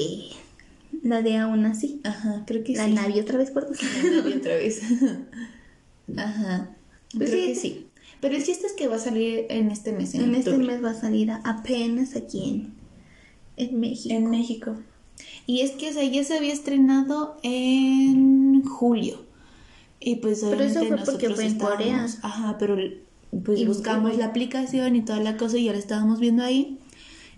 la 1.03 1.22
de 1.22 1.36
aún 1.36 1.64
así. 1.66 2.01
Ajá, 2.05 2.44
creo 2.46 2.64
que 2.64 2.74
La 2.74 2.86
sí. 2.86 2.92
Navi 2.92 3.20
otra 3.20 3.38
vez 3.38 3.51
por 3.51 3.64
La 4.05 4.11
Navi 4.16 4.32
otra 4.34 4.55
vez. 4.57 4.80
Ajá. 6.16 6.70
Pues 7.16 7.30
creo 7.30 7.42
sí. 7.42 7.49
que 7.49 7.55
sí. 7.55 7.86
Pero 8.20 8.34
el 8.36 8.42
chiste 8.44 8.66
es 8.66 8.72
que 8.72 8.88
va 8.88 8.96
a 8.96 9.01
salir 9.01 9.46
en 9.49 9.70
este 9.70 9.92
mes. 9.92 10.14
En, 10.14 10.22
En 10.22 10.34
este 10.34 10.57
mes 10.59 10.82
va 10.82 10.90
a 10.90 10.94
salir 10.94 11.30
apenas 11.44 12.16
aquí 12.16 12.42
en, 12.44 12.74
en 13.68 13.78
México. 13.80 14.14
En 14.14 14.30
México. 14.30 14.76
Y 15.46 15.61
es 15.61 15.72
que, 15.72 15.90
o 15.90 15.92
sea, 15.92 16.05
ya 16.05 16.24
se 16.24 16.36
había 16.36 16.53
estrenado 16.53 17.38
en 17.42 18.62
julio. 18.64 19.24
Y 20.01 20.16
pues 20.16 20.40
Pero 20.49 20.62
eso 20.62 20.84
fue 20.84 20.96
porque 21.05 21.30
fue 21.30 21.46
en 21.46 21.59
Corea. 21.59 22.07
Ajá, 22.22 22.57
pero 22.59 22.76
pues 23.44 23.61
Y- 23.61 23.66
buscamos 23.66 24.16
la 24.16 24.26
aplicación 24.26 24.96
y 24.96 25.03
toda 25.03 25.20
la 25.20 25.36
cosa 25.36 25.59
y 25.59 25.64
ya 25.64 25.72
la 25.72 25.78
estábamos 25.78 26.18
viendo 26.20 26.42
ahí. 26.42 26.78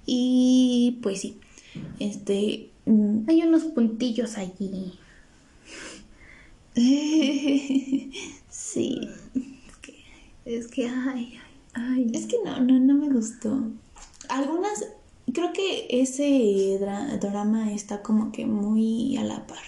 Y 0.07 0.99
pues 1.03 1.21
sí. 1.21 1.37
Este. 1.99 2.70
Mm, 2.91 3.29
Hay 3.29 3.43
unos 3.43 3.65
puntillos 3.65 4.37
allí. 4.39 4.99
sí. 8.51 9.09
Es 10.45 10.69
que 10.69 10.87
ay, 10.89 11.39
ay, 11.75 11.75
ay. 11.75 12.11
Es 12.15 12.27
que 12.27 12.37
no, 12.45 12.61
no, 12.61 12.79
no 12.81 12.95
me 12.95 13.09
gustó. 13.13 13.63
Algunas, 14.29 14.85
creo 15.33 15.53
que 15.53 15.87
ese 15.91 16.79
dra- 16.81 17.19
drama 17.19 17.73
está 17.73 18.03
como 18.03 18.33
que 18.33 18.47
muy 18.47 19.17
a 19.17 19.25
la 19.25 19.47
par. 19.47 19.59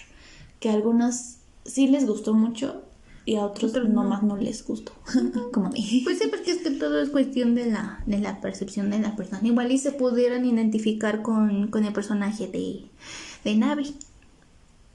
Que 0.59 0.69
a 0.69 0.73
algunos 0.73 1.35
sí 1.65 1.87
les 1.87 2.05
gustó 2.07 2.33
mucho 2.33 2.83
y 3.25 3.35
a 3.35 3.45
otros 3.45 3.73
no. 3.73 3.83
nomás 4.03 4.21
no 4.23 4.35
les 4.37 4.65
gustó. 4.65 4.91
como 5.53 5.67
a 5.67 5.69
mí. 5.69 6.01
Pues 6.03 6.19
sí, 6.19 6.27
porque 6.29 6.51
es 6.51 6.57
que 6.61 6.71
todo 6.71 7.01
es 7.01 7.09
cuestión 7.09 7.55
de 7.55 7.71
la, 7.71 8.03
de 8.05 8.19
la 8.19 8.41
percepción 8.41 8.89
de 8.89 8.99
la 8.99 9.15
persona. 9.15 9.39
Igual 9.43 9.71
y 9.71 9.77
se 9.77 9.91
pudieran 9.91 10.45
identificar 10.45 11.21
con, 11.21 11.67
con 11.67 11.85
el 11.85 11.93
personaje 11.93 12.47
de, 12.47 12.81
de 13.43 13.55
Navi. 13.55 13.95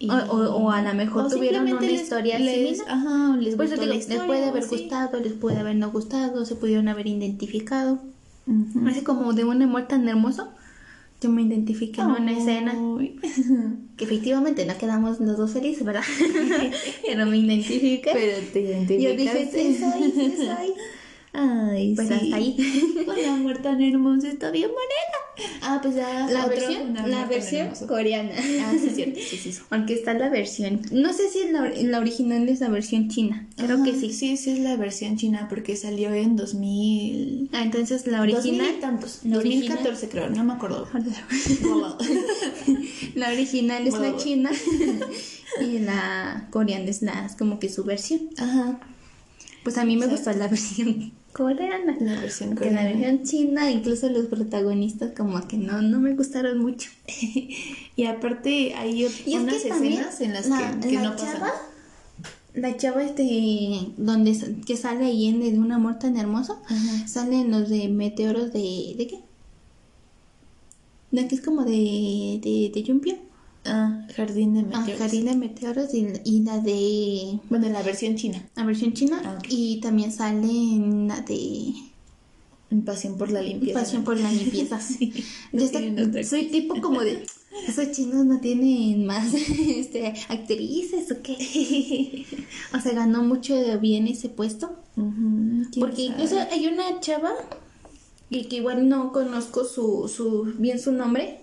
Y- 0.01 0.11
O, 0.11 0.15
o- 0.15 0.57
o 0.65 0.71
a 0.71 0.81
lo 0.83 0.95
mejor 0.95 1.29
tuvieron 1.29 1.63
una 1.67 1.81
les- 1.81 2.03
historia 2.03 2.39
les- 2.39 2.77
similar. 2.79 2.87
Ajá, 2.99 3.37
les 3.37 3.57
Pues 3.57 3.71
gustó 3.71 3.81
digo, 3.83 3.93
la 3.93 3.95
les 3.97 4.05
historia. 4.05 4.27
puede 4.27 4.45
haber 4.45 4.63
sí. 4.63 4.69
gustado, 4.71 5.19
les 5.21 5.33
puede 5.33 5.57
haber 5.59 5.75
no 5.77 5.91
gustado, 5.91 6.45
se 6.45 6.55
pudieron 6.55 6.87
haber 6.89 7.07
identificado. 7.09 7.99
Ujú. 8.47 8.87
Así 8.89 9.03
como 9.03 9.33
de 9.33 9.45
un 9.45 9.61
amor 9.61 9.89
tan 9.89 10.07
hermoso, 10.09 10.49
yo 11.21 11.31
me 11.31 11.43
identifiqué 11.43 12.01
en 12.01 12.07
una 12.09 12.33
escena 12.33 12.75
que 13.97 14.05
efectivamente 14.05 14.65
no 14.67 14.79
quedamos 14.79 15.19
los 15.21 15.37
dos 15.37 15.53
felices, 15.53 15.85
¿verdad? 15.85 16.03
Pero 17.07 17.27
me 17.27 17.37
identifiqué. 17.39 18.11
Pero 18.13 18.47
te 18.53 18.61
identificaste. 18.61 19.03
yo 19.03 19.17
dije, 19.17 19.51
sí 19.53 19.79
soy, 19.79 20.13
sí 20.13 20.37
soy. 20.37 20.75
Ay, 21.41 21.95
Pues 21.95 22.09
sí. 22.09 22.15
hasta 22.15 22.37
ahí. 22.37 22.57
Un 23.07 23.25
amor 23.31 23.59
tan 23.59 23.81
hermoso 23.81 24.27
está 24.27 24.51
bien 24.51 24.71
bonita. 24.71 25.53
Ah, 25.63 25.79
pues 25.81 25.95
ya. 25.95 26.27
La 26.29 26.47
otro, 26.47 26.57
versión, 26.57 26.95
la 26.95 27.27
versión 27.27 27.69
coreana. 27.87 28.33
Ah, 28.37 28.73
sí, 28.81 28.89
es 28.89 28.95
cierto. 28.97 29.21
Sí, 29.29 29.37
sí, 29.37 29.53
sí. 29.53 29.61
Aunque 29.71 29.95
está 29.95 30.15
la 30.15 30.29
versión. 30.31 30.81
No 30.91 31.13
sé 31.13 31.29
si 31.31 31.49
la, 31.53 31.69
la 31.69 31.99
original 32.01 32.49
es 32.49 32.59
la 32.61 32.69
versión 32.69 33.09
china. 33.09 33.47
Creo 33.57 33.77
Ajá, 33.77 33.85
que 33.85 33.93
sí. 33.95 34.13
Sí, 34.13 34.37
sí 34.37 34.51
es 34.51 34.59
la 34.59 34.77
versión 34.77 35.17
china 35.17 35.47
porque 35.49 35.77
salió 35.77 36.13
en 36.13 36.35
2000... 36.35 37.51
Ah, 37.53 37.63
entonces 37.63 38.07
la 38.09 38.19
2000 38.19 38.37
original. 38.37 38.75
y 38.77 38.81
tantos. 38.81 39.21
la 39.25 39.37
2014 39.37 40.09
creo, 40.09 40.31
no 40.31 40.43
me 40.45 40.55
acuerdo. 40.55 40.89
La 43.15 43.29
original 43.31 43.87
es 43.87 43.99
la 43.99 44.17
china 44.17 44.51
y 45.61 45.79
la 45.81 46.49
coreana 46.51 46.89
es 46.91 47.03
la 47.03 47.29
como 47.39 47.59
que 47.59 47.69
su 47.69 47.85
versión. 47.85 48.21
Ajá. 48.39 48.81
Pues 49.65 49.77
a 49.79 49.85
mí 49.85 49.97
me 49.97 50.07
gustó 50.07 50.33
la 50.33 50.49
versión 50.49 51.13
coreana. 51.33 51.97
La 52.01 52.21
versión 52.21 52.57
Que 52.57 52.71
la 52.71 52.83
coreana. 52.83 52.83
versión 52.83 53.23
china, 53.25 53.71
incluso 53.71 54.09
los 54.11 54.27
protagonistas 54.27 55.13
como 55.17 55.47
que 55.47 55.57
no, 55.57 55.83
no 55.83 56.01
me 56.01 56.15
gustaron 56.15 56.59
mucho. 56.59 56.91
Y 57.97 58.05
aparte 58.07 58.75
hay 58.75 59.05
Y 59.27 59.35
es 59.35 59.43
unas 59.43 59.63
que 59.63 59.69
también 59.69 60.05
escenas 60.05 60.21
en 60.21 60.33
las 60.33 60.47
la, 60.49 60.81
que, 60.81 60.89
que 60.89 60.95
la 60.97 61.03
no 61.03 61.17
pasan. 61.17 61.35
chava, 61.35 61.53
la 62.55 62.77
chava 62.77 63.03
este 63.03 63.93
donde 63.97 64.37
que 64.67 64.77
sale 64.77 65.07
ahí 65.07 65.27
en 65.27 65.41
de 65.41 65.59
un 65.59 65.73
amor 65.73 65.99
tan 65.99 66.17
hermoso, 66.17 66.61
Ajá. 66.67 67.09
salen 67.09 67.51
los 67.51 67.69
de 67.69 67.89
meteoros 67.89 68.53
de 68.53 68.95
¿de 68.97 69.07
qué? 69.09 69.21
De 71.11 71.27
que 71.27 71.35
es 71.35 71.41
como 71.41 71.65
de 71.65 72.41
de, 72.43 72.71
de 72.73 72.83
Yumpio. 72.83 73.17
Ah, 73.69 74.07
Jardín 74.17 74.55
de 74.55 74.61
Ah, 74.61 74.81
Meteoros. 74.81 74.99
Jardín 74.99 75.25
de 75.27 75.35
meteoros 75.37 75.95
y, 75.95 76.07
y 76.25 76.41
la 76.43 76.59
de 76.59 77.39
Bueno, 77.51 77.69
la 77.69 77.83
versión 77.83 78.17
china. 78.17 78.49
la 78.57 78.65
versión 78.65 78.93
china 78.95 79.21
Ah, 79.25 79.37
ok. 79.39 79.47
y 79.51 79.81
también 79.81 80.11
sale 80.13 80.49
en 80.49 81.09
la 81.09 81.21
de 81.21 81.73
Pasión 82.85 83.17
por 83.17 83.31
la 83.31 83.41
limpieza. 83.41 83.81
Pasión 83.81 84.05
por 84.05 84.19
la 84.21 84.31
limpieza. 84.31 84.79
Sí. 84.81 85.13
No 85.53 85.63
está- 85.63 85.81
soy 86.25 86.47
tipo 86.49 86.81
como 86.83 87.01
de 87.01 87.25
esos 87.67 87.91
chinos 87.93 88.27
no 88.27 88.41
tienen 88.41 89.07
más 89.07 89.33
este 89.69 90.07
actrices 90.29 91.11
o 91.11 91.23
qué. 91.23 92.27
o 92.77 92.81
sea, 92.81 92.93
ganó 92.93 93.23
mucho 93.23 93.55
bien 93.81 94.07
ese 94.07 94.29
puesto. 94.29 94.77
Ujú, 94.97 95.63
¿quién 95.73 95.81
Porque 95.81 96.03
incluso 96.03 96.37
hay 96.53 96.67
una 96.67 97.01
chava 97.01 97.33
y 98.29 98.45
que 98.45 98.57
igual 98.57 98.87
no 98.89 99.13
conozco 99.13 99.65
su, 99.65 100.07
su 100.15 100.53
bien 100.59 100.79
su 100.79 100.93
nombre 100.93 101.41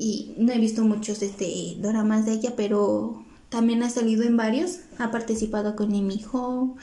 y 0.00 0.32
no 0.38 0.52
he 0.52 0.58
visto 0.58 0.82
muchos 0.82 1.22
este 1.22 1.76
doramas 1.78 2.26
de 2.26 2.32
ella, 2.32 2.54
pero 2.56 3.22
también 3.50 3.82
ha 3.82 3.90
salido 3.90 4.24
en 4.24 4.36
varios. 4.36 4.80
Ha 4.98 5.10
participado 5.12 5.76
con 5.76 5.94
Emijo, 5.94 6.76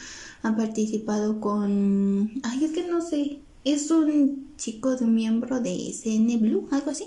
ha 0.44 0.56
participado 0.56 1.42
con 1.42 2.32
ay 2.44 2.64
es 2.64 2.72
que 2.72 2.88
no 2.88 3.02
sé 3.02 3.40
es 3.74 3.92
un 3.92 4.48
chico 4.58 4.96
de 4.96 5.04
un 5.04 5.14
miembro 5.14 5.60
de 5.60 5.94
CN 5.94 6.38
Blue, 6.38 6.68
algo 6.72 6.92
así. 6.92 7.06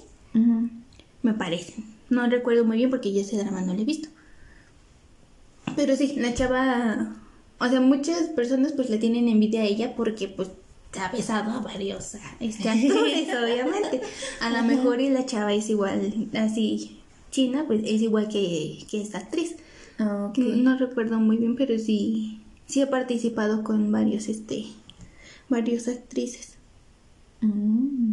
Me 1.23 1.35
parece. 1.35 1.75
No 2.11 2.27
recuerdo 2.29 2.65
muy 2.65 2.77
bien 2.77 2.91
porque 2.91 3.13
yo 3.13 3.21
ese 3.21 3.39
drama 3.39 3.63
no 3.63 3.73
lo 3.75 3.81
he 3.81 3.85
visto. 3.85 4.09
Pero 5.77 5.97
sí, 5.97 6.15
la 6.17 6.35
chava. 6.35 7.17
O 7.59 7.69
sea, 7.69 7.81
muchas 7.81 8.29
personas 8.29 8.73
pues 8.73 8.91
le 8.91 8.99
tienen 8.99 9.29
envidia 9.29 9.63
a 9.63 9.65
ella 9.65 9.95
porque 9.97 10.29
pues 10.29 10.49
ha 10.99 11.13
besado 11.13 11.53
a 11.53 11.61
varios 11.61 12.17
este, 12.41 12.69
actores, 12.69 13.29
obviamente. 13.43 14.01
A 14.41 14.51
lo 14.51 14.63
mejor 14.65 15.01
y 15.01 15.11
la 15.11 15.27
chava 15.27 15.53
es 15.53 15.71
igual, 15.71 16.29
así, 16.35 17.01
china, 17.31 17.65
pues 17.67 17.83
es 17.85 18.03
igual 18.03 18.29
que, 18.29 18.79
que 18.91 19.01
esta 19.01 19.19
actriz. 19.19 19.57
Ah. 19.99 20.33
No, 20.37 20.57
no 20.57 20.79
recuerdo 20.79 21.21
muy 21.21 21.37
bien, 21.37 21.57
pero 21.57 21.79
sí, 21.79 22.41
sí 22.67 22.81
ha 22.81 22.91
participado 22.91 23.63
con 23.63 23.93
varios, 23.93 24.29
este, 24.29 24.67
varios 25.49 25.89
actrices. 25.89 26.55
Mm. 27.41 28.13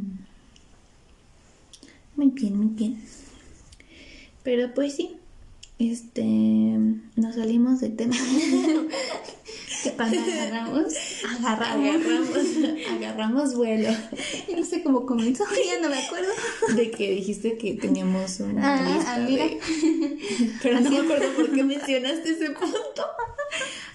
Muy 2.15 2.29
bien, 2.31 2.57
muy 2.57 2.67
bien. 2.67 3.01
Pero 4.43 4.73
pues 4.73 4.95
sí, 4.95 5.17
este, 5.79 6.23
nos 6.23 7.35
salimos 7.35 7.79
de 7.79 7.89
tema. 7.89 8.15
Agarramos, 9.97 10.93
agarramos. 11.39 11.95
agarramos, 11.95 12.37
agarramos 12.97 13.55
vuelo. 13.55 13.89
Y 14.47 14.55
no 14.55 14.65
sé 14.65 14.83
cómo 14.83 15.05
comenzó, 15.05 15.43
ya 15.65 15.81
no 15.81 15.89
me 15.89 15.97
acuerdo. 15.97 16.29
De 16.75 16.91
que 16.91 17.11
dijiste 17.11 17.57
que 17.57 17.73
teníamos 17.75 18.39
una 18.39 18.75
Ah, 18.75 18.89
lista 18.95 19.15
ah, 19.15 19.19
mira. 19.19 19.45
de- 19.45 19.59
Pero 20.61 20.79
no 20.81 20.89
me 20.91 20.97
acuerdo 20.99 21.33
por 21.35 21.51
qué 21.51 21.63
mencionaste 21.63 22.29
ese 22.31 22.49
punto. 22.51 23.03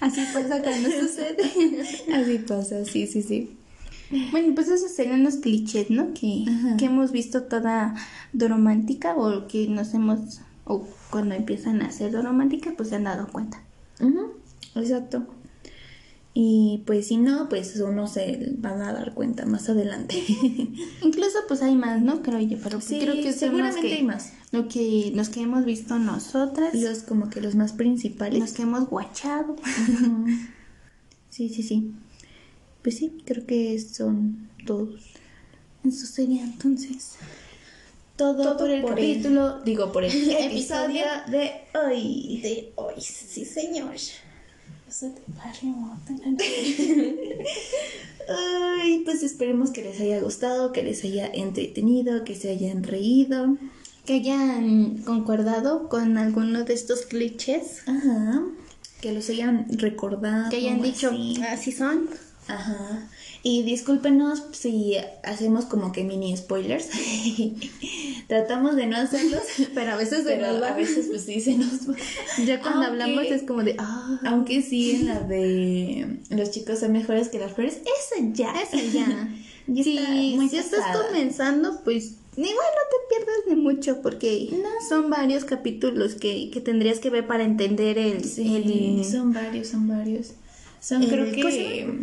Así 0.01 0.21
pasa 0.33 0.63
cuando 0.63 0.91
sucede. 0.91 1.37
Así 2.15 2.39
pasa, 2.39 2.85
sí, 2.85 3.07
sí, 3.07 3.23
sí. 3.23 3.57
Bueno, 4.31 4.55
pues 4.55 4.69
esos 4.69 4.91
serían 4.93 5.25
los 5.25 5.37
clichés, 5.37 5.89
¿no? 5.91 6.13
Que, 6.13 6.45
Ajá. 6.49 6.77
que 6.77 6.85
hemos 6.87 7.13
visto 7.13 7.45
toda 7.45 7.95
doromántica 8.35 9.15
o 9.17 9.47
que 9.49 9.69
nos 9.69 9.95
hemos, 9.95 10.41
o 10.65 10.87
cuando 11.11 11.35
empiezan 11.35 11.81
a 11.81 11.87
hacer 11.87 12.11
doromántica, 12.13 12.75
pues 12.77 12.91
se 12.91 12.97
han 12.97 13.05
dado 13.05 13.29
cuenta. 13.29 13.63
Exacto. 14.75 15.27
Y 16.35 16.83
pues 16.87 17.09
si 17.09 17.19
no, 17.19 17.49
pues 17.51 17.77
uno 17.77 18.07
se 18.07 18.55
van 18.57 18.81
a 18.81 18.93
dar 18.95 19.13
cuenta 19.13 19.45
más 19.45 19.69
adelante. 19.69 20.15
Incluso 21.03 21.39
pues 21.47 21.61
hay 21.61 21.75
más, 21.77 22.01
¿no? 22.01 22.23
Creo 22.23 22.41
yo, 22.41 22.57
pero 22.63 22.79
pues 22.79 22.85
Sí, 22.87 22.99
creo 23.01 23.15
que 23.15 23.33
seguramente 23.35 23.83
que, 23.87 23.95
hay 23.97 24.03
más. 24.03 24.33
Lo 24.51 24.67
que, 24.67 25.13
los 25.15 25.29
que 25.29 25.43
hemos 25.43 25.67
visto 25.67 25.99
nosotras, 25.99 26.73
Los 26.75 27.01
como 27.01 27.29
que 27.29 27.43
los 27.43 27.55
más 27.55 27.73
principales. 27.75 28.41
los 28.41 28.53
que 28.53 28.63
hemos 28.63 28.89
guachado. 28.89 29.57
Sí, 31.29 31.49
sí, 31.51 31.63
sí. 31.63 31.93
Pues 32.83 32.97
sí, 32.99 33.13
creo 33.27 33.47
que 33.47 33.79
son 33.79 34.49
todos. 34.67 35.03
Eso 35.85 36.07
sería 36.07 36.43
entonces. 36.45 37.17
Todo, 38.17 38.43
Todo 38.43 38.57
por 38.59 38.71
el 38.71 38.83
por 38.83 38.99
el- 38.99 39.15
capítulo, 39.17 39.61
digo, 39.63 39.93
por 39.93 40.05
el 40.05 40.31
episodio 40.31 41.05
de 41.31 41.51
hoy. 41.75 42.41
De 42.43 42.73
hoy, 42.77 43.01
sí 43.01 43.45
señor. 43.45 43.95
Te 45.01 46.45
Ay, 48.29 49.03
pues 49.05 49.23
esperemos 49.23 49.71
que 49.71 49.83
les 49.83 50.01
haya 50.01 50.21
gustado, 50.21 50.73
que 50.73 50.83
les 50.83 51.03
haya 51.05 51.27
entretenido, 51.27 52.25
que 52.25 52.35
se 52.35 52.51
hayan 52.51 52.83
reído. 52.83 53.57
Que 54.05 54.15
hayan 54.15 54.99
concordado 55.05 55.89
con 55.89 56.19
alguno 56.19 56.65
de 56.65 56.75
estos 56.75 57.07
clichés. 57.07 57.83
Ajá. 57.87 58.43
Que 59.01 59.13
los 59.13 59.29
hayan 59.31 59.67
recordado. 59.71 60.51
Que 60.51 60.57
hayan 60.57 60.83
dicho, 60.83 61.09
así. 61.09 61.43
así 61.43 61.73
son. 61.73 62.09
Ajá. 62.47 63.09
Y 63.45 63.63
discúlpenos 63.65 64.45
si 64.53 64.95
hacemos 65.25 65.65
como 65.65 65.91
que 65.91 66.05
mini 66.05 66.37
spoilers. 66.37 66.89
Tratamos 68.29 68.77
de 68.77 68.87
no 68.87 68.97
hacerlos, 68.97 69.43
Pero 69.75 69.93
a 69.93 69.97
veces 69.97 70.25
se 70.25 70.39
nos 70.39 70.63
va. 70.63 70.69
a 70.69 70.77
veces 70.77 71.07
pues 71.09 71.23
sí 71.25 71.41
se 71.41 71.57
nos 71.57 71.89
va. 71.91 71.95
Ya 72.47 72.61
cuando 72.61 72.87
Aunque- 72.87 73.03
hablamos 73.03 73.25
es 73.25 73.43
como 73.43 73.63
de, 73.63 73.75
ah, 73.79 74.21
Aunque 74.27 74.63
sí 74.63 74.93
en 74.93 75.07
la 75.09 75.21
de 75.21 76.19
los 76.31 76.51
chicos 76.51 76.79
son 76.81 76.93
mejores 76.93 77.29
que 77.29 77.39
las 77.39 77.53
flores, 77.53 77.79
esa 77.79 78.25
ya. 78.33 78.53
eso 78.61 78.77
ya. 78.93 79.29
Ya 79.69 79.85
si 79.85 80.35
muy 80.37 80.49
si 80.49 80.57
estás 80.57 80.81
comenzando, 81.07 81.83
pues 81.85 82.15
igual 82.37 82.49
no 82.55 82.83
te 82.91 83.15
pierdas 83.15 83.37
de 83.49 83.55
mucho 83.55 84.03
porque 84.03 84.51
son 84.89 85.09
varios 85.09 85.45
capítulos 85.45 86.17
que, 86.17 86.51
que 86.51 86.61
tendrías 86.61 86.99
que 86.99 87.11
ver 87.11 87.29
para 87.29 87.45
entender 87.45 87.97
el... 87.97 88.25
Sí, 88.25 88.57
el- 88.57 89.05
son 89.05 89.33
varios, 89.33 89.69
son 89.69 89.87
varios. 89.87 90.33
Son 90.81 91.01
el- 91.05 91.09
creo 91.11 91.27
¿cómo 91.27 91.51
se 91.51 91.57
que 91.59 91.99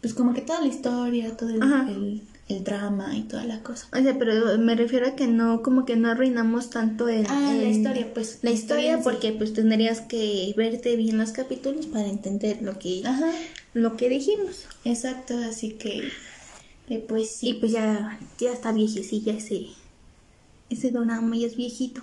pues 0.00 0.14
como 0.14 0.34
que 0.34 0.40
toda 0.42 0.60
la 0.60 0.66
historia, 0.66 1.36
todo 1.36 1.50
el, 1.50 1.62
el, 1.62 2.22
el 2.48 2.64
drama 2.64 3.16
y 3.16 3.22
toda 3.22 3.44
la 3.44 3.62
cosa. 3.62 3.86
O 3.92 4.02
sea, 4.02 4.18
pero 4.18 4.58
me 4.58 4.74
refiero 4.74 5.06
a 5.06 5.14
que 5.14 5.26
no, 5.26 5.62
como 5.62 5.84
que 5.84 5.96
no 5.96 6.10
arruinamos 6.10 6.70
tanto 6.70 7.08
el... 7.08 7.26
Ah, 7.28 7.52
la 7.54 7.68
historia, 7.68 8.12
pues, 8.12 8.38
La 8.42 8.50
historia 8.50 8.96
sí. 8.96 9.02
porque 9.04 9.32
pues 9.32 9.52
tendrías 9.52 10.00
que 10.00 10.52
verte 10.56 10.96
bien 10.96 11.18
los 11.18 11.32
capítulos 11.32 11.86
para 11.86 12.06
entender 12.06 12.62
lo 12.62 12.78
que, 12.78 13.02
Ajá. 13.04 13.30
lo 13.74 13.96
que 13.96 14.08
dijimos. 14.08 14.66
Exacto, 14.84 15.36
así 15.38 15.72
que 15.72 16.08
eh, 16.88 17.04
pues 17.06 17.30
sí. 17.30 17.50
Y 17.50 17.54
pues 17.54 17.72
ya, 17.72 18.18
ya 18.38 18.52
está 18.52 18.72
viejecilla 18.72 19.34
ese, 19.34 19.66
ese 20.70 20.90
Donama, 20.90 21.36
ya 21.36 21.46
es 21.46 21.56
viejito. 21.56 22.02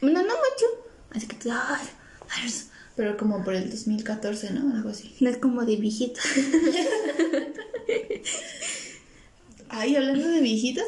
No, 0.00 0.12
no 0.12 0.22
mucho. 0.22 0.66
Así 1.10 1.26
que, 1.26 1.50
ay, 1.50 1.86
ay, 2.30 2.50
Pero 2.96 3.16
como 3.16 3.42
por 3.42 3.54
el 3.54 3.70
2014, 3.70 4.50
¿no? 4.52 4.74
Algo 4.74 4.90
así. 4.90 5.14
no 5.20 5.28
es 5.28 5.38
como 5.38 5.64
de 5.64 5.76
viejito. 5.76 6.20
Ay, 9.68 9.96
hablando 9.96 10.28
de 10.28 10.40
viejitos, 10.40 10.86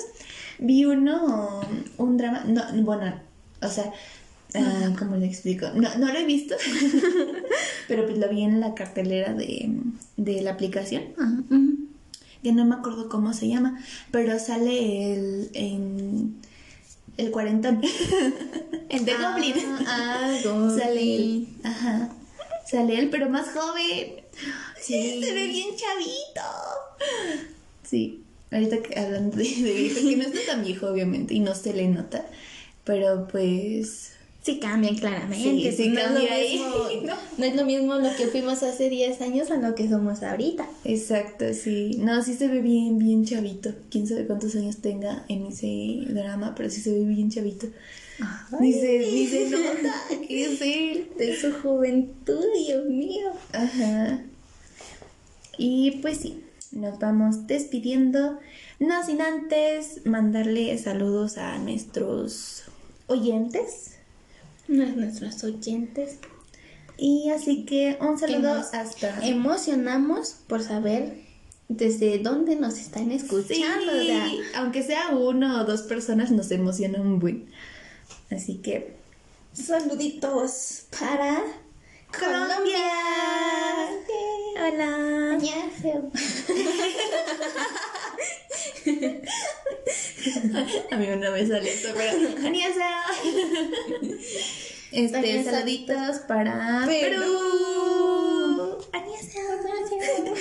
vi 0.58 0.84
uno, 0.84 1.60
un 1.98 2.16
drama, 2.16 2.44
no, 2.46 2.62
bueno, 2.82 3.20
o 3.60 3.68
sea, 3.68 3.92
ah, 4.54 4.94
¿cómo 4.98 5.16
le 5.16 5.26
explico? 5.26 5.66
No, 5.74 5.96
no 5.98 6.12
lo 6.12 6.18
he 6.18 6.24
visto, 6.24 6.54
pero 7.88 8.06
pues 8.06 8.18
lo 8.18 8.28
vi 8.28 8.42
en 8.42 8.60
la 8.60 8.74
cartelera 8.74 9.32
de, 9.34 9.72
de 10.16 10.42
la 10.42 10.52
aplicación, 10.52 11.02
Ajá, 11.18 11.42
que 12.46 12.52
no 12.52 12.64
me 12.64 12.76
acuerdo 12.76 13.08
cómo 13.08 13.32
se 13.32 13.48
llama, 13.48 13.80
pero 14.12 14.38
sale 14.38 15.12
el, 15.12 15.50
en, 15.54 16.36
el 17.16 17.30
cuarentón, 17.30 17.80
el 18.88 19.04
de 19.04 19.14
Goblin. 19.14 19.54
Ah, 19.86 20.36
Sale 20.42 21.16
él, 21.16 21.48
Goblin. 21.54 21.60
ajá, 21.64 22.08
sale 22.70 22.98
él, 22.98 23.08
pero 23.10 23.28
más 23.28 23.48
joven. 23.50 24.22
Sí. 24.80 25.20
Se 25.24 25.32
ve 25.32 25.46
bien 25.46 25.68
chavito. 25.76 26.42
Sí, 27.82 28.22
ahorita 28.50 28.82
que 28.82 28.98
hablando 29.00 29.36
de, 29.36 29.44
de 29.44 29.72
viejo, 29.72 30.00
que 30.08 30.16
no 30.16 30.22
está 30.24 30.38
tan 30.46 30.64
viejo, 30.64 30.86
obviamente, 30.88 31.34
y 31.34 31.40
no 31.40 31.54
se 31.54 31.72
le 31.72 31.88
nota, 31.88 32.26
pero 32.84 33.26
pues. 33.28 34.12
Sí 34.46 34.60
cambian 34.60 34.94
claramente. 34.94 35.72
Sí, 35.72 35.76
sí 35.76 35.88
no, 35.88 35.98
es 35.98 36.06
lo 36.06 36.14
cambia 36.14 36.34
ahí, 36.34 36.52
mismo, 36.52 37.02
¿no? 37.02 37.14
no 37.36 37.44
es 37.44 37.56
lo 37.56 37.64
mismo 37.64 37.94
lo 37.96 38.14
que 38.14 38.28
fuimos 38.28 38.62
hace 38.62 38.88
10 38.88 39.20
años 39.22 39.50
a 39.50 39.56
lo 39.56 39.74
que 39.74 39.88
somos 39.88 40.22
ahorita. 40.22 40.68
Exacto, 40.84 41.52
sí. 41.52 41.96
No, 41.98 42.22
sí 42.22 42.34
se 42.34 42.46
ve 42.46 42.60
bien, 42.60 42.96
bien 42.96 43.24
chavito. 43.24 43.74
Quién 43.90 44.06
sabe 44.06 44.24
cuántos 44.24 44.54
años 44.54 44.76
tenga 44.76 45.24
en 45.28 45.46
ese 45.46 46.12
drama, 46.14 46.54
pero 46.54 46.70
sí 46.70 46.80
se 46.80 46.92
ve 46.92 47.04
bien 47.04 47.28
chavito. 47.28 47.66
Ni 48.60 48.72
se, 48.72 48.98
ni 49.00 49.26
se 49.26 49.50
nota 49.50 49.94
es 50.30 50.62
él. 50.62 51.08
De 51.18 51.36
su 51.36 51.52
juventud, 51.52 52.44
Dios 52.56 52.86
mío. 52.86 53.32
Ajá. 53.52 54.22
Y 55.58 55.98
pues 56.02 56.18
sí, 56.18 56.44
nos 56.70 57.00
vamos 57.00 57.48
despidiendo. 57.48 58.38
No 58.78 59.04
sin 59.04 59.22
antes 59.22 60.06
mandarle 60.06 60.78
saludos 60.78 61.36
a 61.36 61.58
nuestros 61.58 62.62
oyentes. 63.08 63.95
Nuestros 64.68 65.42
oyentes. 65.44 66.18
Y 66.98 67.30
así 67.30 67.64
que 67.64 67.98
un 68.00 68.18
saludo 68.18 68.56
nos 68.56 68.74
hasta. 68.74 69.26
Emocionamos 69.26 70.36
por 70.46 70.62
saber 70.62 71.24
desde 71.68 72.18
dónde 72.18 72.56
nos 72.56 72.78
están 72.78 73.10
escuchando. 73.12 73.92
Sí, 74.00 74.40
aunque 74.54 74.82
sea 74.82 75.10
uno 75.10 75.60
o 75.60 75.64
dos 75.64 75.82
personas, 75.82 76.30
nos 76.30 76.50
emociona 76.50 77.00
un 77.00 77.18
buen. 77.18 77.46
Así 78.30 78.56
que. 78.56 78.96
saluditos 79.52 80.86
para 80.98 81.42
¡Colombia! 82.12 82.92
Hola. 84.58 84.90
Annyeonghaseyo. 85.34 86.10
A 90.90 90.96
mí 90.96 91.06
una 91.08 91.30
vez 91.30 91.48
sale 91.48 91.72
eso, 91.72 91.88
pero. 91.94 92.28
Este, 94.92 95.16
Annyeonghaseyo. 95.16 95.50
saluditos 95.50 96.18
para 96.28 96.84
Perú. 96.86 97.20
Perú. 97.20 97.66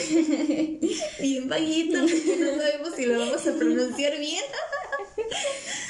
Bien 1.19 1.47
porque 1.49 2.38
no 2.39 2.57
sabemos 2.57 2.95
si 2.95 3.05
lo 3.05 3.19
vamos 3.19 3.47
a 3.47 3.53
pronunciar 3.53 4.17
bien. 4.19 4.43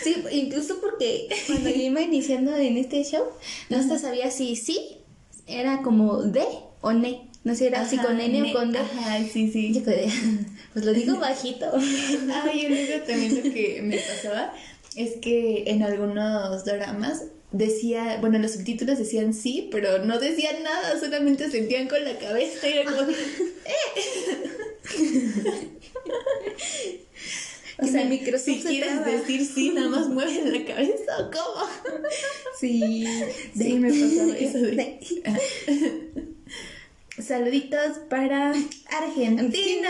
Sí, 0.03 0.23
incluso 0.31 0.79
porque 0.81 1.27
cuando 1.47 1.67
yo 1.67 1.81
iba 1.81 1.99
iniciando 1.99 2.55
en 2.55 2.77
este 2.77 3.03
show, 3.03 3.25
no 3.69 3.77
hasta 3.77 3.97
sabía 3.97 4.29
si 4.29 4.55
sí 4.55 4.99
era 5.47 5.81
como 5.81 6.21
de 6.21 6.45
o 6.81 6.93
ne. 6.93 7.27
No 7.45 7.55
sé, 7.55 7.67
era 7.67 7.81
así 7.81 7.97
con 7.97 8.19
N 8.19 8.41
ne- 8.41 8.49
o 8.51 8.53
con 8.53 8.71
D. 8.73 8.79
Ajá, 8.79 9.19
sí, 9.31 9.49
sí. 9.51 9.71
Yo 9.73 9.81
Pues 10.73 10.83
lo 10.83 10.91
digo 10.93 11.17
bajito. 11.19 11.71
Ay, 12.43 12.67
luego 12.67 13.03
también 13.05 13.35
lo 13.35 13.43
que 13.53 13.79
me 13.81 13.97
pasaba 13.97 14.53
es 14.97 15.13
que 15.21 15.63
en 15.67 15.81
algunos 15.83 16.65
dramas 16.65 17.23
decía, 17.51 18.17
bueno, 18.19 18.39
los 18.39 18.51
subtítulos 18.53 18.97
decían 18.97 19.33
sí, 19.33 19.69
pero 19.71 19.99
no 20.03 20.19
decían 20.19 20.63
nada, 20.63 20.99
solamente 20.99 21.49
sentían 21.49 21.87
con 21.87 22.03
la 22.03 22.17
cabeza 22.17 22.67
y 22.67 22.73
era 22.73 22.91
como, 22.91 23.07
O 27.77 27.85
sea, 27.87 28.05
Microsoft 28.05 28.45
si 28.45 28.61
se 28.61 28.67
quieres 28.69 28.89
traba. 29.01 29.11
decir 29.11 29.45
sí, 29.45 29.69
nada 29.69 29.89
más 29.89 30.07
mueves 30.07 30.45
la 30.45 30.63
cabeza 30.65 31.17
o 31.19 31.29
cómo. 31.29 31.67
Sí, 32.59 33.05
Sí, 33.57 33.73
me 33.73 33.89
pasaba 33.89 34.37
eso 34.37 34.57
de- 34.59 34.99
Saluditos 37.19 37.97
para 38.09 38.53
Argentina. 38.89 39.89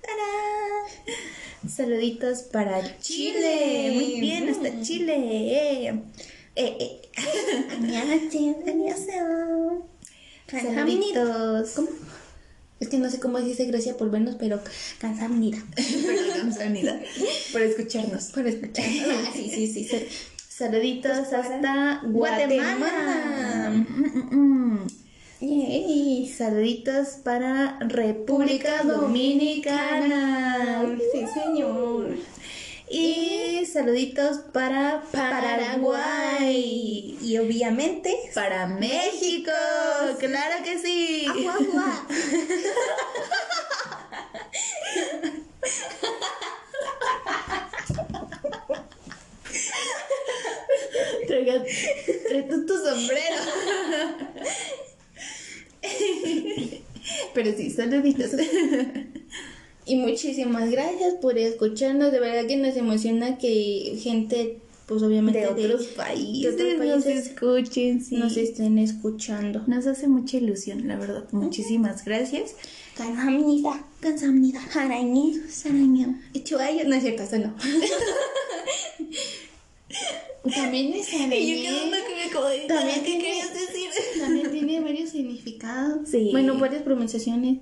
¡Tarán! 0.00 1.68
Saluditos 1.68 2.42
para 2.44 2.98
Chile. 2.98 3.92
Muy 3.94 4.20
bien, 4.20 4.48
hasta 4.48 4.70
mm. 4.70 4.82
Chile. 4.82 5.88
Eh, 5.88 6.04
eh. 6.56 7.02
Saluditos. 10.50 11.70
¿Cómo? 11.76 11.88
Es 12.80 12.88
que 12.88 12.98
no 12.98 13.10
sé 13.10 13.20
cómo 13.20 13.38
dice 13.40 13.66
gracias 13.66 13.94
por 13.96 14.10
vernos, 14.10 14.36
pero 14.38 14.60
cansamnida. 14.98 15.62
cansamnida. 16.36 17.00
por 17.52 17.62
escucharnos. 17.62 18.24
Por 18.32 18.46
escucharnos. 18.46 19.34
Sí, 19.34 19.50
sí, 19.50 19.84
sí. 19.84 20.08
Saluditos 20.48 21.18
pues 21.18 21.32
hasta 21.32 22.00
Guatemala. 22.04 22.76
Guatemala. 22.76 23.70
Mm, 23.70 24.36
mm, 24.36 24.86
Yay. 25.42 26.28
Saluditos 26.28 27.16
para 27.24 27.76
República 27.80 28.84
Dominicana. 28.84 30.96
Sí, 31.12 31.26
señor. 31.34 32.10
Y 32.88 33.66
saluditos 33.66 34.38
para 34.52 35.02
Paraguay. 35.10 36.38
Y 37.20 37.38
obviamente. 37.38 38.16
Para 38.32 38.68
México. 38.68 39.50
Claro 40.20 40.62
que 40.62 40.78
sí. 40.78 41.26
Agua, 41.28 41.56
agua. 41.56 42.06
Trae 51.26 52.42
tu 52.42 52.76
sombrero. 52.76 53.42
Pero 57.33 57.55
sí, 57.55 57.69
saluditos. 57.69 58.31
Y 59.85 59.95
muchísimas 59.95 60.69
gracias 60.69 61.13
por 61.21 61.37
escucharnos. 61.37 62.11
De 62.11 62.19
verdad 62.19 62.45
que 62.45 62.57
nos 62.57 62.75
emociona 62.75 63.37
que 63.37 63.97
gente, 64.01 64.59
pues 64.85 65.01
obviamente 65.01 65.39
De 65.39 65.47
otros 65.47 65.87
países, 65.87 66.57
de 66.57 66.75
otros 66.75 66.95
nos 66.95 67.03
países 67.05 67.27
escuchen, 67.27 68.03
sí. 68.03 68.17
nos 68.17 68.35
estén 68.35 68.79
escuchando. 68.79 69.63
Nos 69.67 69.87
hace 69.87 70.09
mucha 70.09 70.37
ilusión, 70.37 70.87
la 70.89 70.97
verdad. 70.97 71.23
Muchísimas 71.31 72.03
gracias. 72.03 72.55
감사합니다. 72.97 73.85
감사합니다. 74.01 74.59
사랑해. 74.69 75.33
사랑해요. 75.49 76.15
Y 76.33 76.41
좋아요. 76.41 76.83
No 76.85 76.95
es 76.95 77.03
cierto, 77.03 77.23
eso 77.23 77.37
no. 77.37 77.55
También 80.54 80.92
es 80.94 81.12
Y 81.12 81.16
yo 81.64 81.70
quedando 81.70 81.96
que 82.06 82.24
me 82.26 82.32
como 82.32 82.46
de, 82.46 82.58
También 82.60 83.02
¿qué 83.04 83.18
querías 83.18 83.52
decir? 83.52 83.90
También 84.20 84.50
tiene 84.50 84.80
varios 84.80 85.10
significados. 85.10 86.08
Sí. 86.08 86.28
Bueno, 86.32 86.58
varias 86.58 86.82
pronunciaciones. 86.82 87.58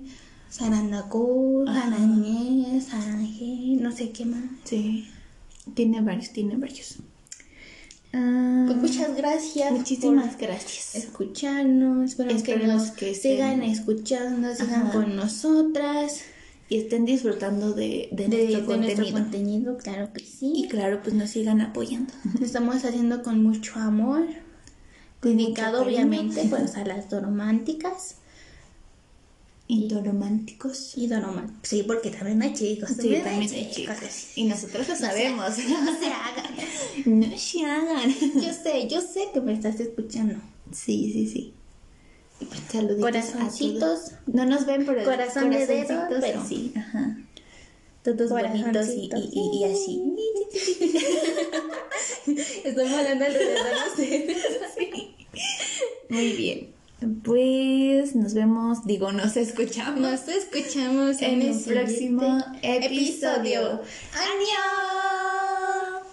Sarandacó, 0.49 1.63
Sarañé, 1.65 2.81
Saranje, 2.81 3.77
no 3.79 3.91
sé 3.95 4.09
qué 4.11 4.25
más. 4.25 4.43
Sí. 4.65 5.07
Tiene 5.75 6.01
varios, 6.01 6.31
tiene 6.31 6.57
varios. 6.57 6.97
Ah, 8.13 8.65
Pues 8.67 8.77
muchas 8.77 9.15
gracias. 9.15 9.71
muchísimas 9.71 10.37
gracias. 10.37 10.95
Escucharnos. 10.95 12.11
Esperamos 12.11 12.43
que 12.43 12.57
nos 12.57 12.91
que 12.91 13.15
sigan 13.15 13.61
escuchando, 13.63 14.53
sigan 14.53 14.87
Ajá. 14.87 14.91
con 14.91 15.15
nosotras. 15.15 16.21
Y 16.71 16.77
estén 16.77 17.03
disfrutando 17.05 17.73
de, 17.73 18.07
de, 18.13 18.27
De, 18.29 18.37
nuestro 18.37 18.59
de 18.61 18.65
contenido. 18.65 18.77
nuestro 18.97 19.11
contenido, 19.11 19.77
claro 19.77 20.13
que 20.13 20.21
sí. 20.21 20.53
Y 20.55 20.67
claro, 20.69 21.01
pues 21.03 21.13
nos 21.13 21.29
sigan 21.29 21.59
apoyando. 21.59 22.13
Lo 22.39 22.45
estamos 22.45 22.85
haciendo 22.85 23.23
con 23.23 23.43
mucho 23.43 23.77
amor. 23.77 24.25
Con 25.19 25.35
dedicado 25.35 25.83
obviamente 25.83 26.45
pues 26.49 26.75
a 26.77 26.85
las 26.85 27.11
románticas 27.11 28.15
Y 29.67 29.89
románticos. 29.89 30.97
y 30.97 31.07
románticas. 31.07 31.69
Sí, 31.69 31.83
porque 31.85 32.09
también 32.09 32.41
hay 32.41 32.53
chicos. 32.53 32.89
Sí, 32.89 33.15
también 33.23 33.51
hay 33.53 33.69
chicos. 33.69 33.97
Y 34.35 34.45
nosotros 34.45 34.87
lo 34.87 34.95
sabemos. 34.95 35.49
No 35.67 35.99
se 35.99 36.07
hagan. 36.07 36.55
No 37.05 37.37
se 37.37 37.65
hagan. 37.65 38.09
Yo 38.35 38.53
sé, 38.53 38.87
yo 38.89 39.01
sé 39.01 39.29
que 39.33 39.41
me 39.41 39.53
estás 39.53 39.77
escuchando. 39.79 40.35
Sí, 40.71 41.11
sí, 41.13 41.27
sí. 41.27 41.53
Saluditos 42.71 43.01
Corazoncitos. 43.01 43.99
No 44.27 44.45
nos 44.45 44.65
ven, 44.65 44.85
pero 44.85 45.03
Corazón 45.03 45.49
de 45.49 45.65
dedo, 45.67 46.07
pero- 46.19 46.45
sí. 46.45 46.73
Ajá. 46.75 47.17
Todos 48.03 48.29
bonitos 48.31 48.87
y, 48.89 49.09
y, 49.13 49.29
y, 49.31 49.57
y 49.59 49.63
así. 49.65 50.01
Estoy 52.63 52.89
volando 52.89 53.25
alrededor 53.25 53.63
de 53.63 53.89
ustedes. 53.91 54.37
Muy 56.09 56.31
bien. 56.33 56.69
Pues 57.23 58.15
nos 58.15 58.33
vemos, 58.35 58.85
digo, 58.85 59.11
nos 59.11 59.35
escuchamos 59.37 59.99
Nos 59.99 60.27
escuchamos 60.27 61.19
en, 61.21 61.41
en 61.41 61.53
el 61.53 61.59
próximo 61.63 62.39
siguiente 62.39 62.85
episodio. 62.87 63.81
¡Adiós! 64.13 65.50